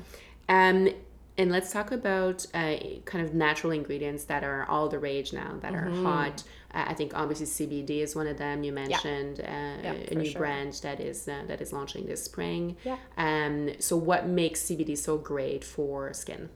Um, 0.47 0.89
And 1.37 1.51
let's 1.51 1.71
talk 1.73 1.91
about 1.91 2.45
uh, 2.53 2.75
kind 3.05 3.25
of 3.25 3.33
natural 3.33 3.71
ingredients 3.73 4.25
that 4.25 4.43
are 4.43 4.65
all 4.69 4.87
the 4.89 4.99
rage 4.99 5.31
now, 5.33 5.57
that 5.61 5.73
are 5.73 5.89
hot. 5.89 6.43
Uh, 6.73 6.85
I 6.87 6.93
think 6.93 7.13
obviously 7.15 7.45
CBD 7.47 8.01
is 8.01 8.15
one 8.15 8.27
of 8.27 8.37
them. 8.37 8.63
You 8.63 8.71
mentioned 8.71 9.39
uh, 9.39 9.43
Yeah, 9.43 9.93
a 10.11 10.15
new 10.15 10.29
sure. 10.29 10.39
brand 10.39 10.73
that 10.83 10.99
is 10.99 11.27
uh, 11.27 11.43
that 11.47 11.61
is 11.61 11.73
launching 11.73 12.05
this 12.05 12.23
spring. 12.23 12.77
Yeah. 12.83 12.97
Um. 13.17 13.71
So 13.79 13.97
what 13.97 14.27
makes 14.27 14.61
CBD 14.63 14.97
so 14.97 15.17
great 15.17 15.63
for 15.63 16.13
skin? 16.13 16.49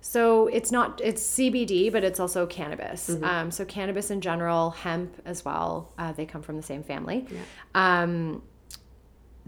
So 0.00 0.46
it's 0.46 0.70
not 0.70 1.00
it's 1.02 1.22
CBD, 1.22 1.90
but 1.90 2.04
it's 2.04 2.20
also 2.20 2.46
cannabis. 2.46 3.10
Um, 3.22 3.50
so 3.50 3.64
cannabis 3.64 4.10
in 4.10 4.20
general, 4.20 4.70
hemp 4.70 5.20
as 5.24 5.44
well. 5.44 5.92
Uh, 5.98 6.12
they 6.12 6.24
come 6.24 6.40
from 6.42 6.56
the 6.56 6.62
same 6.62 6.82
family. 6.82 7.26
Um, 7.74 8.42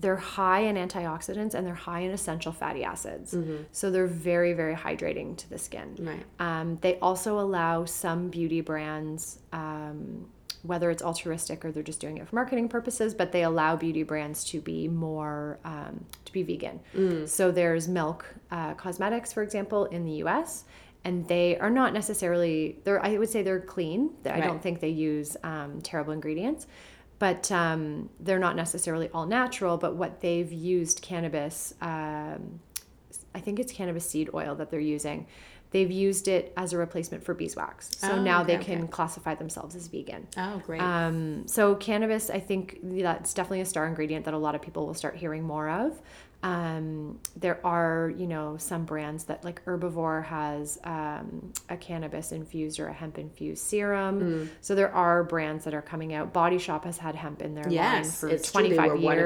they're 0.00 0.16
high 0.16 0.60
in 0.60 0.76
antioxidants 0.76 1.54
and 1.54 1.66
they're 1.66 1.74
high 1.90 2.00
in 2.00 2.10
essential 2.10 2.52
fatty 2.52 2.82
acids. 2.84 3.36
So 3.72 3.90
they're 3.90 4.06
very 4.30 4.52
very 4.52 4.74
hydrating 4.74 5.36
to 5.36 5.50
the 5.50 5.58
skin. 5.58 5.88
Right. 6.00 6.24
Um, 6.38 6.78
they 6.80 6.98
also 7.00 7.38
allow 7.38 7.84
some 7.84 8.28
beauty 8.30 8.60
brands, 8.60 9.38
um, 9.52 10.26
whether 10.62 10.90
it's 10.90 11.02
altruistic 11.02 11.64
or 11.64 11.72
they're 11.72 11.82
just 11.82 12.00
doing 12.00 12.18
it 12.18 12.28
for 12.28 12.34
marketing 12.36 12.68
purposes, 12.68 13.14
but 13.14 13.32
they 13.32 13.42
allow 13.44 13.76
beauty 13.76 14.02
brands 14.02 14.44
to 14.44 14.60
be 14.60 14.88
more 14.88 15.58
um, 15.64 16.04
to 16.26 16.32
be 16.32 16.42
vegan. 16.42 16.80
So 17.26 17.50
there's 17.50 17.88
Milk 17.88 18.26
uh, 18.50 18.74
Cosmetics, 18.74 19.32
for 19.32 19.42
example, 19.42 19.86
in 19.86 20.04
the 20.04 20.12
U.S. 20.24 20.64
And 21.02 21.26
they 21.28 21.56
are 21.58 21.70
not 21.70 21.94
necessarily 21.94 22.76
they're 22.84 23.02
I 23.04 23.16
would 23.16 23.30
say 23.30 23.42
they're 23.42 23.60
clean. 23.60 24.10
I 24.24 24.30
Right. 24.30 24.44
don't 24.44 24.62
think 24.62 24.80
they 24.80 24.90
use 24.90 25.34
um, 25.42 25.80
terrible 25.82 26.12
ingredients, 26.12 26.66
but 27.20 27.52
um, 27.52 28.08
they're 28.18 28.40
not 28.40 28.56
necessarily 28.56 29.08
all 29.14 29.26
natural. 29.26 29.76
But 29.76 29.94
what 29.94 30.20
they've 30.20 30.52
used 30.52 31.00
cannabis 31.02 31.74
um, 31.80 32.58
I 33.34 33.40
think 33.40 33.60
it's 33.60 33.72
cannabis 33.72 34.08
seed 34.08 34.30
oil 34.34 34.54
that 34.56 34.70
they're 34.70 34.80
using. 34.80 35.26
They've 35.70 35.90
used 35.90 36.26
it 36.26 36.52
as 36.56 36.72
a 36.72 36.78
replacement 36.78 37.22
for 37.22 37.32
beeswax. 37.32 37.90
So 37.96 38.12
Oh, 38.12 38.22
now 38.22 38.42
okay, 38.42 38.56
they 38.56 38.64
can 38.64 38.82
okay. 38.82 38.90
classify 38.90 39.36
themselves 39.36 39.76
as 39.76 39.86
vegan. 39.86 40.26
Oh, 40.36 40.60
great. 40.66 40.80
Um, 40.82 41.46
so 41.46 41.76
cannabis, 41.76 42.28
I 42.28 42.40
think 42.40 42.80
that's 42.82 43.32
definitely 43.32 43.60
a 43.60 43.66
star 43.66 43.86
ingredient 43.86 44.24
that 44.24 44.34
a 44.34 44.38
lot 44.38 44.56
of 44.56 44.62
people 44.62 44.84
will 44.84 44.94
start 44.94 45.14
hearing 45.16 45.44
more 45.44 45.68
of. 45.70 46.00
Um, 46.42 47.18
there 47.36 47.64
are, 47.66 48.12
you 48.16 48.26
know, 48.26 48.56
some 48.56 48.84
brands 48.86 49.24
that 49.24 49.44
like 49.44 49.62
Herbivore 49.66 50.24
has 50.24 50.78
um, 50.84 51.52
a 51.68 51.76
cannabis 51.76 52.32
infused 52.32 52.80
or 52.80 52.86
a 52.88 52.92
hemp 52.94 53.18
infused 53.18 53.62
serum. 53.62 54.20
Mm. 54.20 54.48
So 54.62 54.74
there 54.74 54.92
are 54.94 55.22
brands 55.22 55.64
that 55.66 55.74
are 55.74 55.82
coming 55.82 56.14
out. 56.14 56.32
Body 56.32 56.58
Shop 56.58 56.84
has 56.86 56.96
had 56.96 57.14
hemp 57.14 57.42
in 57.42 57.54
their 57.54 57.64
line 57.64 58.04
for 58.04 58.28
it's 58.30 58.50
true. 58.50 58.62
They 58.70 58.74
25 58.76 58.90
were 58.90 58.96
years. 58.96 59.02
one 59.02 59.18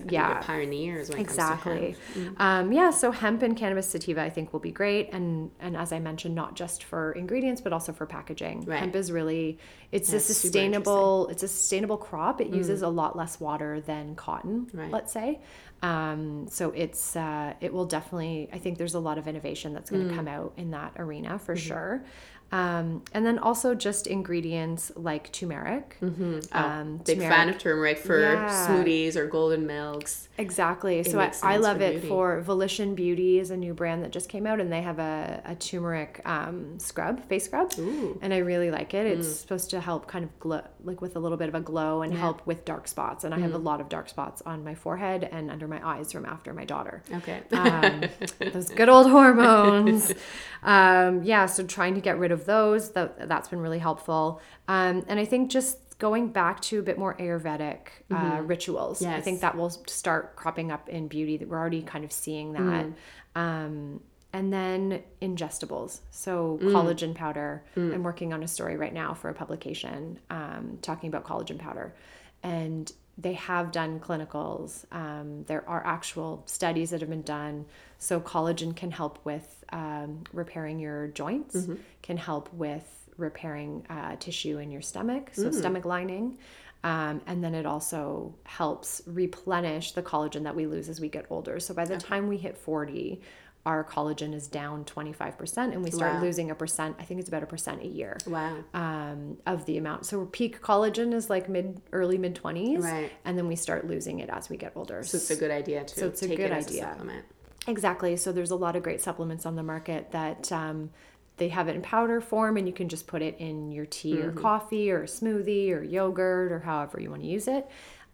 of 0.00 0.06
the, 0.08 0.12
yeah, 0.14 0.40
pioneers 0.42 1.08
when 1.10 1.18
it 1.18 1.22
exactly 1.22 1.96
hemp. 2.14 2.40
um, 2.40 2.72
yeah 2.72 2.90
so 2.90 3.10
hemp 3.10 3.42
and 3.42 3.56
cannabis 3.56 3.88
sativa 3.88 4.22
i 4.22 4.30
think 4.30 4.52
will 4.52 4.60
be 4.60 4.70
great 4.70 5.12
and 5.12 5.50
and 5.60 5.76
as 5.76 5.92
i 5.92 5.98
mentioned 5.98 6.34
not 6.34 6.54
just 6.54 6.84
for 6.84 7.12
ingredients 7.12 7.60
but 7.60 7.72
also 7.72 7.92
for 7.92 8.06
packaging 8.06 8.64
Right. 8.64 8.78
hemp 8.80 8.94
is 8.96 9.10
really 9.10 9.58
it's 9.92 10.08
a 10.10 10.12
That's 10.12 10.24
super 10.26 10.40
sustainable 10.40 11.28
it's 11.28 11.42
a 11.42 11.48
sustainable 11.48 11.96
crop 11.96 12.40
it 12.40 12.48
uses 12.48 12.82
a 12.82 12.88
lot 12.88 13.16
less 13.16 13.40
water 13.40 13.80
than 13.80 14.14
cotton 14.14 14.68
Right. 14.72 14.90
let's 14.90 15.12
say 15.12 15.40
um, 15.82 16.46
so 16.48 16.70
it's 16.72 17.16
uh, 17.16 17.54
it 17.60 17.72
will 17.72 17.86
definitely 17.86 18.48
i 18.52 18.58
think 18.58 18.78
there's 18.78 18.94
a 18.94 19.00
lot 19.00 19.18
of 19.18 19.26
innovation 19.26 19.72
that's 19.72 19.90
going 19.90 20.08
to 20.08 20.14
come 20.14 20.28
out 20.28 20.52
in 20.56 20.70
that 20.70 20.92
arena 20.98 21.38
for 21.38 21.54
sure 21.56 22.02
um, 22.52 23.02
and 23.12 23.24
then 23.24 23.38
also 23.38 23.74
just 23.74 24.06
ingredients 24.06 24.90
like 24.96 25.30
turmeric 25.32 25.96
um, 26.02 26.40
Oh, 26.52 27.02
Big 27.04 27.18
fan 27.18 27.48
of 27.48 27.58
turmeric 27.58 27.98
for 27.98 28.18
Yeah. 28.20 28.48
smoothies 28.68 29.14
or 29.16 29.26
golden 29.26 29.66
milks. 29.66 30.28
Exactly. 30.36 31.02
So 31.04 31.20
I, 31.20 31.32
I 31.42 31.56
love 31.58 31.78
for 31.78 31.82
it 31.84 31.90
beauty. 31.92 32.08
for 32.08 32.40
Volition 32.40 32.94
Beauty 32.94 33.38
is 33.38 33.50
a 33.50 33.56
new 33.56 33.74
brand 33.74 34.02
that 34.04 34.10
just 34.10 34.28
came 34.28 34.46
out 34.46 34.58
and 34.60 34.72
they 34.72 34.80
have 34.82 34.98
a, 34.98 35.42
a 35.44 35.54
turmeric 35.54 36.22
um, 36.24 36.78
scrub, 36.78 37.22
face 37.28 37.44
scrub. 37.44 37.72
Ooh. 37.78 38.18
And 38.22 38.32
I 38.34 38.38
really 38.38 38.70
like 38.70 38.94
it. 38.94 39.06
It's 39.06 39.28
supposed 39.28 39.70
to 39.70 39.80
help 39.80 40.06
kind 40.08 40.24
of 40.24 40.38
glow, 40.40 40.62
like 40.82 41.00
with 41.00 41.14
a 41.16 41.18
little 41.18 41.36
bit 41.38 41.48
of 41.48 41.54
a 41.54 41.60
glow 41.60 42.02
and 42.02 42.12
Yeah. 42.12 42.18
help 42.20 42.46
with 42.46 42.64
dark 42.64 42.88
spots. 42.88 43.24
And 43.24 43.34
I 43.34 43.38
have 43.38 43.54
a 43.54 43.58
lot 43.58 43.80
of 43.80 43.88
dark 43.88 44.08
spots 44.08 44.42
on 44.46 44.64
my 44.64 44.74
forehead 44.74 45.28
and 45.30 45.50
under 45.50 45.68
my 45.68 45.86
eyes 45.86 46.10
from 46.12 46.24
after 46.24 46.52
my 46.54 46.64
daughter. 46.64 47.02
Okay. 47.16 47.42
Um, 47.52 48.04
those 48.52 48.70
good 48.70 48.88
old 48.88 49.08
hormones. 49.10 50.12
Um, 50.62 51.22
yeah, 51.22 51.46
so 51.46 51.64
trying 51.64 51.94
to 51.94 52.02
get 52.02 52.18
rid 52.18 52.32
of 52.32 52.39
those, 52.46 52.90
that, 52.92 53.28
that's 53.28 53.48
been 53.48 53.60
really 53.60 53.78
helpful. 53.78 54.40
Um, 54.68 55.04
and 55.08 55.18
I 55.20 55.24
think 55.24 55.50
just 55.50 55.98
going 55.98 56.28
back 56.28 56.60
to 56.62 56.78
a 56.78 56.82
bit 56.82 56.98
more 56.98 57.14
Ayurvedic 57.16 57.80
uh, 58.10 58.40
rituals, 58.42 59.02
I 59.02 59.06
Mm-hmm. 59.06 59.14
Yes. 59.16 59.24
think 59.24 59.40
that 59.42 59.56
will 59.56 59.70
start 59.70 60.34
cropping 60.36 60.72
up 60.72 60.88
in 60.88 61.08
beauty. 61.08 61.36
That 61.36 61.48
we're 61.48 61.58
already 61.58 61.82
kind 61.82 62.04
of 62.04 62.12
seeing 62.12 62.52
that. 62.54 62.86
Mm. 62.86 62.94
Um, 63.36 64.00
and 64.32 64.52
then 64.52 65.02
ingestibles. 65.20 66.00
So 66.10 66.58
Mm. 66.62 66.70
collagen 66.72 67.14
powder. 67.14 67.64
I'm 67.76 68.02
working 68.02 68.32
on 68.32 68.42
a 68.42 68.48
story 68.48 68.76
right 68.76 68.94
now 68.94 69.12
for 69.14 69.28
a 69.28 69.34
publication 69.34 70.18
um, 70.30 70.78
talking 70.82 71.08
about 71.08 71.24
collagen 71.24 71.58
powder. 71.58 71.94
And 72.42 72.90
they 73.20 73.34
have 73.34 73.70
done 73.72 74.00
clinicals. 74.00 74.84
Um, 74.92 75.44
there 75.44 75.68
are 75.68 75.84
actual 75.86 76.42
studies 76.46 76.90
that 76.90 77.00
have 77.00 77.10
been 77.10 77.22
done. 77.22 77.66
So 77.98 78.20
collagen 78.20 78.74
can 78.74 78.90
help 78.90 79.18
with 79.24 79.64
um, 79.72 80.24
repairing 80.32 80.78
your 80.78 81.08
joints, 81.08 81.54
Mm-hmm. 81.56 81.74
can 82.02 82.16
help 82.16 82.52
with 82.54 82.86
repairing 83.18 83.84
uh, 83.90 84.16
tissue 84.18 84.58
in 84.58 84.70
your 84.70 84.80
stomach, 84.82 85.30
so 85.34 85.44
Mm. 85.50 85.54
stomach 85.54 85.84
lining. 85.84 86.38
Um, 86.82 87.20
and 87.26 87.44
then 87.44 87.54
it 87.54 87.66
also 87.66 88.34
helps 88.44 89.02
replenish 89.06 89.92
the 89.92 90.02
collagen 90.02 90.44
that 90.44 90.56
we 90.56 90.64
lose 90.66 90.88
as 90.88 90.98
we 90.98 91.10
get 91.10 91.26
older. 91.28 91.60
So 91.60 91.74
by 91.74 91.84
the 91.84 91.98
time 91.98 92.26
we 92.26 92.38
hit 92.38 92.56
40, 92.56 93.20
our 93.66 93.84
collagen 93.84 94.32
is 94.34 94.48
down 94.48 94.84
25% 94.86 95.58
and 95.72 95.84
we 95.84 95.90
start 95.90 96.14
Wow. 96.14 96.20
losing 96.22 96.50
a 96.50 96.54
percent. 96.54 96.96
I 96.98 97.04
think 97.04 97.20
it's 97.20 97.28
about 97.28 97.42
a 97.42 97.46
percent 97.46 97.82
a 97.82 97.86
year 97.86 98.16
wow. 98.26 98.56
um, 98.72 99.36
of 99.46 99.66
the 99.66 99.76
amount. 99.76 100.06
So 100.06 100.24
peak 100.26 100.62
collagen 100.62 101.12
is 101.12 101.28
like 101.28 101.48
mid, 101.48 101.80
early 101.92 102.16
mid 102.16 102.34
20s. 102.34 102.82
Right. 102.82 103.12
And 103.24 103.36
then 103.36 103.48
we 103.48 103.56
start 103.56 103.86
losing 103.86 104.20
it 104.20 104.30
as 104.30 104.48
we 104.48 104.56
get 104.56 104.72
older. 104.74 105.02
So 105.02 105.18
it's 105.18 105.30
a 105.30 105.36
good 105.36 105.50
idea 105.50 105.84
to 105.84 105.94
So 105.94 106.06
it's 106.06 106.22
a 106.22 106.28
take 106.28 106.38
good 106.38 106.50
it 106.50 106.54
as 106.54 106.68
idea. 106.68 106.84
a 106.86 106.88
supplement. 106.88 107.24
Exactly. 107.66 108.16
So 108.16 108.32
there's 108.32 108.50
a 108.50 108.56
lot 108.56 108.76
of 108.76 108.82
great 108.82 109.02
supplements 109.02 109.44
on 109.44 109.56
the 109.56 109.62
market 109.62 110.10
that 110.12 110.50
um, 110.50 110.90
they 111.36 111.48
have 111.48 111.68
it 111.68 111.76
in 111.76 111.82
powder 111.82 112.20
form, 112.22 112.56
and 112.56 112.66
you 112.66 112.72
can 112.72 112.88
just 112.88 113.06
put 113.06 113.20
it 113.22 113.36
in 113.38 113.72
your 113.72 113.86
tea 113.86 114.20
or 114.22 114.30
coffee 114.32 114.90
or 114.90 115.04
smoothie 115.04 115.70
or 115.74 115.82
yogurt 115.82 116.52
or 116.52 116.60
however 116.60 117.00
you 117.00 117.10
want 117.10 117.22
to 117.22 117.28
use 117.28 117.46
it. 117.48 117.66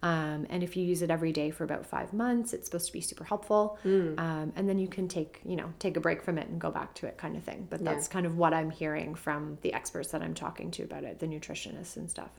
Um, 0.02 0.46
and 0.50 0.62
if 0.62 0.76
you 0.76 0.84
use 0.84 1.02
it 1.02 1.10
every 1.10 1.32
day 1.32 1.50
for 1.50 1.64
about 1.64 1.84
five 1.86 2.12
months, 2.12 2.52
it's 2.52 2.66
supposed 2.66 2.86
to 2.86 2.92
be 2.92 3.00
super 3.00 3.24
helpful. 3.24 3.78
Um, 4.18 4.52
and 4.54 4.68
then 4.68 4.78
you 4.78 4.86
can 4.88 5.08
take, 5.08 5.40
you 5.44 5.56
know, 5.56 5.72
take 5.78 5.96
a 5.96 6.00
break 6.00 6.22
from 6.22 6.38
it 6.38 6.48
and 6.48 6.60
go 6.60 6.70
back 6.70 6.94
to 6.96 7.06
it, 7.06 7.16
kind 7.16 7.34
of 7.36 7.42
thing. 7.42 7.66
But 7.70 7.82
that's 7.84 8.06
kind 8.06 8.26
of 8.26 8.36
what 8.36 8.52
I'm 8.52 8.70
hearing 8.70 9.14
from 9.14 9.58
the 9.62 9.72
experts 9.72 10.10
that 10.10 10.22
I'm 10.22 10.34
talking 10.34 10.70
to 10.72 10.82
about 10.84 11.02
it, 11.04 11.18
the 11.18 11.26
nutritionists 11.26 11.96
and 11.96 12.08
stuff. 12.10 12.30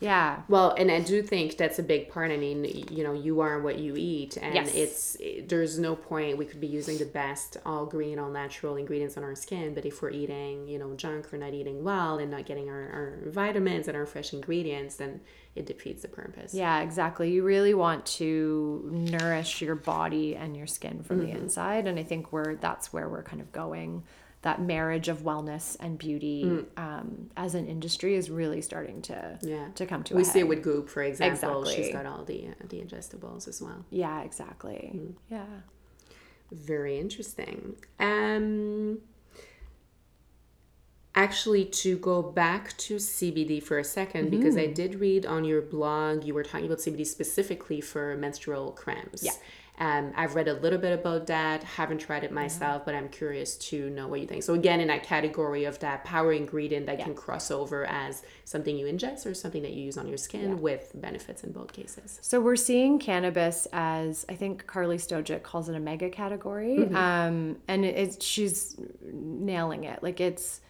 Yeah. 0.00 0.42
Well, 0.48 0.70
and 0.78 0.90
I 0.90 1.00
do 1.00 1.22
think 1.22 1.56
that's 1.56 1.78
a 1.78 1.82
big 1.82 2.08
part. 2.08 2.32
I 2.32 2.36
mean, 2.36 2.64
you 2.90 3.04
know, 3.04 3.12
you 3.12 3.40
are 3.40 3.60
what 3.60 3.78
you 3.78 3.94
eat, 3.96 4.36
and 4.38 4.54
Yes. 4.54 4.74
it's 4.74 5.16
it, 5.20 5.48
there's 5.48 5.78
no 5.78 5.94
point 5.94 6.38
we 6.38 6.46
could 6.46 6.60
be 6.60 6.66
using 6.66 6.98
the 6.98 7.04
best 7.06 7.58
all 7.66 7.84
green, 7.86 8.18
all 8.18 8.30
natural 8.30 8.76
ingredients 8.76 9.16
on 9.16 9.22
our 9.24 9.34
skin, 9.34 9.74
but 9.74 9.84
if 9.84 10.00
we're 10.02 10.10
eating, 10.10 10.66
you 10.66 10.78
know, 10.78 10.94
junk 10.96 11.32
or 11.32 11.36
not 11.38 11.52
eating 11.54 11.84
well 11.84 12.18
and 12.18 12.30
not 12.30 12.46
getting 12.46 12.68
our, 12.70 12.82
our 13.24 13.30
vitamins 13.30 13.88
and 13.88 13.96
our 13.96 14.06
fresh 14.06 14.32
ingredients, 14.32 14.96
then 14.96 15.20
it 15.54 15.66
defeats 15.66 16.02
the 16.02 16.08
purpose. 16.08 16.52
Yeah, 16.54 16.80
exactly. 16.82 17.30
You 17.30 17.42
really 17.44 17.74
want 17.74 18.04
to 18.06 18.88
nourish 18.90 19.60
your 19.62 19.76
body 19.76 20.34
and 20.36 20.56
your 20.56 20.66
skin 20.66 21.02
from 21.02 21.20
Mm-hmm. 21.20 21.26
the 21.32 21.38
inside, 21.38 21.86
and 21.86 21.98
I 21.98 22.02
think 22.02 22.32
we're 22.32 22.56
that's 22.56 22.92
where 22.92 23.08
we're 23.08 23.22
kind 23.22 23.40
of 23.40 23.52
going. 23.52 24.02
That 24.42 24.60
marriage 24.60 25.08
of 25.08 25.22
wellness 25.22 25.74
and 25.80 25.96
beauty 25.96 26.66
um, 26.76 27.30
as 27.34 27.54
an 27.54 27.66
industry 27.66 28.14
is 28.14 28.28
really 28.28 28.60
starting 28.60 29.00
to 29.02 29.14
Mm. 29.42 29.48
Yeah. 29.48 29.68
to 29.76 29.86
come 29.86 30.02
to 30.04 30.14
We 30.16 30.22
see 30.24 30.40
it 30.40 30.48
with 30.48 30.62
Goop, 30.62 30.90
for 30.90 31.02
example. 31.02 31.60
Exactly. 31.62 31.74
She's 31.84 31.92
got 31.94 32.04
all 32.04 32.24
the 32.24 32.48
uh, 32.48 32.66
the 32.68 32.78
ingestibles 32.80 33.48
as 33.48 33.62
well. 33.62 33.86
yeah, 33.90 34.20
exactly. 34.22 34.90
Mm. 34.94 35.12
Yeah. 35.30 35.46
Very 36.52 36.98
interesting. 36.98 37.76
Um, 37.98 38.98
actually, 41.14 41.64
to 41.66 41.96
go 41.98 42.22
back 42.22 42.76
to 42.78 42.96
CBD 42.96 43.62
for 43.62 43.78
a 43.78 43.82
2nd 43.82 44.30
because 44.30 44.54
Mm-hmm. 44.54 44.70
I 44.70 44.72
did 44.72 44.96
read 44.96 45.26
on 45.26 45.44
your 45.44 45.62
blog 45.62 46.24
you 46.24 46.34
were 46.34 46.42
talking 46.42 46.66
about 46.66 46.78
CBD 46.78 47.06
specifically 47.06 47.80
for 47.80 48.16
menstrual 48.16 48.72
cramps. 48.72 49.22
Yeah. 49.22 49.32
Um, 49.76 50.12
I've 50.16 50.36
read 50.36 50.46
a 50.46 50.54
little 50.54 50.78
bit 50.78 50.92
about 50.96 51.26
that. 51.26 51.64
Haven't 51.64 51.98
tried 51.98 52.22
it 52.22 52.30
myself, 52.30 52.84
but 52.84 52.94
I'm 52.94 53.08
curious 53.08 53.56
to 53.70 53.90
know 53.90 54.06
what 54.06 54.20
you 54.20 54.26
think. 54.28 54.44
So 54.44 54.54
again, 54.54 54.78
in 54.78 54.86
that 54.86 55.02
category 55.02 55.64
of 55.64 55.80
that 55.80 56.04
power 56.04 56.32
ingredient 56.32 56.86
that 56.86 57.00
can 57.00 57.12
cross 57.16 57.50
over 57.50 57.84
as 57.86 58.22
something 58.44 58.76
you 58.78 58.86
ingest 58.86 59.26
or 59.26 59.34
something 59.34 59.62
that 59.62 59.72
you 59.72 59.82
use 59.82 59.98
on 59.98 60.06
your 60.06 60.16
skin 60.16 60.60
with 60.60 60.92
benefits 60.94 61.42
in 61.42 61.50
both 61.50 61.72
cases. 61.72 62.20
So 62.22 62.40
we're 62.40 62.54
seeing 62.54 63.00
cannabis 63.00 63.66
as 63.72 64.24
I 64.28 64.36
think 64.36 64.64
Carly 64.68 64.96
Stojic 64.98 65.42
calls 65.42 65.68
it 65.68 65.74
a 65.74 65.80
mega 65.80 66.08
category, 66.08 66.76
Mm-hmm. 66.78 66.94
um, 66.96 67.56
and 67.66 67.84
it, 67.84 68.22
she's 68.22 68.76
nailing 69.02 69.82
it. 69.84 70.04
Like 70.04 70.20
it's 70.20 70.60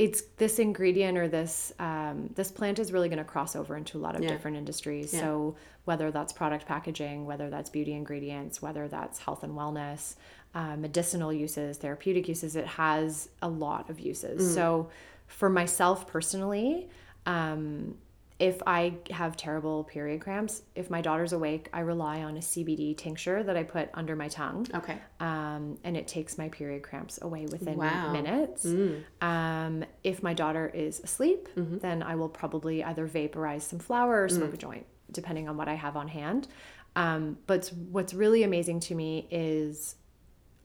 it's 0.00 0.22
this 0.38 0.58
ingredient 0.58 1.18
or 1.18 1.28
this 1.28 1.74
um, 1.78 2.30
this 2.34 2.50
plant 2.50 2.78
is 2.78 2.90
really 2.90 3.10
going 3.10 3.18
to 3.18 3.24
cross 3.24 3.54
over 3.54 3.76
into 3.76 3.98
a 3.98 4.00
lot 4.00 4.16
of 4.16 4.22
Yeah. 4.22 4.30
different 4.30 4.56
industries. 4.56 5.10
So 5.10 5.56
whether 5.84 6.10
that's 6.10 6.32
product 6.32 6.64
packaging, 6.64 7.26
whether 7.26 7.50
that's 7.50 7.68
beauty 7.68 7.92
ingredients, 7.92 8.62
whether 8.62 8.88
that's 8.88 9.18
health 9.18 9.42
and 9.42 9.52
wellness, 9.52 10.14
uh, 10.54 10.74
medicinal 10.76 11.30
uses, 11.32 11.76
therapeutic 11.76 12.28
uses. 12.28 12.56
It 12.56 12.66
has 12.66 13.28
a 13.42 13.48
lot 13.48 13.90
of 13.90 14.00
uses. 14.00 14.40
Mm. 14.40 14.54
So, 14.54 14.90
for 15.26 15.50
myself 15.50 16.06
personally, 16.06 16.88
um, 17.26 17.96
if 18.40 18.62
I 18.66 18.94
have 19.10 19.36
terrible 19.36 19.84
period 19.84 20.22
cramps, 20.22 20.62
if 20.74 20.88
my 20.88 21.02
daughter's 21.02 21.34
awake, 21.34 21.68
I 21.74 21.80
rely 21.80 22.22
on 22.22 22.38
a 22.38 22.40
CBD 22.40 22.96
tincture 22.96 23.42
that 23.42 23.54
I 23.54 23.64
put 23.64 23.90
under 23.92 24.16
my 24.16 24.28
tongue. 24.28 24.66
Okay. 24.74 24.96
Um, 25.20 25.76
and 25.84 25.94
it 25.94 26.08
takes 26.08 26.38
my 26.38 26.48
period 26.48 26.82
cramps 26.82 27.18
away 27.20 27.44
within 27.52 27.76
wow. 27.76 28.10
minutes. 28.12 28.64
Mm. 28.64 29.04
Um, 29.20 29.84
if 30.02 30.22
my 30.22 30.32
daughter 30.32 30.68
is 30.68 31.00
asleep, 31.00 31.48
mm-hmm. 31.54 31.78
then 31.78 32.02
I 32.02 32.14
will 32.14 32.30
probably 32.30 32.82
either 32.82 33.04
vaporize 33.04 33.62
some 33.62 33.78
flour 33.78 34.24
or 34.24 34.28
smoke 34.30 34.52
mm. 34.52 34.54
a 34.54 34.56
joint, 34.56 34.86
depending 35.12 35.46
on 35.46 35.58
what 35.58 35.68
I 35.68 35.74
have 35.74 35.94
on 35.94 36.08
hand. 36.08 36.48
Um, 36.96 37.36
but 37.46 37.70
what's 37.90 38.14
really 38.14 38.42
amazing 38.42 38.80
to 38.80 38.94
me 38.94 39.28
is 39.30 39.96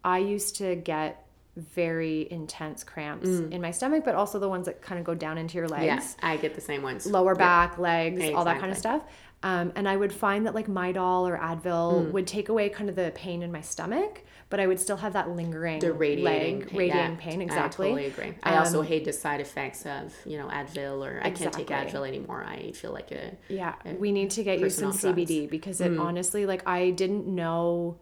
I 0.02 0.20
used 0.20 0.56
to 0.58 0.78
get 0.78 1.25
very 1.56 2.28
intense 2.32 2.84
cramps 2.84 3.28
mm. 3.28 3.52
in 3.52 3.62
my 3.62 3.72
stomach, 3.72 4.04
but 4.04 4.16
also 4.16 4.40
the 4.40 4.50
ones 4.50 4.66
that 4.66 4.82
kind 4.82 5.00
of 5.00 5.06
go 5.06 5.16
down 5.16 5.38
into 5.38 5.58
your 5.58 5.68
legs. 5.68 5.86
Yes, 5.86 6.18
I 6.22 6.38
get 6.38 6.54
the 6.54 6.62
same 6.62 6.82
ones. 6.82 7.06
Lower 7.06 7.36
back, 7.36 7.78
legs, 7.78 8.16
exactly. 8.18 8.36
all 8.36 8.46
that 8.46 8.60
kind 8.60 8.72
of 8.72 8.78
stuff. 8.78 9.04
Um, 9.44 9.72
and 9.76 9.88
I 9.88 9.96
would 9.96 10.12
find 10.12 10.46
that 10.48 10.56
like 10.56 10.68
Midol 10.68 11.30
or 11.30 11.38
Advil 11.38 12.08
mm. 12.08 12.12
would 12.12 12.26
take 12.26 12.50
away 12.50 12.68
kind 12.70 12.90
of 12.90 12.96
the 12.96 13.12
pain 13.14 13.44
in 13.44 13.52
my 13.52 13.62
stomach, 13.62 14.24
but 14.50 14.60
I 14.60 14.66
would 14.66 14.80
still 14.80 14.98
have 14.98 15.14
that 15.14 15.30
lingering 15.30 15.80
the 15.80 15.94
radiating 15.94 16.60
leg, 16.60 16.70
pain. 16.70 16.80
radiating 16.80 17.12
yeah, 17.12 17.22
pain. 17.22 17.42
Exactly. 17.42 17.88
I 17.88 17.90
totally 17.92 18.08
agree. 18.08 18.34
I 18.42 18.54
um, 18.54 18.60
also 18.60 18.82
hate 18.82 19.06
the 19.06 19.14
side 19.14 19.42
effects 19.42 19.86
of 19.86 20.16
you 20.26 20.38
know 20.40 20.48
Advil 20.48 21.06
or 21.06 21.20
exactly. 21.20 21.24
I 21.24 21.32
can't 21.32 21.54
take 21.54 21.68
Advil 21.68 22.08
anymore. 22.08 22.44
I 22.44 22.72
feel 22.72 22.92
like 22.92 23.12
a 23.12 23.38
yeah. 23.48 23.76
A 23.86 23.94
we 23.94 24.12
need 24.12 24.32
to 24.32 24.44
get 24.44 24.60
you 24.60 24.70
some 24.70 24.92
CBD 24.92 25.50
because 25.50 25.80
it 25.80 25.92
mm. 25.92 26.02
honestly 26.02 26.46
like 26.46 26.68
I 26.68 26.90
didn't 26.90 27.28
know 27.28 28.00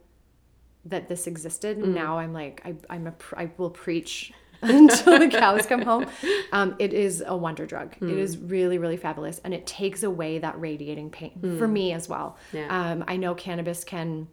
that 0.86 1.08
this 1.08 1.28
existed 1.28 1.78
and 1.78 1.88
mm. 1.88 1.96
now 1.96 2.18
i'm 2.18 2.34
like 2.34 2.62
I, 2.66 2.76
i'm 2.90 3.08
a 3.08 3.14
i 3.36 3.50
will 3.58 3.70
preach 3.70 4.34
until 4.64 5.20
the 5.20 5.28
cows 5.28 5.66
come 5.66 5.82
home 5.82 6.06
um, 6.54 6.76
it 6.80 6.94
is 6.94 7.22
a 7.26 7.36
wonder 7.36 7.66
drug 7.66 7.96
mm. 8.00 8.10
it 8.10 8.18
is 8.18 8.38
really 8.38 8.78
really 8.78 8.98
fabulous 8.98 9.40
and 9.44 9.54
it 9.54 9.66
takes 9.66 10.04
away 10.04 10.40
that 10.40 10.60
radiating 10.60 11.10
pain 11.10 11.32
mm. 11.40 11.58
for 11.58 11.68
me 11.68 11.92
as 11.92 12.08
well 12.08 12.38
yeah. 12.54 12.92
um, 12.92 13.04
i 13.08 13.18
know 13.18 13.36
cannabis 13.36 13.84
can 13.84 14.28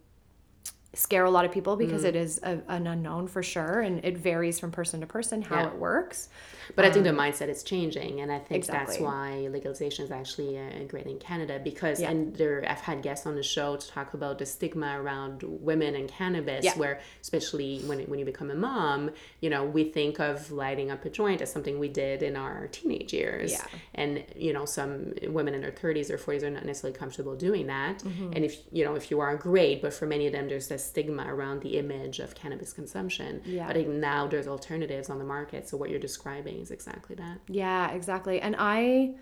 scare 0.93 1.23
a 1.23 1.31
lot 1.31 1.45
of 1.45 1.51
people 1.51 1.77
because 1.77 2.03
mm. 2.03 2.07
it 2.07 2.15
is 2.15 2.39
a, 2.43 2.59
an 2.67 2.87
unknown 2.87 3.27
for 3.27 3.41
sure 3.41 3.81
and 3.81 4.03
it 4.03 4.17
varies 4.17 4.59
from 4.59 4.71
person 4.71 4.99
to 4.99 5.07
person 5.07 5.41
how 5.41 5.61
yeah. 5.61 5.67
it 5.67 5.75
works 5.75 6.29
but 6.75 6.85
um, 6.85 6.89
i 6.89 6.93
think 6.93 7.03
the 7.03 7.09
um, 7.09 7.17
mindset 7.17 7.49
is 7.49 7.63
changing 7.63 8.21
and 8.21 8.31
i 8.31 8.39
think 8.39 8.57
exactly. 8.57 8.95
that's 8.95 8.99
why 8.99 9.47
legalization 9.51 10.05
is 10.05 10.11
actually 10.11 10.57
uh, 10.57 10.83
great 10.87 11.05
in 11.05 11.17
canada 11.19 11.59
because 11.63 11.99
yeah. 11.99 12.09
and 12.09 12.35
there 12.35 12.63
i've 12.67 12.81
had 12.81 13.01
guests 13.01 13.25
on 13.25 13.35
the 13.35 13.43
show 13.43 13.75
to 13.75 13.87
talk 13.89 14.13
about 14.13 14.37
the 14.39 14.45
stigma 14.45 14.99
around 14.99 15.43
women 15.43 15.95
and 15.95 16.09
cannabis 16.09 16.63
yeah. 16.63 16.73
where 16.75 16.99
especially 17.21 17.79
when, 17.81 17.99
when 18.01 18.19
you 18.19 18.25
become 18.25 18.51
a 18.51 18.55
mom 18.55 19.09
you 19.39 19.49
know 19.49 19.63
we 19.63 19.83
think 19.83 20.19
of 20.19 20.51
lighting 20.51 20.91
up 20.91 21.03
a 21.05 21.09
joint 21.09 21.41
as 21.41 21.51
something 21.51 21.79
we 21.79 21.87
did 21.87 22.23
in 22.23 22.35
our 22.35 22.67
teenage 22.67 23.13
years 23.13 23.51
yeah. 23.51 23.65
and 23.95 24.23
you 24.35 24.53
know 24.53 24.65
some 24.65 25.13
women 25.27 25.53
in 25.53 25.61
their 25.61 25.71
30s 25.71 26.09
or 26.09 26.17
40s 26.17 26.43
are 26.43 26.49
not 26.49 26.65
necessarily 26.65 26.97
comfortable 26.97 27.35
doing 27.35 27.67
that 27.67 27.99
mm-hmm. 27.99 28.31
and 28.33 28.45
if 28.45 28.57
you 28.71 28.83
know 28.83 28.95
if 28.95 29.11
you 29.11 29.19
are 29.19 29.35
great 29.35 29.81
but 29.81 29.93
for 29.93 30.05
many 30.05 30.27
of 30.27 30.33
them 30.33 30.47
there's 30.47 30.67
this 30.67 30.85
stigma 30.85 31.25
around 31.33 31.61
the 31.61 31.77
image 31.77 32.19
of 32.19 32.35
cannabis 32.35 32.73
consumption. 32.73 33.41
Yeah. 33.45 33.67
But 33.67 33.77
I 33.77 33.83
think 33.83 33.95
now 33.95 34.27
there's 34.27 34.47
alternatives 34.47 35.09
on 35.09 35.17
the 35.17 35.23
market. 35.23 35.67
So 35.67 35.77
what 35.77 35.89
you're 35.89 35.99
describing 35.99 36.60
is 36.61 36.71
exactly 36.71 37.15
that. 37.15 37.39
Yeah, 37.47 37.91
exactly. 37.91 38.39
And 38.39 38.55
I 38.57 39.15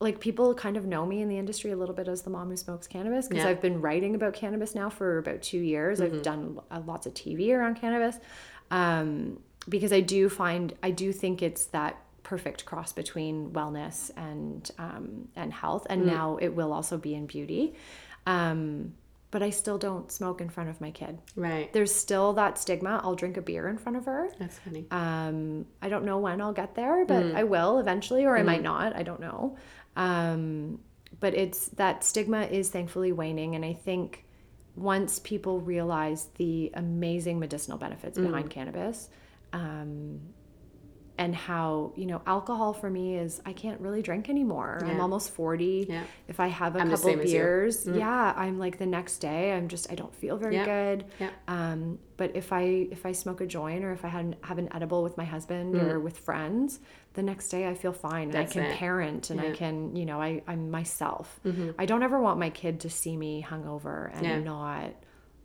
like 0.00 0.20
people 0.20 0.54
kind 0.54 0.76
of 0.76 0.86
know 0.86 1.04
me 1.04 1.22
in 1.22 1.28
the 1.28 1.38
industry 1.38 1.72
a 1.72 1.76
little 1.76 1.94
bit 1.94 2.08
as 2.08 2.22
the 2.22 2.30
mom 2.30 2.48
who 2.50 2.56
smokes 2.56 2.86
cannabis 2.86 3.28
because 3.28 3.44
yeah. 3.44 3.50
I've 3.50 3.60
been 3.60 3.80
writing 3.80 4.14
about 4.14 4.32
cannabis 4.32 4.74
now 4.74 4.88
for 4.88 5.18
about 5.18 5.42
two 5.42 5.58
years. 5.58 6.00
Mm-hmm. 6.00 6.16
I've 6.16 6.22
done 6.22 6.60
lots 6.86 7.06
of 7.06 7.14
TV 7.14 7.54
around 7.54 7.76
cannabis 7.80 8.18
um, 8.70 9.40
because 9.68 9.92
I 9.92 10.00
do 10.00 10.28
find 10.28 10.74
I 10.82 10.90
do 10.90 11.12
think 11.12 11.42
it's 11.42 11.66
that 11.66 12.00
perfect 12.22 12.64
cross 12.66 12.92
between 12.92 13.50
wellness 13.50 14.10
and 14.16 14.70
um, 14.78 15.28
and 15.34 15.52
health, 15.52 15.86
and 15.90 16.02
mm. 16.02 16.06
now 16.06 16.36
it 16.36 16.48
will 16.48 16.72
also 16.72 16.98
be 16.98 17.14
in 17.14 17.26
beauty. 17.26 17.74
Um, 18.26 18.94
but 19.30 19.42
I 19.42 19.50
still 19.50 19.78
don't 19.78 20.10
smoke 20.10 20.40
in 20.40 20.48
front 20.48 20.70
of 20.70 20.80
my 20.80 20.90
kid. 20.90 21.18
Right. 21.36 21.72
There's 21.72 21.94
still 21.94 22.32
that 22.34 22.58
stigma. 22.58 23.00
I'll 23.04 23.14
drink 23.14 23.36
a 23.36 23.42
beer 23.42 23.68
in 23.68 23.76
front 23.76 23.98
of 23.98 24.06
her. 24.06 24.30
That's 24.38 24.58
funny. 24.58 24.86
Um, 24.90 25.66
I 25.82 25.88
don't 25.88 26.04
know 26.04 26.18
when 26.18 26.40
I'll 26.40 26.52
get 26.52 26.74
there, 26.74 27.04
but 27.04 27.24
mm. 27.24 27.34
I 27.34 27.44
will 27.44 27.78
eventually, 27.78 28.24
or 28.24 28.36
mm. 28.36 28.40
I 28.40 28.42
might 28.42 28.62
not. 28.62 28.96
I 28.96 29.02
don't 29.02 29.20
know. 29.20 29.56
Um, 29.96 30.80
but 31.20 31.34
it's 31.34 31.68
that 31.70 32.04
stigma 32.04 32.42
is 32.42 32.70
thankfully 32.70 33.12
waning, 33.12 33.54
and 33.54 33.64
I 33.64 33.74
think 33.74 34.24
once 34.76 35.18
people 35.18 35.60
realize 35.60 36.28
the 36.36 36.70
amazing 36.74 37.38
medicinal 37.38 37.78
benefits 37.78 38.16
mm. 38.18 38.26
behind 38.26 38.48
cannabis, 38.48 39.08
um, 39.52 40.20
and 41.18 41.34
how 41.34 41.92
you 41.96 42.06
know 42.06 42.22
alcohol 42.26 42.72
for 42.72 42.88
me 42.88 43.16
is 43.16 43.42
i 43.44 43.52
can't 43.52 43.80
really 43.80 44.00
drink 44.00 44.30
anymore 44.30 44.78
yeah. 44.80 44.92
i'm 44.92 45.00
almost 45.00 45.30
40 45.30 45.86
yeah. 45.88 46.04
if 46.28 46.38
i 46.38 46.46
have 46.46 46.76
a 46.76 46.78
I'm 46.78 46.90
couple 46.90 47.16
beers 47.16 47.84
mm. 47.84 47.98
yeah 47.98 48.32
i'm 48.36 48.58
like 48.58 48.78
the 48.78 48.86
next 48.86 49.18
day 49.18 49.52
i'm 49.52 49.68
just 49.68 49.90
i 49.90 49.94
don't 49.96 50.14
feel 50.14 50.36
very 50.36 50.54
yeah. 50.54 50.64
good 50.64 51.04
yeah. 51.18 51.30
um 51.48 51.98
but 52.16 52.36
if 52.36 52.52
i 52.52 52.86
if 52.90 53.04
i 53.04 53.12
smoke 53.12 53.40
a 53.40 53.46
joint 53.46 53.84
or 53.84 53.92
if 53.92 54.04
i 54.04 54.08
have, 54.08 54.34
have 54.42 54.58
an 54.58 54.68
edible 54.72 55.02
with 55.02 55.16
my 55.16 55.24
husband 55.24 55.74
mm. 55.74 55.82
or 55.82 55.98
with 55.98 56.16
friends 56.16 56.78
the 57.14 57.22
next 57.22 57.48
day 57.48 57.66
i 57.66 57.74
feel 57.74 57.92
fine 57.92 58.30
That's 58.30 58.54
and 58.54 58.62
i 58.62 58.66
can 58.66 58.74
it. 58.74 58.78
parent 58.78 59.30
and 59.30 59.40
i 59.40 59.50
can 59.50 59.96
you 59.96 60.06
know 60.06 60.22
I, 60.22 60.42
i'm 60.46 60.70
myself 60.70 61.40
mm-hmm. 61.44 61.70
i 61.78 61.84
don't 61.84 62.04
ever 62.04 62.20
want 62.20 62.38
my 62.38 62.50
kid 62.50 62.80
to 62.80 62.90
see 62.90 63.16
me 63.16 63.44
hungover 63.46 64.10
and 64.14 64.44
not 64.44 64.92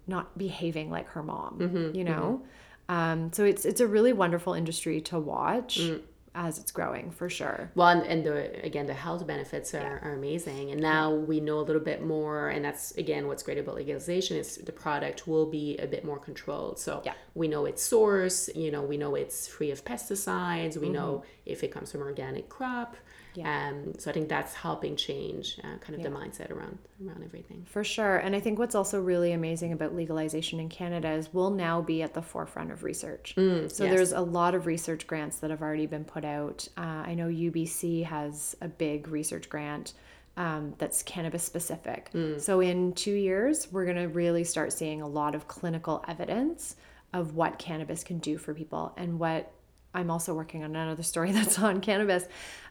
not 0.06 0.38
behaving 0.38 0.92
like 0.92 1.08
her 1.10 1.24
mom 1.24 1.58
mm-hmm. 1.60 1.96
you 1.96 2.04
know 2.04 2.42
mm-hmm 2.42 2.48
um, 2.90 3.32
so 3.34 3.44
it's 3.44 3.66
it's 3.66 3.82
a 3.82 3.88
really 3.88 4.14
wonderful 4.14 4.54
industry 4.54 5.02
to 5.02 5.20
watch. 5.20 5.80
Mm. 5.80 6.02
As 6.36 6.58
it's 6.58 6.72
growing, 6.72 7.12
for 7.12 7.30
sure. 7.30 7.70
Well, 7.76 7.90
and, 7.90 8.02
and 8.08 8.26
the 8.26 8.66
again, 8.66 8.88
the 8.88 8.94
health 8.96 9.28
benefits 9.28 9.72
are, 9.76 10.00
yeah. 10.02 10.10
are 10.10 10.16
amazing, 10.16 10.72
and 10.72 10.82
now 10.82 11.12
yeah. 11.12 11.18
we 11.20 11.40
know 11.40 11.60
a 11.60 11.62
little 11.62 11.80
bit 11.80 12.04
more. 12.04 12.50
And 12.50 12.66
that's 12.66 12.90
again, 12.98 13.28
what's 13.28 13.44
great 13.44 13.60
about 13.60 13.76
legalization 13.76 14.38
is 14.38 14.56
the 14.58 14.72
product 14.72 15.28
will 15.28 15.46
be 15.46 15.78
a 15.78 15.86
bit 15.86 16.04
more 16.04 16.18
controlled. 16.18 16.80
So 16.80 17.04
yeah. 17.06 17.14
we 17.36 17.48
know 17.48 17.66
its 17.66 17.84
source. 17.84 18.50
You 18.56 18.72
know, 18.72 18.82
we 18.82 18.98
know 18.98 19.14
it's 19.14 19.48
free 19.48 19.70
of 19.70 19.86
pesticides. 19.86 20.76
We 20.76 20.88
mm-hmm. 20.88 20.94
know 20.94 21.24
if 21.46 21.64
it 21.64 21.72
comes 21.72 21.92
from 21.92 22.02
organic 22.02 22.50
crop. 22.50 22.98
Yeah. 23.36 23.70
Um, 23.70 23.94
so 23.98 24.10
I 24.12 24.14
think 24.14 24.30
that's 24.30 24.54
helping 24.54 24.96
change 24.96 25.60
uh, 25.64 25.78
kind 25.80 25.96
of 25.96 26.02
yeah. 26.02 26.10
the 26.10 26.16
mindset 26.16 26.52
around 26.52 26.78
around 27.06 27.24
everything. 27.24 27.66
For 27.70 27.84
sure. 27.84 28.18
And 28.18 28.36
I 28.36 28.40
think 28.40 28.60
what's 28.60 28.76
also 28.76 29.02
really 29.02 29.34
amazing 29.34 29.74
about 29.74 29.96
legalization 29.96 30.60
in 30.60 30.70
Canada 30.70 31.12
is 31.12 31.34
we'll 31.34 31.50
now 31.50 31.82
be 31.82 32.02
at 32.04 32.14
the 32.14 32.22
forefront 32.22 32.72
of 32.72 32.84
research. 32.84 33.34
Mm, 33.38 33.72
so 33.72 33.84
yes. 33.84 33.94
there's 33.94 34.12
a 34.12 34.22
lot 34.22 34.56
of 34.56 34.66
research 34.66 35.08
grants 35.08 35.38
that 35.38 35.50
have 35.50 35.62
already 35.62 35.86
been 35.86 36.06
put 36.06 36.26
out. 36.26 36.68
Uh, 36.78 37.04
I 37.06 37.14
know 37.16 37.28
UBC 37.28 38.06
has 38.06 38.56
a 38.62 38.68
big 38.68 39.08
research 39.08 39.50
grant. 39.50 39.94
Um, 40.36 40.74
that's 40.80 41.04
cannabis 41.04 41.44
specific. 41.44 42.10
Mm. 42.12 42.42
So, 42.42 42.60
in 42.60 42.94
two 42.94 43.14
years, 43.14 43.68
we're 43.72 43.86
going 43.86 43.98
to 43.98 44.08
really 44.08 44.44
start 44.44 44.74
seeing 44.74 45.04
a 45.04 45.08
lot 45.08 45.36
of 45.36 45.48
clinical 45.48 46.04
evidence 46.08 46.76
of 47.14 47.36
what 47.36 47.60
cannabis 47.60 48.04
can 48.04 48.18
do 48.18 48.40
for 48.40 48.54
people 48.56 48.94
and 48.98 49.20
what 49.20 49.52
I'm 49.94 50.10
also 50.12 50.34
working 50.34 50.64
on 50.64 50.76
another 50.76 51.04
story 51.04 51.32
that's 51.34 51.60
on 51.60 51.82
cannabis. 51.82 52.26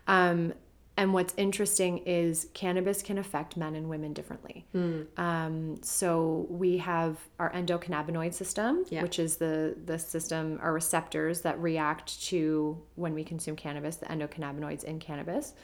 Um, 0.07 0.55
and 0.97 1.15
what's 1.15 1.33
interesting 1.39 1.99
is 1.99 2.49
cannabis 2.53 3.03
can 3.03 3.17
affect 3.17 3.57
men 3.57 3.75
and 3.75 3.89
women 3.89 4.13
differently. 4.13 4.67
Mm. 4.75 5.07
Um, 5.19 5.83
so 5.83 6.47
we 6.51 6.79
have 6.79 7.17
our 7.39 7.51
endocannabinoid 7.53 8.35
system, 8.35 8.85
yeah. 8.91 9.03
which 9.03 9.19
is 9.19 9.37
the 9.37 9.75
the 9.87 9.99
system, 9.99 10.59
our 10.63 10.73
receptors 10.73 11.41
that 11.43 11.59
react 11.61 12.23
to 12.25 12.79
when 12.97 13.15
we 13.15 13.25
consume 13.25 13.57
cannabis, 13.57 13.97
the 13.97 14.07
endocannabinoids 14.07 14.85
in 14.85 14.99
cannabis. 14.99 15.55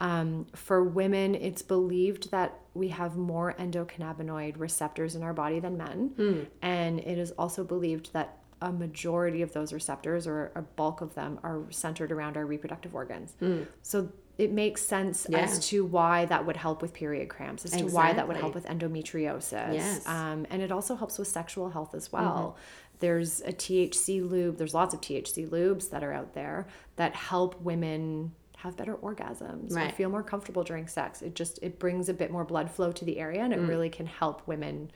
Um, 0.00 0.46
for 0.54 0.82
women, 0.82 1.34
it's 1.34 1.60
believed 1.60 2.30
that 2.30 2.58
we 2.72 2.88
have 2.88 3.18
more 3.18 3.54
endocannabinoid 3.58 4.58
receptors 4.58 5.14
in 5.14 5.22
our 5.22 5.34
body 5.34 5.60
than 5.60 5.76
men, 5.76 6.10
mm. 6.16 6.46
and 6.62 7.00
it 7.00 7.18
is 7.18 7.32
also 7.32 7.64
believed 7.64 8.14
that 8.14 8.38
a 8.60 8.72
majority 8.72 9.42
of 9.42 9.52
those 9.52 9.72
receptors 9.72 10.26
or 10.26 10.52
a 10.54 10.62
bulk 10.62 11.00
of 11.00 11.14
them 11.14 11.38
are 11.42 11.62
centered 11.70 12.12
around 12.12 12.36
our 12.36 12.44
reproductive 12.44 12.94
organs. 12.94 13.34
Mm. 13.40 13.66
So 13.82 14.10
it 14.38 14.52
makes 14.52 14.82
sense 14.82 15.26
yeah. 15.28 15.38
as 15.38 15.66
to 15.68 15.84
why 15.84 16.24
that 16.26 16.46
would 16.46 16.56
help 16.56 16.82
with 16.82 16.94
period 16.94 17.28
cramps, 17.28 17.64
as 17.64 17.72
exactly. 17.72 17.90
to 17.90 17.94
why 17.94 18.12
that 18.12 18.26
would 18.26 18.36
help 18.36 18.54
with 18.54 18.66
endometriosis. 18.66 19.74
Yes. 19.74 20.06
Um, 20.06 20.46
and 20.50 20.62
it 20.62 20.72
also 20.72 20.94
helps 20.94 21.18
with 21.18 21.28
sexual 21.28 21.70
health 21.70 21.94
as 21.94 22.10
well. 22.10 22.56
Mm-hmm. 22.56 22.96
There's 23.00 23.40
a 23.42 23.52
THC 23.52 24.28
lube, 24.28 24.58
there's 24.58 24.74
lots 24.74 24.94
of 24.94 25.00
THC 25.00 25.48
lubes 25.48 25.90
that 25.90 26.02
are 26.02 26.12
out 26.12 26.34
there 26.34 26.66
that 26.96 27.14
help 27.14 27.60
women 27.60 28.32
have 28.58 28.76
better 28.76 28.94
orgasms 28.96 29.74
right. 29.74 29.90
or 29.90 29.94
feel 29.94 30.10
more 30.10 30.22
comfortable 30.22 30.62
during 30.62 30.86
sex. 30.86 31.22
It 31.22 31.34
just 31.34 31.58
it 31.62 31.78
brings 31.78 32.10
a 32.10 32.14
bit 32.14 32.30
more 32.30 32.44
blood 32.44 32.70
flow 32.70 32.92
to 32.92 33.04
the 33.04 33.18
area 33.18 33.42
and 33.42 33.54
it 33.54 33.58
mm. 33.58 33.68
really 33.68 33.88
can 33.88 34.04
help 34.04 34.46
women 34.46 34.90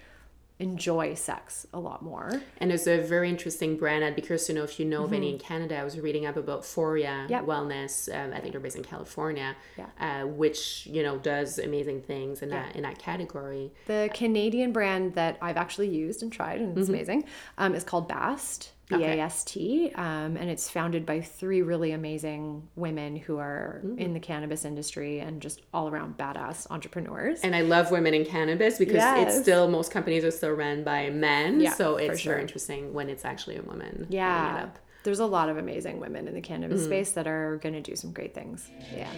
enjoy 0.61 1.15
sex 1.15 1.67
a 1.73 1.81
lot 1.81 2.01
more. 2.03 2.31
And 2.59 2.71
it's 2.71 2.87
a 2.87 3.01
very 3.01 3.29
interesting 3.29 3.77
brand. 3.77 4.05
I'd 4.05 4.15
be 4.15 4.23
curious 4.23 4.47
to 4.47 4.53
know 4.53 4.63
if 4.63 4.79
you 4.79 4.87
know 4.87 5.03
of 5.05 5.13
any 5.13 5.31
in 5.31 5.39
Canada. 5.39 5.77
I 5.77 5.83
was 5.85 5.99
reading 5.99 6.27
up 6.27 6.37
about 6.37 6.63
Foria 6.63 7.29
Yep. 7.29 7.45
Wellness. 7.45 8.09
Um, 8.15 8.33
I 8.33 8.39
think 8.39 8.53
they're 8.53 8.61
based 8.61 8.77
in 8.77 8.85
California, 8.85 9.57
Yeah. 9.77 9.87
uh, 9.99 10.27
which 10.27 10.87
you 10.87 11.03
know 11.03 11.19
does 11.19 11.59
amazing 11.59 12.03
things 12.03 12.41
in 12.41 12.51
that 12.51 12.77
in 12.77 12.83
that 12.83 12.99
category. 12.99 13.73
The 13.87 14.09
Canadian 14.15 14.73
brand 14.73 15.15
that 15.15 15.39
I've 15.43 15.57
actually 15.57 15.89
used 15.89 16.23
and 16.23 16.33
tried, 16.33 16.61
and 16.61 16.79
it's 16.79 16.89
amazing, 16.89 17.25
um, 17.59 17.75
is 17.75 17.83
called 17.83 18.09
Bast. 18.09 18.71
B 18.89 18.97
A 19.03 19.21
S 19.21 19.45
T, 19.45 19.91
um, 19.95 20.37
and 20.37 20.51
it's 20.51 20.69
founded 20.69 21.07
by 21.07 21.21
three 21.21 21.63
really 21.63 21.93
amazing 21.93 22.69
women 22.77 23.17
who 23.17 23.39
are 23.39 23.81
in 23.97 24.13
the 24.13 24.21
cannabis 24.21 24.65
industry 24.65 25.21
and 25.21 25.41
just 25.41 25.63
all 25.73 25.89
around 25.89 26.19
badass 26.19 26.71
entrepreneurs. 26.71 27.41
And 27.41 27.57
I 27.57 27.63
love 27.63 27.91
women 27.91 28.15
in 28.15 28.25
cannabis 28.27 28.79
because 28.79 29.03
it's 29.27 29.41
still 29.41 29.69
most 29.69 29.91
companies 29.91 30.25
are 30.25 30.31
still 30.31 30.53
run 30.53 30.85
by 30.85 31.11
men. 31.11 31.61
Yeah, 31.61 31.75
so 31.75 31.97
it's 31.97 32.21
sure. 32.21 32.33
very 32.33 32.43
interesting 32.43 32.93
when 32.93 33.09
it's 33.09 33.25
actually 33.25 33.57
a 33.57 33.63
woman. 33.63 34.07
yeah, 34.11 34.65
up. 34.65 34.79
there's 35.05 35.21
a 35.21 35.27
lot 35.27 35.49
of 35.49 35.57
amazing 35.57 35.99
women 35.99 36.29
in 36.29 36.35
the 36.35 36.43
cannabis 36.43 36.85
space 36.85 37.13
that 37.13 37.27
are 37.27 37.59
going 37.63 37.75
to 37.75 37.81
do 37.81 37.97
some 37.97 38.13
great 38.13 38.35
things. 38.35 38.71
Yeah. 38.95 39.11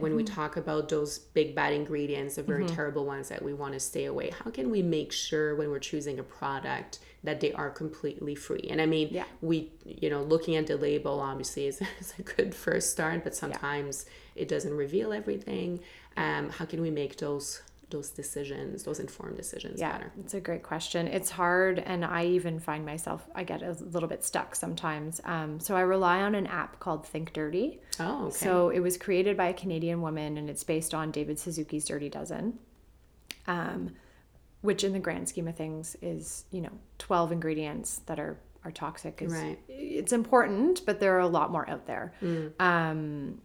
When 0.00 0.12
Mm-hmm. 0.12 0.16
we 0.16 0.24
talk 0.24 0.56
about 0.56 0.88
those 0.88 1.18
big 1.18 1.54
bad 1.54 1.72
ingredients, 1.72 2.36
the 2.36 2.42
very 2.42 2.64
terrible 2.64 3.04
ones 3.04 3.28
that 3.28 3.42
we 3.42 3.52
want 3.54 3.74
to 3.74 3.80
stay 3.80 4.04
away, 4.06 4.30
how 4.44 4.50
can 4.50 4.70
we 4.70 4.82
make 4.82 5.12
sure 5.12 5.54
when 5.56 5.70
we're 5.70 5.78
choosing 5.78 6.18
a 6.18 6.22
product 6.22 7.00
that 7.24 7.40
they 7.40 7.52
are 7.52 7.70
completely 7.70 8.34
free? 8.34 8.66
And 8.70 8.80
I 8.80 8.86
mean, 8.86 9.08
Yeah. 9.10 9.24
we, 9.40 9.72
you 9.84 10.08
know, 10.10 10.22
looking 10.22 10.56
at 10.56 10.66
the 10.66 10.76
label 10.76 11.20
obviously 11.20 11.66
is, 11.66 11.80
is 12.00 12.14
a 12.18 12.22
good 12.22 12.54
first 12.54 12.90
start, 12.90 13.24
but 13.24 13.34
sometimes 13.34 14.06
it 14.36 14.48
doesn't 14.48 14.74
reveal 14.74 15.12
everything. 15.12 15.80
Um, 16.16 16.50
how 16.50 16.64
can 16.64 16.80
we 16.80 16.90
make 16.90 17.16
those 17.18 17.62
those 17.90 18.10
decisions, 18.10 18.84
those 18.84 19.00
informed 19.00 19.36
decisions 19.36 19.80
Yeah, 19.80 19.92
better? 19.92 20.12
it's 20.20 20.34
a 20.34 20.40
great 20.40 20.62
question. 20.62 21.06
It's 21.08 21.30
hard, 21.30 21.78
and 21.78 22.04
I 22.04 22.26
even 22.26 22.60
find 22.60 22.84
myself, 22.84 23.26
I 23.34 23.44
get 23.44 23.62
a 23.62 23.72
little 23.72 24.08
bit 24.08 24.24
stuck 24.24 24.54
sometimes. 24.54 25.20
Um, 25.24 25.58
so 25.58 25.74
I 25.76 25.80
rely 25.80 26.20
on 26.22 26.34
an 26.34 26.46
app 26.46 26.80
called 26.80 27.06
Think 27.06 27.32
Dirty. 27.32 27.80
Oh, 27.98 28.26
okay. 28.26 28.36
So 28.36 28.68
it 28.70 28.80
was 28.80 28.96
created 28.98 29.36
by 29.36 29.46
a 29.46 29.54
Canadian 29.54 30.02
woman, 30.02 30.36
and 30.36 30.50
it's 30.50 30.64
based 30.64 30.92
on 30.94 31.10
David 31.10 31.38
Suzuki's 31.38 31.86
Dirty 31.86 32.08
Dozen, 32.10 32.58
um, 33.46 33.94
which 34.60 34.84
in 34.84 34.92
the 34.92 34.98
grand 34.98 35.28
scheme 35.28 35.48
of 35.48 35.56
things 35.56 35.96
is, 36.02 36.44
you 36.50 36.60
know, 36.60 36.72
12 36.98 37.32
ingredients 37.32 38.00
that 38.06 38.18
are, 38.18 38.38
are 38.64 38.70
toxic. 38.72 39.22
Is, 39.22 39.32
Right. 39.32 39.58
It's 39.68 40.12
important, 40.12 40.82
but 40.84 41.00
there 41.00 41.16
are 41.16 41.20
a 41.20 41.28
lot 41.28 41.50
more 41.50 41.68
out 41.70 41.86
there. 41.86 42.12
Um, 42.60 43.40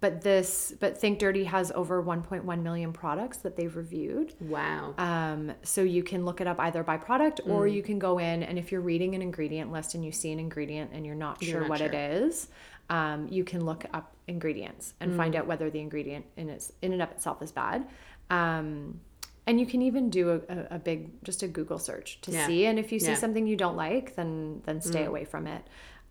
but 0.00 0.22
this, 0.22 0.72
but 0.78 0.96
Think 0.98 1.18
Dirty 1.18 1.44
has 1.44 1.72
over 1.72 2.02
1.1 2.02 2.62
million 2.62 2.92
products 2.92 3.38
that 3.38 3.56
they've 3.56 3.74
reviewed. 3.74 4.32
wow. 4.40 4.94
Um, 4.96 5.52
so 5.62 5.82
you 5.82 6.02
can 6.02 6.24
look 6.24 6.40
it 6.40 6.46
up 6.46 6.60
either 6.60 6.82
by 6.84 6.96
product 6.96 7.40
or 7.46 7.66
you 7.66 7.82
can 7.82 7.98
go 7.98 8.18
in 8.18 8.42
and 8.44 8.58
if 8.58 8.70
you're 8.70 8.80
reading 8.80 9.14
an 9.14 9.22
ingredient 9.22 9.72
list 9.72 9.94
and 9.94 10.04
you 10.04 10.12
see 10.12 10.30
an 10.30 10.38
ingredient 10.38 10.92
and 10.92 11.04
you're 11.04 11.16
not 11.16 11.42
sure 11.42 11.60
not 11.62 11.70
what 11.70 11.80
it 11.80 11.92
sure. 11.92 12.00
is, 12.26 12.48
um, 12.90 13.26
you 13.28 13.42
can 13.44 13.64
look 13.64 13.84
up 13.92 14.14
ingredients 14.28 14.94
and 15.00 15.14
find 15.16 15.34
out 15.34 15.46
whether 15.46 15.68
the 15.68 15.80
ingredient 15.80 16.24
in 16.36 16.48
its 16.48 16.72
in 16.80 16.92
and 16.92 17.02
of 17.02 17.10
itself 17.10 17.42
is 17.42 17.50
bad. 17.50 17.86
Um, 18.30 19.00
and 19.46 19.58
you 19.58 19.66
can 19.66 19.80
even 19.82 20.10
do 20.10 20.42
a, 20.48 20.74
a, 20.76 20.78
big 20.78 21.24
just 21.24 21.42
a 21.42 21.48
Google 21.48 21.78
search 21.78 22.20
to 22.20 22.30
Yeah. 22.30 22.46
see. 22.46 22.66
And 22.66 22.78
if 22.78 22.92
you 22.92 22.98
see 22.98 23.06
Yeah. 23.08 23.14
something 23.14 23.46
you 23.46 23.56
don't 23.56 23.76
like, 23.76 24.14
then 24.14 24.62
then 24.64 24.80
stay 24.80 25.04
away 25.06 25.24
from 25.24 25.46
it. 25.46 25.62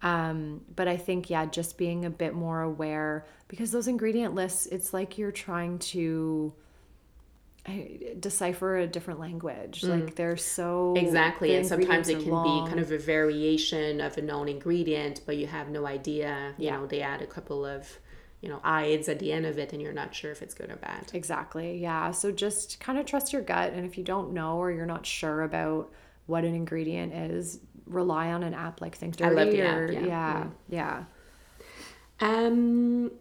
Um, 0.01 0.61
but 0.75 0.87
I 0.87 0.97
think 0.97 1.29
yeah, 1.29 1.45
just 1.45 1.77
being 1.77 2.05
a 2.05 2.09
bit 2.09 2.33
more 2.33 2.61
aware 2.61 3.25
because 3.47 3.71
those 3.71 3.87
ingredient 3.87 4.35
lists, 4.35 4.65
it's 4.67 4.93
like 4.93 5.17
you're 5.17 5.31
trying 5.31 5.79
to 5.79 6.53
decipher 8.19 8.77
a 8.77 8.87
different 8.87 9.19
language. 9.19 9.87
Like 9.87 10.15
they're 10.15 10.37
so 10.37 10.95
Exactly, 10.95 11.49
the 11.49 11.55
and 11.55 11.65
sometimes 11.65 12.09
it 12.09 12.19
can 12.19 12.31
are 12.33 12.41
be 12.41 12.63
kind 12.63 12.79
of 12.79 12.91
a 12.91 12.97
variation 12.97 14.01
of 14.01 14.17
a 14.17 14.21
known 14.21 14.49
ingredient, 14.49 15.21
but 15.25 15.37
you 15.37 15.47
have 15.47 15.69
no 15.69 15.85
idea. 15.85 16.55
You 16.59 16.65
Yeah. 16.65 16.71
know, 16.71 16.87
they 16.87 17.01
add 17.01 17.21
a 17.21 17.27
couple 17.27 17.65
of, 17.65 17.99
you 18.41 18.49
know, 18.49 18.59
ides 18.63 19.07
at 19.09 19.19
the 19.19 19.31
end 19.31 19.45
of 19.45 19.57
it, 19.59 19.73
and 19.73 19.81
you're 19.81 19.93
not 19.93 20.15
sure 20.15 20.31
if 20.31 20.41
it's 20.41 20.53
good 20.53 20.71
or 20.71 20.75
bad. 20.77 21.13
exactly 21.13 21.77
yeah. 21.77 22.11
So 22.11 22.31
just 22.31 22.79
kind 22.79 22.97
of 22.99 23.05
trust 23.05 23.31
your 23.33 23.41
gut, 23.41 23.73
and 23.73 23.85
if 23.85 23.97
you 23.97 24.03
don't 24.03 24.33
know 24.33 24.57
or 24.57 24.71
you're 24.71 24.85
not 24.85 25.05
sure 25.05 25.41
about 25.43 25.91
what 26.25 26.43
an 26.43 26.53
ingredient 26.53 27.13
is, 27.13 27.59
rely 27.85 28.31
on 28.33 28.43
an 28.43 28.53
app 28.53 28.81
like 28.81 28.95
Think 28.95 29.21
I 29.21 29.29
love 29.29 29.51
the 29.51 29.61
app, 29.61 29.89
or, 29.89 29.91
yeah. 29.91 30.07
yeah, 30.07 30.47
yeah. 30.69 31.03
Um, 32.19 33.11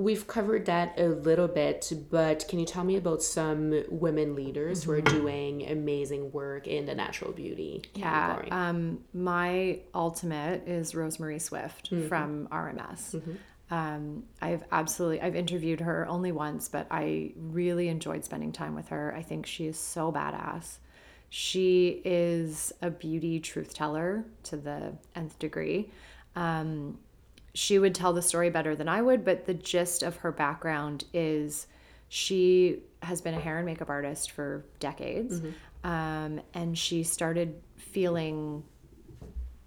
we've 0.00 0.26
covered 0.26 0.66
that 0.66 0.98
a 0.98 1.08
little 1.08 1.48
bit, 1.48 1.92
but 2.10 2.46
can 2.48 2.58
you 2.58 2.66
tell 2.66 2.84
me 2.84 2.96
about 2.96 3.22
some 3.22 3.84
women 3.90 4.34
leaders 4.34 4.84
who 4.84 4.92
are 4.92 5.00
doing 5.00 5.68
amazing 5.68 6.32
work 6.32 6.66
in 6.66 6.86
the 6.86 6.94
natural 6.94 7.32
beauty 7.32 7.82
Yeah. 7.94 8.40
Um, 8.50 9.00
my 9.12 9.80
ultimate 9.94 10.66
is 10.66 10.94
Rose-Marie 10.94 11.38
Swift 11.38 11.90
Mm-hmm. 11.90 12.08
from 12.08 12.48
RMS. 12.50 13.20
Um, 13.70 14.24
I've 14.42 14.64
absolutely 14.72 15.20
I've 15.20 15.36
interviewed 15.36 15.80
her 15.80 16.06
only 16.08 16.32
once, 16.32 16.68
but 16.68 16.86
I 16.90 17.32
really 17.36 17.86
enjoyed 17.88 18.24
spending 18.24 18.50
time 18.52 18.74
with 18.74 18.88
her. 18.88 19.14
I 19.16 19.22
think 19.22 19.46
she 19.46 19.66
is 19.66 19.78
so 19.78 20.10
badass. 20.10 20.78
She 21.28 22.02
is 22.04 22.72
a 22.82 22.90
beauty 22.90 23.38
truth 23.38 23.72
teller 23.74 24.24
to 24.44 24.56
the 24.56 24.94
nth 25.14 25.38
degree. 25.38 25.90
Um, 26.34 26.98
she 27.60 27.78
would 27.78 27.94
tell 27.94 28.14
the 28.14 28.22
story 28.22 28.48
better 28.48 28.74
than 28.74 28.88
I 28.88 29.02
would, 29.02 29.22
but 29.22 29.44
the 29.44 29.52
gist 29.52 30.02
of 30.02 30.16
her 30.16 30.32
background 30.32 31.04
is 31.12 31.66
she 32.08 32.78
has 33.02 33.20
been 33.20 33.34
a 33.34 33.38
hair 33.38 33.58
and 33.58 33.66
makeup 33.66 33.90
artist 33.90 34.30
for 34.30 34.64
decades. 34.78 35.42
Um, 35.84 36.40
and 36.54 36.76
she 36.76 37.02
started 37.02 37.60
feeling 37.76 38.64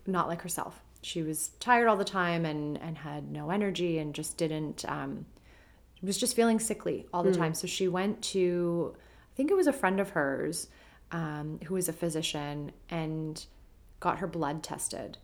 not 0.08 0.28
like 0.28 0.42
herself. 0.42 0.82
She 1.04 1.22
was 1.22 1.50
tired 1.60 1.88
all 1.88 1.96
the 1.96 2.04
time 2.04 2.46
and, 2.46 2.82
and 2.82 2.98
had 2.98 3.32
no 3.32 3.52
energy 3.52 4.00
and 4.00 4.16
just 4.16 4.38
didn't, 4.38 4.84
um, 4.90 5.28
was 6.02 6.18
just 6.18 6.36
feeling 6.36 6.60
sickly 6.60 7.06
all 7.14 7.22
the 7.22 7.30
time. 7.38 7.54
So 7.54 7.68
she 7.68 7.88
went 7.88 8.24
to, 8.24 8.96
I 8.96 9.38
think 9.38 9.52
it 9.52 9.56
was 9.56 9.68
a 9.68 9.74
friend 9.74 10.00
of 10.00 10.10
hers 10.10 10.68
um, 11.12 11.60
who 11.66 11.76
was 11.76 11.88
a 11.90 11.94
physician 11.94 12.72
and 12.90 13.46
got 14.00 14.18
her 14.18 14.28
blood 14.28 14.64
tested. 14.64 15.20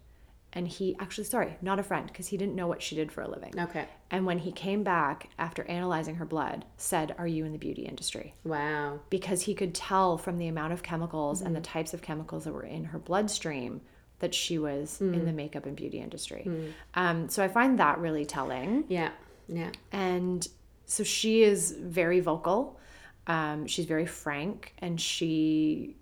And 0.54 0.68
he 0.68 0.96
actually, 1.00 1.26
sorry, 1.26 1.58
not 1.62 1.78
a 1.80 1.84
friend, 1.84 2.08
because 2.08 2.28
he 2.28 2.38
didn't 2.38 2.56
know 2.56 2.66
what 2.68 2.82
she 2.82 2.96
did 2.96 3.12
for 3.12 3.22
a 3.22 3.30
living. 3.30 3.54
okay. 3.60 3.86
And 4.10 4.26
when 4.26 4.40
he 4.40 4.52
came 4.52 4.82
back 4.84 5.30
after 5.38 5.64
analyzing 5.66 6.16
her 6.16 6.26
blood, 6.26 6.66
said, 6.78 7.14
Are 7.20 7.28
you 7.28 7.46
in 7.46 7.52
the 7.52 7.60
beauty 7.60 7.84
industry? 7.84 8.34
Wow. 8.44 9.00
Because 9.12 9.44
he 9.44 9.54
could 9.54 9.76
tell 9.76 10.18
from 10.18 10.40
the 10.40 10.48
amount 10.48 10.74
of 10.74 10.82
chemicals 10.82 11.42
and 11.42 11.56
the 11.56 11.60
Mm-hmm. 11.60 11.72
types 11.74 11.94
of 11.94 12.02
chemicals 12.02 12.46
that 12.46 12.54
were 12.54 12.64
in 12.64 12.86
her 12.86 12.98
bloodstream 12.98 13.82
that 14.18 14.34
she 14.34 14.58
was 14.58 15.00
in 15.00 15.14
Mm. 15.14 15.26
the 15.26 15.32
makeup 15.32 15.66
and 15.68 15.76
beauty 15.76 16.00
industry. 16.00 16.50
Um, 16.96 17.30
so 17.30 17.44
I 17.44 17.48
find 17.48 17.78
that 17.80 18.00
really 18.00 18.26
telling. 18.26 18.86
Yeah. 18.88 19.12
Yeah. 19.48 19.70
And 19.92 20.46
so 20.88 21.04
she 21.04 21.44
is 21.44 21.72
very 21.80 22.20
vocal. 22.22 22.80
Um, 23.28 23.68
she's 23.68 23.86
very 23.86 24.08
frank, 24.08 24.74
and 24.80 25.00
she 25.00 25.96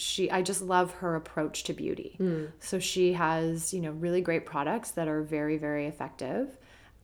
she 0.00 0.30
I 0.30 0.42
just 0.42 0.62
love 0.62 0.92
her 0.94 1.14
approach 1.16 1.64
to 1.64 1.72
beauty. 1.72 2.18
So 2.58 2.78
she 2.78 3.12
has 3.14 3.72
you 3.74 3.80
know 3.80 3.90
really 3.92 4.20
great 4.20 4.46
products 4.46 4.90
that 4.92 5.06
are 5.08 5.22
very 5.22 5.56
very 5.58 5.86
effective. 5.86 6.56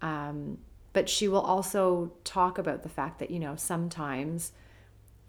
Um, 0.02 0.58
but 0.92 1.08
she 1.08 1.28
will 1.28 1.40
also 1.40 2.12
talk 2.24 2.58
about 2.58 2.82
the 2.82 2.88
fact 2.88 3.18
that 3.18 3.30
you 3.30 3.38
know 3.38 3.54
sometimes 3.56 4.52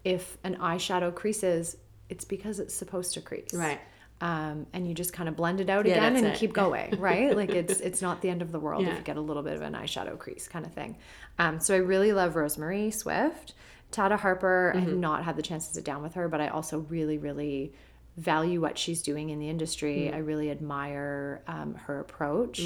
if 0.04 0.38
an 0.44 0.56
eyeshadow 0.56 1.14
creases, 1.14 1.76
it's 2.08 2.24
because 2.24 2.58
it's 2.60 2.74
supposed 2.74 3.12
to 3.14 3.20
crease 3.20 3.52
Right. 3.52 3.80
um, 4.20 4.66
and 4.72 4.88
you 4.88 4.94
just 4.94 5.12
kind 5.12 5.28
of 5.28 5.36
blend 5.36 5.60
it 5.60 5.68
out 5.68 5.84
Yeah, 5.86 5.94
again 5.96 6.16
and 6.16 6.26
it. 6.28 6.36
keep 6.38 6.52
going, 6.52 6.98
right? 7.10 7.36
like 7.36 7.50
it's 7.50 7.80
it's 7.80 8.00
not 8.00 8.22
the 8.22 8.30
end 8.30 8.40
of 8.42 8.50
the 8.52 8.60
world 8.60 8.82
Yeah. 8.84 8.92
if 8.92 8.98
you 8.98 9.02
get 9.04 9.16
a 9.16 9.20
little 9.20 9.42
bit 9.42 9.54
of 9.54 9.62
an 9.62 9.74
eyeshadow 9.74 10.18
crease 10.18 10.48
kind 10.48 10.64
of 10.64 10.72
thing. 10.72 10.96
Um, 11.38 11.60
so 11.60 11.74
I 11.74 11.78
really 11.78 12.12
love 12.12 12.34
Rose-Marie 12.36 12.90
Swift. 12.90 13.54
Tata 13.90 14.16
Harper, 14.16 14.72
I 14.74 14.80
have 14.80 14.88
Mm-hmm. 14.90 15.00
not 15.00 15.24
had 15.24 15.36
the 15.36 15.42
chance 15.42 15.68
to 15.68 15.74
sit 15.74 15.84
down 15.84 16.02
with 16.02 16.14
her, 16.14 16.28
but 16.28 16.40
I 16.40 16.48
also 16.48 16.80
really, 16.80 17.18
really 17.18 17.72
value 18.16 18.60
what 18.60 18.76
she's 18.76 19.02
doing 19.02 19.30
in 19.30 19.38
the 19.38 19.48
industry. 19.48 20.06
Mm-hmm. 20.06 20.14
I 20.16 20.18
really 20.18 20.50
admire 20.50 21.42
um, 21.46 21.74
her 21.74 22.00
approach, 22.00 22.60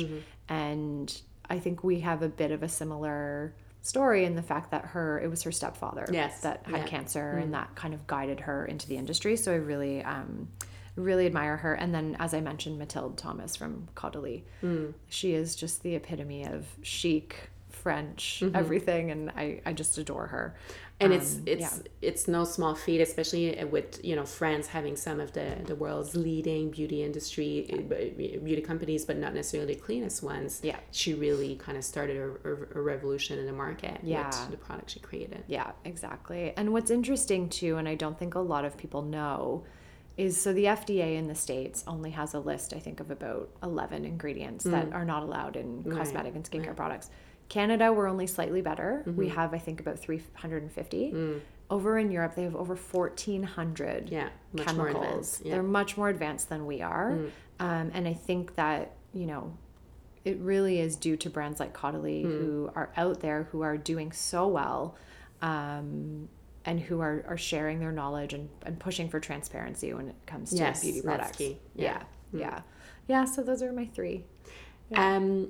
and 0.48 1.20
I 1.48 1.58
think 1.58 1.84
we 1.84 2.00
have 2.00 2.22
a 2.22 2.28
bit 2.28 2.50
of 2.50 2.62
a 2.62 2.68
similar 2.68 3.54
story 3.82 4.24
in 4.24 4.36
the 4.36 4.42
fact 4.42 4.70
that 4.70 4.84
her 4.86 5.20
it 5.20 5.28
was 5.28 5.42
her 5.42 5.50
stepfather 5.50 6.06
Yes. 6.10 6.40
that 6.42 6.62
had 6.66 6.70
Yeah. 6.72 6.78
Mm-hmm. 6.78 6.86
cancer 6.88 7.30
and 7.38 7.52
that 7.54 7.74
kind 7.74 7.94
of 7.94 8.06
guided 8.06 8.38
her 8.40 8.64
into 8.64 8.86
the 8.86 8.96
industry 8.96 9.34
so 9.36 9.50
i 9.50 9.56
really 9.56 10.04
um 10.04 10.46
really 10.94 11.26
admire 11.26 11.56
her 11.56 11.74
and 11.74 11.92
then 11.92 12.16
as 12.20 12.32
i 12.32 12.40
mentioned 12.40 12.78
mathilde 12.78 13.18
thomas 13.18 13.56
from 13.56 13.88
caudalie 13.96 14.44
Mm. 14.62 14.94
she 15.08 15.34
is 15.34 15.56
just 15.56 15.82
the 15.82 15.96
epitome 15.96 16.44
of 16.46 16.64
chic 16.82 17.50
french 17.70 18.42
Mm-hmm. 18.44 18.54
everything 18.54 19.10
and 19.10 19.30
i 19.30 19.60
i 19.66 19.72
just 19.72 19.98
adore 19.98 20.28
her 20.28 20.54
and 21.04 21.12
it's 21.12 21.34
Um, 21.36 21.42
it's 21.46 21.60
yeah. 21.60 22.08
it's 22.10 22.28
no 22.28 22.42
small 22.44 22.74
feat 22.74 23.00
especially 23.00 23.44
with 23.76 23.88
you 24.04 24.14
know 24.16 24.24
france 24.24 24.66
having 24.68 24.96
some 24.96 25.18
of 25.20 25.32
the 25.32 25.46
the 25.70 25.74
world's 25.74 26.14
leading 26.28 26.70
beauty 26.70 27.02
industry 27.02 27.52
uh, 27.72 27.76
beauty 28.48 28.62
companies 28.62 29.04
but 29.04 29.16
not 29.24 29.32
necessarily 29.34 29.74
the 29.74 29.80
cleanest 29.80 30.22
ones 30.22 30.60
Yeah. 30.62 30.78
she 30.90 31.10
really 31.14 31.56
kind 31.56 31.76
of 31.80 31.84
started 31.84 32.16
a, 32.26 32.28
a, 32.50 32.52
a 32.78 32.80
revolution 32.92 33.38
in 33.38 33.46
the 33.46 33.52
market 33.64 33.96
Yeah. 34.02 34.26
with 34.26 34.50
the 34.50 34.56
product 34.66 34.90
she 34.94 35.00
created 35.00 35.42
Yeah, 35.48 35.70
exactly. 35.84 36.52
And 36.58 36.72
what's 36.74 36.90
interesting 36.90 37.48
too, 37.48 37.72
and 37.78 37.86
I 37.88 37.94
don't 37.94 38.18
think 38.18 38.34
a 38.34 38.44
lot 38.54 38.64
of 38.64 38.72
people 38.82 39.02
know, 39.02 39.64
is 40.16 40.38
so 40.44 40.52
the 40.52 40.64
FDA 40.66 41.16
in 41.20 41.26
the 41.26 41.34
States 41.34 41.78
only 41.86 42.10
has 42.10 42.34
a 42.34 42.40
list, 42.40 42.68
I 42.74 42.80
think, 42.86 43.00
of 43.00 43.10
about 43.10 43.48
11 43.62 44.04
ingredients 44.04 44.64
that 44.64 44.92
are 44.92 45.06
not 45.12 45.22
allowed 45.22 45.56
in 45.56 45.68
cosmetic 45.96 46.34
and 46.34 46.44
skincare 46.48 46.76
products. 46.76 47.08
Canada, 47.52 47.92
we're 47.92 48.08
only 48.08 48.26
slightly 48.26 48.62
better. 48.62 49.02
We 49.04 49.28
have, 49.28 49.52
I 49.52 49.58
think, 49.58 49.78
about 49.80 49.98
350. 49.98 51.40
Over 51.70 51.98
in 51.98 52.10
Europe, 52.10 52.34
they 52.34 52.44
have 52.44 52.56
over 52.56 52.74
1,400 52.74 54.08
Yeah, 54.10 54.28
much 54.54 54.74
more 54.74 54.86
chemicals. 54.92 55.40
yeah. 55.44 55.52
They're 55.52 55.62
much 55.62 55.96
more 55.98 56.08
advanced 56.08 56.48
than 56.48 56.64
we 56.66 56.80
are. 56.80 57.12
Um, 57.60 57.90
and 57.94 58.08
I 58.08 58.14
think 58.14 58.56
that, 58.56 58.92
you 59.12 59.26
know, 59.26 59.56
it 60.24 60.38
really 60.38 60.80
is 60.80 60.96
due 60.96 61.16
to 61.18 61.28
brands 61.30 61.60
like 61.60 61.74
Caudalie 61.74 62.22
who 62.22 62.70
are 62.74 62.90
out 62.96 63.20
there, 63.20 63.44
who 63.52 63.60
are 63.62 63.76
doing 63.76 64.12
so 64.12 64.48
well, 64.48 64.96
um, 65.42 66.28
and 66.64 66.80
who 66.80 67.00
are, 67.00 67.24
are 67.28 67.36
sharing 67.36 67.80
their 67.80 67.92
knowledge 67.92 68.32
and, 68.32 68.48
and 68.64 68.78
pushing 68.78 69.08
for 69.10 69.20
transparency 69.20 69.92
when 69.92 70.08
it 70.08 70.16
comes 70.26 70.50
to 70.50 70.56
Yes, 70.56 70.80
beauty 70.82 71.00
that's 71.00 71.06
products. 71.06 71.36
key. 71.36 71.58
Yeah. 71.74 72.02
Yeah. 72.32 72.40
Yeah. 72.40 72.60
yeah. 73.08 73.24
So 73.26 73.42
those 73.42 73.62
are 73.62 73.72
my 73.72 73.84
three. 73.86 74.24
um 74.94 75.48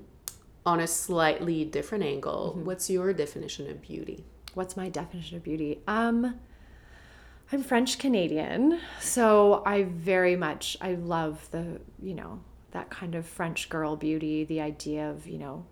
on 0.65 0.81
a 0.81 0.87
slightly 0.87 1.65
different 1.65 2.05
angle 2.05 2.53
Mm-hmm. 2.57 2.65
what's 2.65 2.89
your 2.91 3.13
definition 3.13 3.69
of 3.71 3.81
beauty 3.83 4.25
What's 4.55 4.77
my 4.77 4.91
definition 4.91 5.39
of 5.39 5.43
beauty? 5.43 5.81
Um, 5.89 6.39
I'm 7.51 7.63
French 7.63 7.99
Canadian, 7.99 8.79
so 9.01 9.63
I 9.65 9.85
very 9.85 10.37
much 10.37 10.77
I 10.81 10.93
love 10.95 11.49
the 11.53 11.81
you 12.03 12.13
know 12.13 12.41
that 12.73 12.91
kind 12.91 13.15
of 13.15 13.25
French 13.25 13.71
girl 13.71 13.97
beauty. 13.97 14.45
The 14.45 14.61
idea 14.61 15.09
of 15.11 15.27
you 15.27 15.39
know 15.39 15.65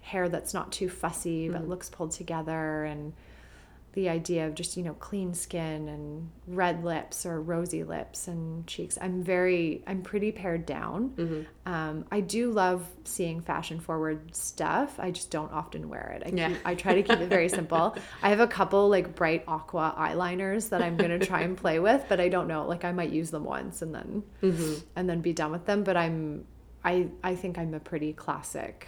hair 0.00 0.28
that's 0.28 0.52
not 0.52 0.72
too 0.72 0.88
fussy 0.88 1.48
but 1.48 1.68
looks 1.68 1.88
pulled 1.88 2.10
together, 2.10 2.84
and 2.84 3.12
the 3.94 4.08
idea 4.08 4.46
of 4.46 4.54
just 4.54 4.76
you 4.76 4.82
know 4.84 4.94
clean 4.94 5.34
skin 5.34 5.88
and 5.88 6.30
red 6.46 6.84
lips 6.84 7.26
or 7.26 7.40
rosy 7.40 7.82
lips 7.84 8.28
and 8.28 8.66
cheeks. 8.66 8.96
I'm 9.00 9.22
very 9.22 9.82
I'm 9.86 10.02
pretty 10.02 10.30
pared 10.30 10.66
down. 10.66 11.46
Um, 11.66 12.04
I 12.12 12.20
do 12.20 12.50
love 12.52 12.86
seeing 13.04 13.40
fashion 13.40 13.80
forward 13.80 14.34
stuff. 14.36 15.00
I 15.00 15.10
just 15.10 15.30
don't 15.30 15.52
often 15.52 15.88
wear 15.88 16.16
it. 16.20 16.22
I 16.32 16.36
Yeah. 16.36 16.48
keep, 16.48 16.58
I 16.66 16.74
try 16.74 16.94
to 16.94 17.02
keep 17.02 17.18
it 17.20 17.28
very 17.28 17.48
simple. 17.48 17.96
I 18.22 18.28
have 18.28 18.40
a 18.40 18.46
couple 18.46 18.88
like 18.88 19.14
bright 19.16 19.44
aqua 19.48 19.94
eyeliners 19.98 20.68
that 20.68 20.82
I'm 20.82 20.96
gonna 20.96 21.18
try 21.18 21.40
and 21.40 21.56
play 21.56 21.78
with, 21.80 22.04
but 22.08 22.20
I 22.20 22.28
don't 22.28 22.46
know. 22.46 22.66
Like 22.66 22.84
I 22.84 22.92
might 22.92 23.10
use 23.10 23.30
them 23.30 23.44
once 23.44 23.82
and 23.82 23.94
then 23.94 24.22
and 24.94 25.08
then 25.08 25.20
be 25.22 25.32
done 25.32 25.50
with 25.50 25.64
them. 25.66 25.82
But 25.82 25.96
I'm 25.96 26.44
I 26.84 27.08
I 27.24 27.34
think 27.34 27.58
I'm 27.58 27.74
a 27.74 27.80
pretty 27.80 28.12
classic 28.12 28.86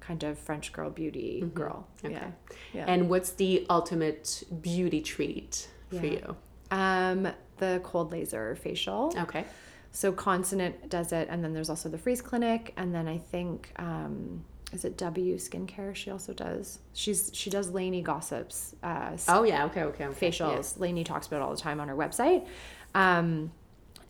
kind 0.00 0.22
of 0.24 0.38
French 0.38 0.72
girl 0.72 0.90
beauty 0.90 1.42
girl. 1.54 1.86
Yeah. 2.02 2.30
Yeah. 2.72 2.84
and 2.88 3.08
what's 3.08 3.30
the 3.32 3.66
ultimate 3.70 4.42
beauty 4.62 5.00
treat 5.00 5.68
for 5.90 5.96
Yeah. 6.06 6.12
you 6.12 6.36
Um, 6.70 7.28
the 7.58 7.80
cold 7.84 8.10
laser 8.12 8.54
facial. 8.56 9.12
okay 9.18 9.44
So 9.92 10.12
Consonant 10.12 10.88
does 10.88 11.12
it, 11.12 11.28
and 11.30 11.42
then 11.44 11.52
there's 11.52 11.68
also 11.68 11.88
the 11.88 11.98
Freeze 11.98 12.22
Clinic, 12.22 12.72
and 12.76 12.94
then 12.94 13.08
I 13.08 13.18
think 13.18 13.72
um, 13.76 14.44
is 14.72 14.84
it 14.84 14.96
W 14.98 15.36
Skincare? 15.36 15.94
She 15.96 16.10
also 16.12 16.32
does. 16.32 16.78
She's 16.92 17.30
she 17.34 17.50
does 17.50 17.70
Lainey 17.70 18.00
Gossip's 18.02 18.74
uh, 18.84 19.16
oh 19.28 19.42
yeah 19.42 19.64
okay 19.66 19.82
okay, 19.82 20.06
okay. 20.06 20.30
facials. 20.30 20.78
Lainey 20.78 21.02
talks 21.04 21.26
about 21.26 21.38
it 21.38 21.42
all 21.42 21.50
the 21.54 21.60
time 21.60 21.80
on 21.80 21.88
her 21.88 21.96
website. 21.96 22.46
Um, 22.94 23.50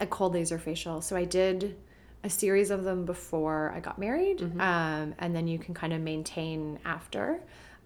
a 0.01 0.07
cold 0.07 0.35
laser 0.35 0.59
facial. 0.59 1.01
So 1.01 1.17
I 1.17 1.25
did 1.25 1.77
a 2.23 2.31
series 2.31 2.71
of 2.71 2.85
them 2.85 3.05
before 3.05 3.73
I 3.75 3.81
got 3.81 3.99
married, 3.99 4.41
um, 4.61 5.15
and 5.19 5.35
then 5.35 5.49
you 5.49 5.59
can 5.59 5.75
kind 5.75 5.93
of 5.93 6.01
maintain 6.01 6.79
after. 6.85 7.41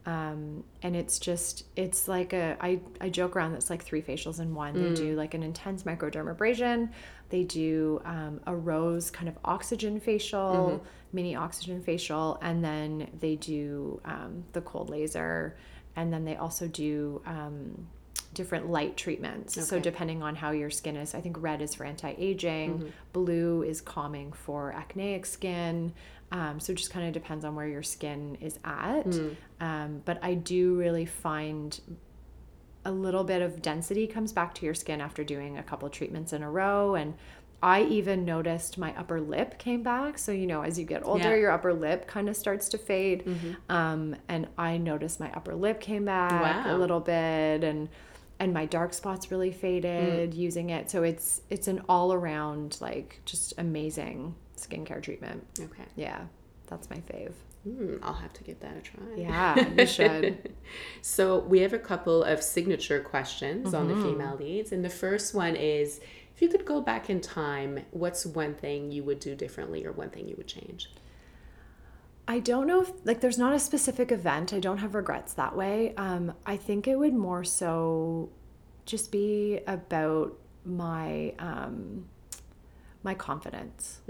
Um, 0.06 0.64
and 0.82 0.94
it's 0.94 1.18
just 1.18 1.64
it's 1.76 2.08
like 2.08 2.34
a 2.34 2.56
I, 2.60 2.80
I 3.00 3.08
joke 3.08 3.36
around 3.36 3.52
that's 3.52 3.70
like 3.70 3.82
three 3.82 4.02
facials 4.02 4.38
in 4.40 4.54
one. 4.54 4.74
They 4.74 4.94
do 4.94 5.16
like 5.16 5.32
an 5.34 5.42
intense 5.42 5.84
microdermabrasion. 5.84 6.90
They 7.30 7.42
do 7.44 8.02
um, 8.04 8.40
a 8.46 8.54
rose 8.54 9.10
kind 9.10 9.28
of 9.28 9.38
oxygen 9.44 9.98
facial, 10.00 10.84
mini 11.12 11.34
oxygen 11.36 11.82
facial, 11.82 12.38
and 12.42 12.62
then 12.62 13.08
they 13.18 13.36
do 13.36 14.00
um, 14.04 14.44
the 14.52 14.60
cold 14.60 14.90
laser, 14.90 15.56
and 15.96 16.12
then 16.12 16.24
they 16.26 16.36
also 16.36 16.68
do 16.68 17.22
um, 17.24 17.86
different 18.32 18.68
light 18.70 18.96
treatments. 18.96 19.54
So 19.68 19.76
depending 19.82 20.22
on 20.22 20.34
how 20.34 20.50
your 20.50 20.70
skin 20.70 20.96
is, 20.96 21.14
I 21.14 21.20
think 21.20 21.36
red 21.40 21.62
is 21.62 21.74
for 21.74 21.84
anti-aging, 21.84 22.92
blue 23.12 23.62
is 23.62 23.80
calming 23.80 24.32
for 24.32 24.72
acneic 24.72 25.24
skin. 25.26 25.92
Um, 26.32 26.58
so 26.58 26.72
it 26.72 26.76
just 26.76 26.90
kind 26.90 27.06
of 27.06 27.12
depends 27.12 27.44
on 27.44 27.54
where 27.54 27.68
your 27.68 27.82
skin 27.84 28.36
is 28.40 28.58
at. 28.64 29.06
Um, 29.60 30.02
but 30.04 30.18
I 30.22 30.34
do 30.34 30.74
really 30.74 31.06
find 31.06 31.80
a 32.84 32.90
little 32.90 33.24
bit 33.24 33.40
of 33.40 33.62
density 33.62 34.06
comes 34.06 34.32
back 34.32 34.54
to 34.56 34.66
your 34.66 34.74
skin 34.74 35.00
after 35.00 35.24
doing 35.24 35.58
a 35.58 35.62
couple 35.62 35.88
treatments 35.88 36.32
in 36.32 36.42
a 36.42 36.50
row 36.50 36.96
and 36.96 37.14
I 37.64 37.82
even 37.84 38.24
noticed 38.26 38.76
my 38.76 38.94
upper 38.98 39.20
lip 39.22 39.58
came 39.58 39.82
back. 39.82 40.18
So, 40.18 40.30
you 40.32 40.46
know, 40.46 40.60
as 40.62 40.78
you 40.78 40.84
get 40.84 41.02
older, 41.06 41.30
Yeah. 41.30 41.36
your 41.36 41.50
upper 41.50 41.72
lip 41.72 42.06
kind 42.06 42.28
of 42.28 42.36
starts 42.36 42.68
to 42.68 42.78
fade. 42.78 43.24
Um, 43.70 44.16
and 44.28 44.48
I 44.58 44.76
noticed 44.76 45.18
my 45.18 45.32
upper 45.32 45.54
lip 45.54 45.80
came 45.80 46.04
back 46.04 46.30
Wow. 46.66 46.76
a 46.76 46.78
little 46.78 47.00
bit 47.00 47.64
and 47.64 47.88
and 48.40 48.52
my 48.52 48.66
dark 48.66 48.92
spots 48.92 49.30
really 49.30 49.52
faded 49.52 50.34
using 50.34 50.68
it. 50.70 50.90
So 50.90 51.02
it's 51.04 51.40
it's 51.48 51.66
an 51.68 51.80
all 51.88 52.12
around 52.12 52.76
like 52.80 53.20
just 53.24 53.54
amazing 53.58 54.34
skincare 54.58 55.02
treatment. 55.02 55.40
okay 55.58 55.84
Yeah. 55.96 56.20
That's 56.66 56.90
my 56.90 56.96
fave. 56.96 57.32
Hmm, 57.64 57.96
i'll 58.02 58.12
have 58.24 58.32
to 58.34 58.44
give 58.44 58.60
that 58.60 58.76
a 58.76 58.80
try 58.82 59.02
Yeah, 59.16 59.68
you 59.78 59.86
should. 59.86 60.52
So 61.00 61.38
we 61.38 61.60
have 61.60 61.72
a 61.72 61.78
couple 61.78 62.22
of 62.24 62.42
signature 62.42 63.00
questions 63.00 63.72
on 63.72 63.88
Mm-hmm. 63.88 64.00
the 64.02 64.06
female 64.06 64.36
leads, 64.36 64.70
and 64.72 64.84
the 64.84 64.90
first 65.04 65.34
one 65.34 65.56
is: 65.56 66.00
if 66.34 66.42
you 66.42 66.48
could 66.48 66.64
go 66.64 66.80
back 66.80 67.08
in 67.08 67.20
time, 67.20 67.84
what's 67.90 68.26
one 68.26 68.54
thing 68.54 68.90
you 68.90 69.04
would 69.04 69.20
do 69.20 69.34
differently, 69.34 69.84
or 69.86 69.92
one 69.92 70.10
thing 70.10 70.28
you 70.28 70.34
would 70.36 70.48
change? 70.48 70.90
I 72.26 72.38
don't 72.38 72.66
know 72.66 72.82
if 72.82 72.90
like 73.04 73.20
there's 73.20 73.38
not 73.38 73.52
a 73.54 73.58
specific 73.58 74.10
event. 74.10 74.52
I 74.52 74.58
don't 74.58 74.78
have 74.78 74.94
regrets 74.94 75.34
that 75.34 75.54
way. 75.54 75.94
Um, 75.96 76.32
I 76.46 76.56
think 76.56 76.88
it 76.88 76.98
would 76.98 77.14
more 77.14 77.44
so 77.44 78.30
just 78.86 79.12
be 79.12 79.60
about 79.66 80.36
my 80.64 81.34
um, 81.38 82.06
my 83.02 83.14
confidence. 83.14 84.00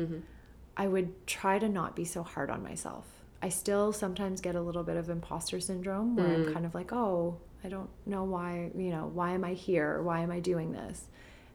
I 0.76 0.86
would 0.86 1.26
try 1.26 1.58
to 1.58 1.68
not 1.68 1.94
be 1.96 2.04
so 2.04 2.22
hard 2.22 2.50
on 2.50 2.62
myself. 2.62 3.06
I 3.42 3.48
still 3.48 3.92
sometimes 3.92 4.40
get 4.40 4.54
a 4.54 4.60
little 4.60 4.82
bit 4.84 4.96
of 4.96 5.10
imposter 5.10 5.60
syndrome 5.60 6.16
where 6.16 6.26
I'm 6.26 6.54
kind 6.54 6.64
of 6.66 6.74
like, 6.74 6.92
oh, 6.92 7.38
I 7.62 7.68
don't 7.68 7.90
know 8.06 8.24
why, 8.24 8.70
you 8.76 8.90
know, 8.90 9.10
why 9.12 9.32
am 9.32 9.44
I 9.44 9.52
here? 9.54 10.02
Why 10.02 10.20
am 10.20 10.30
I 10.30 10.40
doing 10.40 10.72
this? 10.72 11.06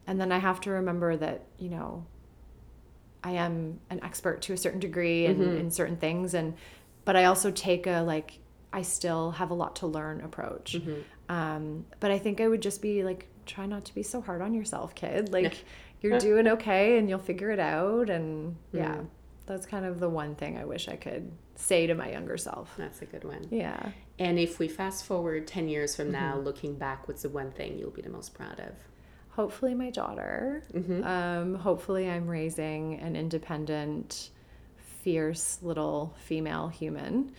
And 0.10 0.20
then 0.20 0.32
I 0.32 0.40
have 0.40 0.60
to 0.62 0.72
remember 0.72 1.16
that, 1.18 1.44
you 1.60 1.70
know, 1.70 2.06
I 3.24 3.32
am 3.32 3.80
an 3.90 4.04
expert 4.04 4.42
to 4.44 4.54
a 4.54 4.58
certain 4.58 4.80
degree 4.80 5.26
in, 5.26 5.42
in 5.58 5.72
certain 5.72 5.98
things 5.98 6.34
and 6.34 6.56
but 7.06 7.16
I 7.16 7.26
also 7.26 7.52
take 7.52 7.86
a 7.88 8.00
like 8.02 8.40
I 8.74 8.82
still 8.84 9.32
have 9.32 9.52
a 9.52 9.54
lot 9.54 9.76
to 9.78 9.88
learn 9.88 10.22
approach. 10.22 10.78
Um, 11.28 11.86
but 12.00 12.12
I 12.12 12.18
think 12.20 12.40
I 12.42 12.48
would 12.48 12.62
just 12.62 12.82
be 12.82 13.04
like 13.04 13.28
try 13.46 13.66
not 13.66 13.86
to 13.86 13.96
be 13.96 14.04
so 14.04 14.22
hard 14.22 14.42
on 14.42 14.54
yourself, 14.54 14.96
kid. 14.96 15.32
Like 15.32 15.64
you're 16.02 16.18
doing 16.20 16.48
okay 16.48 16.98
and 16.98 17.10
you'll 17.10 17.20
figure 17.20 17.52
it 17.52 17.60
out 17.60 18.10
and 18.10 18.56
yeah. 18.72 19.02
That's 19.46 19.66
kind 19.66 19.86
of 19.86 20.00
the 20.00 20.10
one 20.10 20.36
thing 20.36 20.58
I 20.58 20.66
wish 20.66 20.88
I 20.88 20.96
could 20.96 21.32
say 21.56 21.88
to 21.88 21.96
my 21.96 22.12
younger 22.12 22.38
self. 22.38 22.72
That's 22.78 23.02
a 23.02 23.06
good 23.06 23.24
one. 23.24 23.48
Yeah. 23.50 23.92
And 24.20 24.38
if 24.40 24.60
we 24.60 24.68
fast 24.68 25.06
forward 25.06 25.46
ten 25.48 25.68
years 25.68 25.96
from 25.96 26.12
now, 26.12 26.34
Mm-hmm. 26.36 26.46
looking 26.46 26.76
back, 26.76 27.08
what's 27.08 27.24
the 27.24 27.30
one 27.30 27.52
thing 27.52 27.78
you'll 27.80 27.90
be 27.90 28.02
the 28.04 28.10
most 28.10 28.34
proud 28.34 28.60
of? 28.60 28.74
Hopefully 29.40 29.74
my 29.74 29.90
daughter. 29.90 30.64
Um, 31.02 31.56
hopefully 31.56 32.10
i'm 32.10 32.28
raising 32.28 33.00
an 33.00 33.16
independent 33.16 34.32
fierce 34.76 35.60
little 35.62 36.14
female 36.26 36.68
human. 36.68 37.32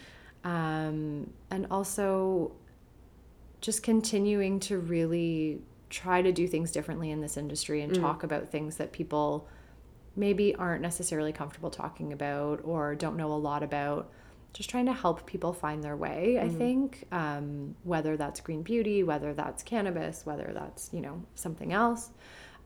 Um, 0.42 1.30
and 1.50 1.66
also 1.70 2.52
just 3.60 3.82
continuing 3.82 4.60
to 4.60 4.78
really 4.78 5.60
try 5.90 6.22
to 6.22 6.32
do 6.32 6.48
things 6.48 6.72
differently 6.72 7.10
in 7.10 7.20
this 7.20 7.36
industry 7.36 7.82
and 7.82 7.94
talk 7.94 8.22
about 8.22 8.48
things 8.48 8.76
that 8.76 8.92
people 8.92 9.46
maybe 10.16 10.54
aren't 10.54 10.80
necessarily 10.80 11.34
comfortable 11.34 11.68
talking 11.68 12.14
about 12.14 12.62
or 12.64 12.94
don't 12.94 13.18
know 13.18 13.30
a 13.30 13.34
lot 13.34 13.62
about 13.62 14.10
just 14.52 14.68
trying 14.70 14.86
to 14.86 14.92
help 14.92 15.26
people 15.26 15.52
find 15.52 15.82
their 15.82 15.96
way 15.96 16.38
i 16.40 16.48
think 16.48 17.04
um, 17.12 17.74
whether 17.84 18.16
that's 18.16 18.40
green 18.40 18.62
beauty 18.62 19.02
whether 19.02 19.32
that's 19.34 19.62
cannabis 19.62 20.24
whether 20.26 20.50
that's 20.54 20.90
you 20.92 21.00
know 21.00 21.22
something 21.34 21.72
else 21.72 22.10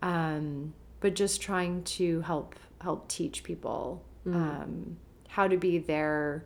um, 0.02 0.72
but 1.00 1.14
just 1.14 1.40
trying 1.40 1.82
to 1.84 2.20
help 2.22 2.54
help 2.80 3.08
teach 3.08 3.42
people 3.44 4.02
um, 4.26 4.96
how 5.28 5.46
to 5.48 5.56
be 5.58 5.78
their 5.78 6.44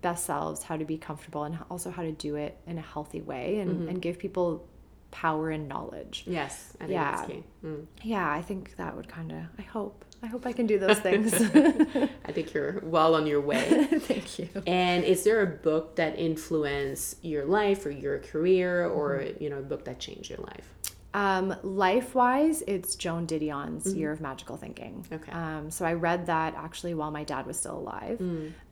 best 0.00 0.24
selves, 0.24 0.62
how 0.62 0.76
to 0.76 0.84
be 0.84 0.96
comfortable, 0.96 1.42
and 1.44 1.58
also 1.70 1.90
how 1.90 2.02
to 2.02 2.12
do 2.12 2.36
it 2.36 2.56
in 2.66 2.78
a 2.78 2.80
healthy 2.80 3.20
way 3.20 3.58
and, 3.58 3.70
Mm-hmm. 3.80 3.88
and 3.88 4.02
give 4.02 4.18
people 4.18 4.64
power 5.10 5.50
and 5.50 5.68
knowledge. 5.68 6.24
Yes, 6.26 6.72
I 6.76 6.84
think 6.84 6.92
Yeah. 6.92 7.10
that's 7.16 7.26
key. 7.30 7.42
Mm. 7.64 7.86
Yeah, 8.02 8.30
I 8.30 8.40
think 8.42 8.76
that 8.76 8.94
would 8.96 9.08
kind 9.08 9.32
of, 9.32 9.38
I 9.58 9.62
hope, 9.62 10.04
I 10.22 10.26
hope 10.26 10.46
I 10.46 10.52
can 10.52 10.66
do 10.66 10.78
those 10.78 10.98
things. 11.08 11.32
I 11.34 12.32
think 12.32 12.52
you're 12.54 12.80
well 12.82 13.14
on 13.14 13.26
your 13.26 13.40
way. 13.40 13.84
Thank 13.92 14.38
you. 14.38 14.48
and 14.66 15.04
is 15.04 15.24
there 15.24 15.42
a 15.42 15.46
book 15.46 15.96
that 15.96 16.18
influenced 16.18 17.24
your 17.24 17.44
life 17.44 17.86
or 17.86 17.90
your 17.90 18.18
career 18.18 18.86
or 18.86 19.24
you 19.40 19.48
know 19.50 19.58
a 19.58 19.62
book 19.62 19.84
that 19.84 19.98
changed 19.98 20.30
your 20.30 20.40
life? 20.40 20.74
Um, 21.14 21.54
life 21.62 22.14
wise, 22.14 22.62
it's 22.66 22.94
Joan 22.94 23.26
Didion's 23.26 23.94
Year 23.94 24.12
of 24.12 24.20
Magical 24.20 24.56
Thinking. 24.58 25.06
Okay. 25.10 25.32
Um, 25.32 25.70
so 25.70 25.86
I 25.86 25.94
read 25.94 26.26
that 26.26 26.54
actually 26.54 26.92
while 26.94 27.10
my 27.10 27.24
dad 27.24 27.46
was 27.46 27.58
still 27.58 27.78
alive. 27.78 28.20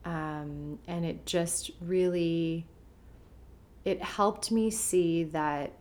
Um, 0.04 0.78
and 0.86 1.04
it 1.06 1.24
just 1.24 1.70
really 1.80 2.66
it 3.86 4.02
helped 4.02 4.50
me 4.50 4.68
see 4.70 5.24
that 5.24 5.72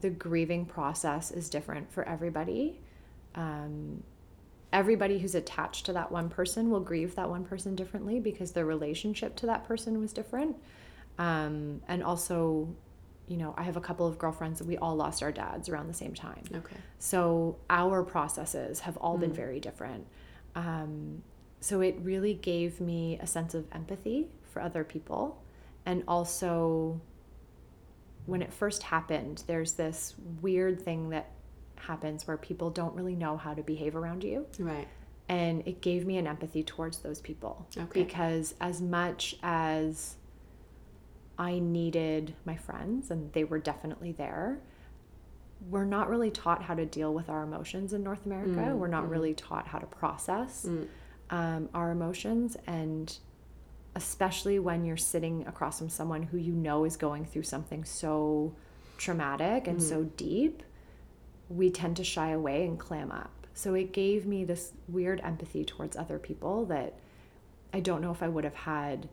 the 0.00 0.10
grieving 0.10 0.64
process 0.64 1.30
is 1.30 1.48
different 1.50 1.92
for 1.92 2.02
everybody. 2.08 2.80
Um, 3.34 4.02
everybody 4.72 5.18
who's 5.18 5.34
attached 5.34 5.86
to 5.86 5.92
that 5.92 6.10
one 6.10 6.28
person 6.28 6.70
will 6.70 6.80
grieve 6.80 7.14
that 7.14 7.28
one 7.28 7.44
person 7.44 7.74
differently 7.74 8.20
because 8.20 8.52
their 8.52 8.64
relationship 8.64 9.36
to 9.36 9.46
that 9.46 9.64
person 9.64 10.00
was 10.00 10.12
different. 10.12 10.56
Um, 11.18 11.82
and 11.88 12.02
also, 12.02 12.74
you 13.28 13.36
know, 13.36 13.54
I 13.56 13.64
have 13.64 13.76
a 13.76 13.80
couple 13.80 14.06
of 14.06 14.18
girlfriends 14.18 14.58
that 14.58 14.66
we 14.66 14.78
all 14.78 14.96
lost 14.96 15.22
our 15.22 15.32
dads 15.32 15.68
around 15.68 15.88
the 15.88 15.94
same 15.94 16.14
time. 16.14 16.44
Okay. 16.54 16.76
So 16.98 17.58
our 17.68 18.02
processes 18.02 18.80
have 18.80 18.96
all 18.96 19.18
been 19.18 19.32
very 19.32 19.60
different. 19.60 20.06
Um, 20.54 21.22
so 21.60 21.80
it 21.80 21.96
really 22.00 22.34
gave 22.34 22.80
me 22.80 23.18
a 23.20 23.26
sense 23.26 23.54
of 23.54 23.66
empathy 23.72 24.28
for 24.52 24.60
other 24.60 24.84
people. 24.84 25.42
And 25.84 26.02
also, 26.08 27.00
when 28.26 28.42
it 28.42 28.52
first 28.52 28.82
happened, 28.82 29.44
there's 29.46 29.72
this 29.72 30.14
weird 30.40 30.80
thing 30.80 31.10
that 31.10 31.30
happens 31.82 32.26
where 32.26 32.36
people 32.36 32.70
don't 32.70 32.94
really 32.94 33.16
know 33.16 33.36
how 33.36 33.54
to 33.54 33.62
behave 33.62 33.96
around 33.96 34.24
you. 34.24 34.46
Right. 34.58 34.88
And 35.28 35.62
it 35.66 35.80
gave 35.80 36.06
me 36.06 36.18
an 36.18 36.26
empathy 36.26 36.62
towards 36.62 36.98
those 36.98 37.20
people. 37.20 37.66
Okay. 37.76 38.02
Because 38.02 38.54
as 38.60 38.80
much 38.80 39.36
as 39.42 40.16
I 41.38 41.58
needed 41.58 42.34
my 42.44 42.56
friends, 42.56 43.10
and 43.10 43.32
they 43.32 43.44
were 43.44 43.58
definitely 43.58 44.12
there, 44.12 44.60
we're 45.70 45.84
not 45.84 46.08
really 46.08 46.30
taught 46.30 46.62
how 46.62 46.74
to 46.74 46.84
deal 46.84 47.14
with 47.14 47.28
our 47.28 47.42
emotions 47.42 47.92
in 47.92 48.02
North 48.02 48.26
America. 48.26 48.50
Mm, 48.50 48.76
we're 48.76 48.88
not 48.88 49.04
mm. 49.04 49.10
really 49.10 49.34
taught 49.34 49.66
how 49.66 49.78
to 49.78 49.86
process 49.86 50.66
mm. 50.68 50.86
um, 51.30 51.68
our 51.72 51.90
emotions. 51.92 52.56
And 52.66 53.16
especially 53.94 54.58
when 54.58 54.84
you're 54.84 54.96
sitting 54.96 55.46
across 55.46 55.78
from 55.78 55.88
someone 55.88 56.22
who 56.22 56.36
you 56.36 56.52
know 56.52 56.84
is 56.84 56.96
going 56.96 57.24
through 57.24 57.44
something 57.44 57.84
so 57.84 58.54
traumatic 58.98 59.66
and 59.66 59.82
so 59.82 60.04
deep, 60.16 60.62
we 61.56 61.70
tend 61.70 61.96
to 61.96 62.04
shy 62.04 62.30
away 62.30 62.64
and 62.64 62.78
clam 62.78 63.12
up. 63.12 63.46
So 63.54 63.74
it 63.74 63.92
gave 63.92 64.26
me 64.26 64.44
this 64.44 64.72
weird 64.88 65.20
empathy 65.22 65.64
towards 65.64 65.96
other 65.96 66.18
people 66.18 66.64
that 66.66 66.94
I 67.72 67.80
don't 67.80 68.00
know 68.00 68.10
if 68.10 68.22
I 68.22 68.28
would 68.28 68.44
have 68.44 68.54
had 68.54 69.08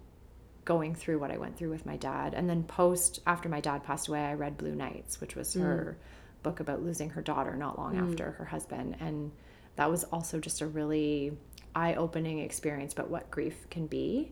going 0.65 0.95
through 0.95 1.19
what 1.19 1.31
I 1.31 1.37
went 1.37 1.57
through 1.57 1.71
with 1.71 1.85
my 1.85 1.97
dad. 1.97 2.33
And 2.33 2.49
then 2.49 2.63
post 2.63 3.19
after 3.25 3.49
my 3.49 3.59
dad 3.59 3.83
passed 3.83 4.07
away, 4.07 4.21
I 4.21 4.33
read 4.33 4.57
Blue 4.57 4.75
Nights, 4.75 5.19
which 5.19 5.35
was 5.35 5.53
her 5.53 5.97
book 6.43 6.59
about 6.59 6.83
losing 6.83 7.09
her 7.09 7.21
daughter 7.21 7.55
not 7.55 7.77
long 7.77 7.97
after 7.97 8.31
her 8.31 8.45
husband. 8.45 8.95
And 8.99 9.31
that 9.75 9.89
was 9.89 10.03
also 10.05 10.39
just 10.39 10.61
a 10.61 10.67
really 10.67 11.33
eye-opening 11.75 12.39
experience 12.39 12.93
about 12.93 13.09
what 13.09 13.29
grief 13.31 13.69
can 13.69 13.87
be. 13.87 14.31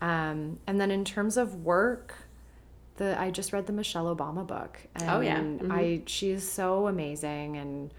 Um, 0.00 0.58
and 0.66 0.80
then 0.80 0.90
in 0.90 1.04
terms 1.04 1.36
of 1.36 1.64
work, 1.64 2.14
the 2.96 3.18
I 3.20 3.30
just 3.30 3.52
read 3.52 3.66
the 3.66 3.72
Michelle 3.72 4.14
Obama 4.14 4.46
book. 4.46 4.78
And 4.94 5.10
Oh, 5.10 5.20
yeah. 5.20 5.40
Mhm. 5.40 5.70
I 5.70 6.02
she 6.06 6.30
is 6.30 6.48
so 6.50 6.86
amazing 6.86 7.56
and 7.56 7.92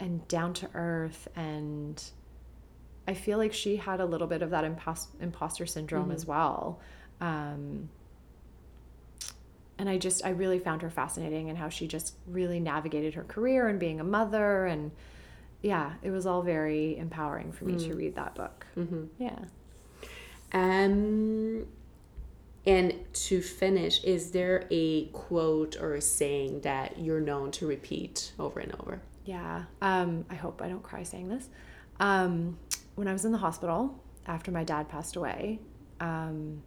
and 0.00 0.26
down 0.28 0.52
to 0.54 0.68
earth 0.74 1.28
and 1.36 2.02
I 3.06 3.12
feel 3.14 3.36
like 3.38 3.52
she 3.52 3.76
had 3.76 4.00
a 4.00 4.06
little 4.06 4.26
bit 4.26 4.40
of 4.42 4.50
that 4.50 4.64
impos- 4.64 5.08
imposter 5.20 5.66
syndrome 5.66 6.10
as 6.10 6.24
well. 6.26 6.80
Um, 7.20 7.90
and 9.78 9.90
I 9.90 9.98
just, 9.98 10.24
I 10.24 10.30
really 10.30 10.58
found 10.58 10.80
her 10.82 10.88
fascinating 10.88 11.50
and 11.50 11.58
how 11.58 11.68
she 11.68 11.86
just 11.86 12.14
really 12.26 12.60
navigated 12.60 13.12
her 13.14 13.24
career 13.24 13.68
and 13.68 13.78
being 13.78 14.00
a 14.00 14.04
mother. 14.04 14.64
And 14.64 14.90
yeah, 15.60 15.94
it 16.02 16.10
was 16.10 16.24
all 16.24 16.40
very 16.40 16.96
empowering 16.96 17.52
for 17.52 17.66
me 17.66 17.76
to 17.76 17.94
read 17.94 18.14
that 18.14 18.34
book. 18.36 18.64
Mm-hmm. 18.74 19.04
Yeah. 19.18 19.38
Um, 20.54 21.66
and 22.66 22.94
to 23.12 23.42
finish, 23.42 24.02
is 24.04 24.30
there 24.30 24.66
a 24.70 25.06
quote 25.06 25.76
or 25.78 25.94
a 25.94 26.00
saying 26.00 26.60
that 26.60 26.98
you're 26.98 27.20
known 27.20 27.50
to 27.52 27.66
repeat 27.66 28.32
over 28.38 28.60
and 28.60 28.74
over? 28.80 29.02
Yeah. 29.24 29.64
Um, 29.82 30.24
I 30.30 30.34
hope 30.34 30.62
I 30.62 30.68
don't 30.68 30.82
cry 30.82 31.02
saying 31.02 31.28
this. 31.28 31.48
Um, 32.00 32.58
when 32.94 33.06
I 33.06 33.12
was 33.12 33.24
in 33.24 33.32
the 33.32 33.38
hospital 33.38 34.02
after 34.26 34.50
my 34.50 34.64
dad 34.64 34.88
passed 34.88 35.16
away, 35.16 35.60
um, 36.00 36.62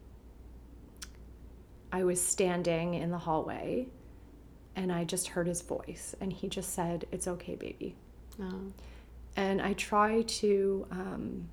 I 1.92 2.04
was 2.04 2.22
standing 2.22 2.94
in 2.96 3.10
the 3.10 3.18
hallway 3.18 3.88
and 4.76 4.92
I 4.92 5.04
just 5.04 5.30
heard 5.30 5.48
his 5.48 5.62
voice 5.62 6.16
and 6.22 6.32
he 6.32 6.48
just 6.48 6.74
said, 6.74 7.06
It's 7.12 7.28
okay, 7.28 7.56
baby. 7.56 7.96
Oh. 8.40 8.72
And 9.36 9.62
I 9.62 9.74
try 9.74 10.22
to, 10.24 10.88
um, 10.92 11.50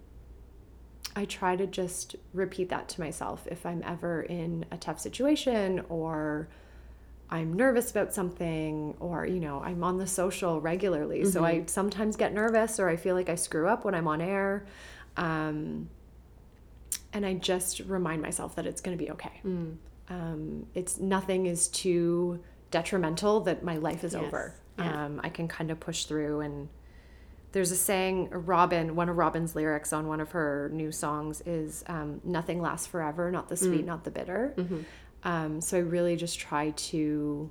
I 1.16 1.24
try 1.26 1.54
to 1.56 1.66
just 1.66 2.16
repeat 2.32 2.68
that 2.70 2.88
to 2.90 3.00
myself 3.00 3.46
if 3.50 3.64
I'm 3.64 3.82
ever 3.86 4.22
in 4.22 4.64
a 4.70 4.76
tough 4.76 4.98
situation 4.98 5.84
or 5.88 6.48
I'm 7.30 7.54
nervous 7.54 7.90
about 7.90 8.12
something 8.12 8.94
or, 9.00 9.24
you 9.24 9.40
know, 9.40 9.60
I'm 9.60 9.84
on 9.84 9.98
the 9.98 10.06
social 10.06 10.60
regularly. 10.60 11.24
So 11.24 11.44
I 11.44 11.62
sometimes 11.66 12.16
get 12.16 12.32
nervous 12.34 12.78
or 12.80 12.88
I 12.88 12.96
feel 12.96 13.14
like 13.14 13.28
I 13.28 13.34
screw 13.36 13.68
up 13.68 13.84
when 13.84 13.94
I'm 13.94 14.08
on 14.08 14.20
air. 14.20 14.66
Um, 15.16 15.88
and 17.12 17.24
I 17.24 17.34
just 17.34 17.80
remind 17.80 18.20
myself 18.20 18.56
that 18.56 18.66
it's 18.66 18.80
going 18.80 18.96
to 18.98 19.02
be 19.04 19.10
okay. 19.12 19.40
Um, 20.10 20.66
it's 20.74 20.98
nothing 20.98 21.46
is 21.46 21.68
too 21.68 22.42
detrimental 22.72 23.40
that 23.42 23.62
my 23.62 23.76
life 23.76 24.02
is 24.04 24.14
Yes. 24.14 24.22
over. 24.24 24.54
Yeah. 24.78 25.04
Um, 25.06 25.20
I 25.22 25.28
can 25.28 25.46
kind 25.46 25.70
of 25.70 25.78
push 25.78 26.04
through 26.06 26.40
and 26.40 26.68
there's 27.54 27.70
a 27.70 27.76
saying 27.76 28.28
robin 28.32 28.96
one 28.96 29.08
of 29.08 29.16
robin's 29.16 29.54
lyrics 29.54 29.92
on 29.92 30.08
one 30.08 30.20
of 30.20 30.32
her 30.32 30.68
new 30.72 30.90
songs 30.90 31.40
is 31.46 31.84
um, 31.86 32.20
nothing 32.24 32.60
lasts 32.60 32.86
forever 32.86 33.30
not 33.30 33.48
the 33.48 33.56
sweet 33.56 33.86
not 33.86 34.02
the 34.04 34.10
bitter. 34.10 34.54
Um, 35.22 35.60
so 35.62 35.78
i 35.78 35.80
really 35.80 36.16
just 36.16 36.38
try 36.38 36.70
to 36.70 37.50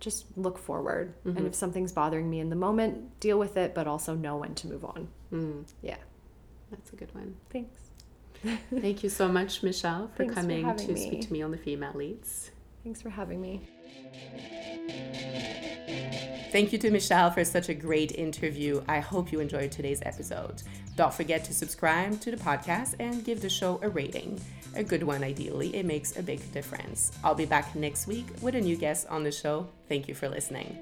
just 0.00 0.26
look 0.36 0.58
forward. 0.58 1.14
And 1.24 1.46
if 1.46 1.54
something's 1.54 1.92
bothering 1.92 2.28
me 2.28 2.40
in 2.40 2.48
the 2.48 2.56
moment 2.56 3.20
deal 3.20 3.38
with 3.38 3.56
it 3.56 3.74
but 3.74 3.86
also 3.86 4.14
know 4.14 4.36
when 4.38 4.54
to 4.54 4.66
move 4.68 4.84
on. 4.84 5.08
Mm, 5.32 5.64
yeah. 5.82 5.98
That's 6.70 6.92
a 6.92 6.96
good 6.96 7.14
one. 7.14 7.34
thanks. 7.50 7.78
Thank 8.80 9.02
you 9.04 9.08
so 9.08 9.28
much, 9.28 9.62
Michelle, 9.62 10.08
for 10.16 10.24
Thanks 10.24 10.34
coming 10.34 10.64
having 10.64 10.86
to 10.86 10.92
me. 10.94 11.06
speak 11.06 11.20
to 11.22 11.32
me 11.32 11.42
on 11.42 11.50
the 11.50 11.58
Female 11.58 11.92
Leads. 11.94 12.50
thanks 12.82 13.02
for 13.02 13.10
having 13.10 13.40
me 13.40 13.68
Thank 16.52 16.70
you 16.70 16.78
to 16.80 16.90
Michelle 16.90 17.30
for 17.30 17.46
such 17.46 17.70
a 17.70 17.74
great 17.74 18.12
interview. 18.12 18.82
I 18.86 19.00
hope 19.00 19.32
you 19.32 19.40
enjoyed 19.40 19.72
today's 19.72 20.02
episode. 20.04 20.62
Don't 20.96 21.14
forget 21.14 21.44
to 21.46 21.54
subscribe 21.54 22.20
to 22.20 22.30
the 22.30 22.36
podcast 22.36 22.94
and 23.00 23.24
give 23.24 23.40
the 23.40 23.48
show 23.48 23.80
a 23.82 23.88
rating. 23.88 24.38
A 24.76 24.84
good 24.84 25.02
one, 25.02 25.24
ideally. 25.24 25.74
It 25.74 25.86
makes 25.86 26.18
a 26.18 26.22
big 26.22 26.52
difference. 26.52 27.10
I'll 27.24 27.34
be 27.34 27.46
back 27.46 27.74
next 27.74 28.06
week 28.06 28.26
with 28.42 28.54
a 28.54 28.60
new 28.60 28.76
guest 28.76 29.06
on 29.08 29.24
the 29.24 29.32
show. 29.32 29.66
Thank 29.88 30.08
you 30.08 30.14
for 30.14 30.28
listening. 30.28 30.78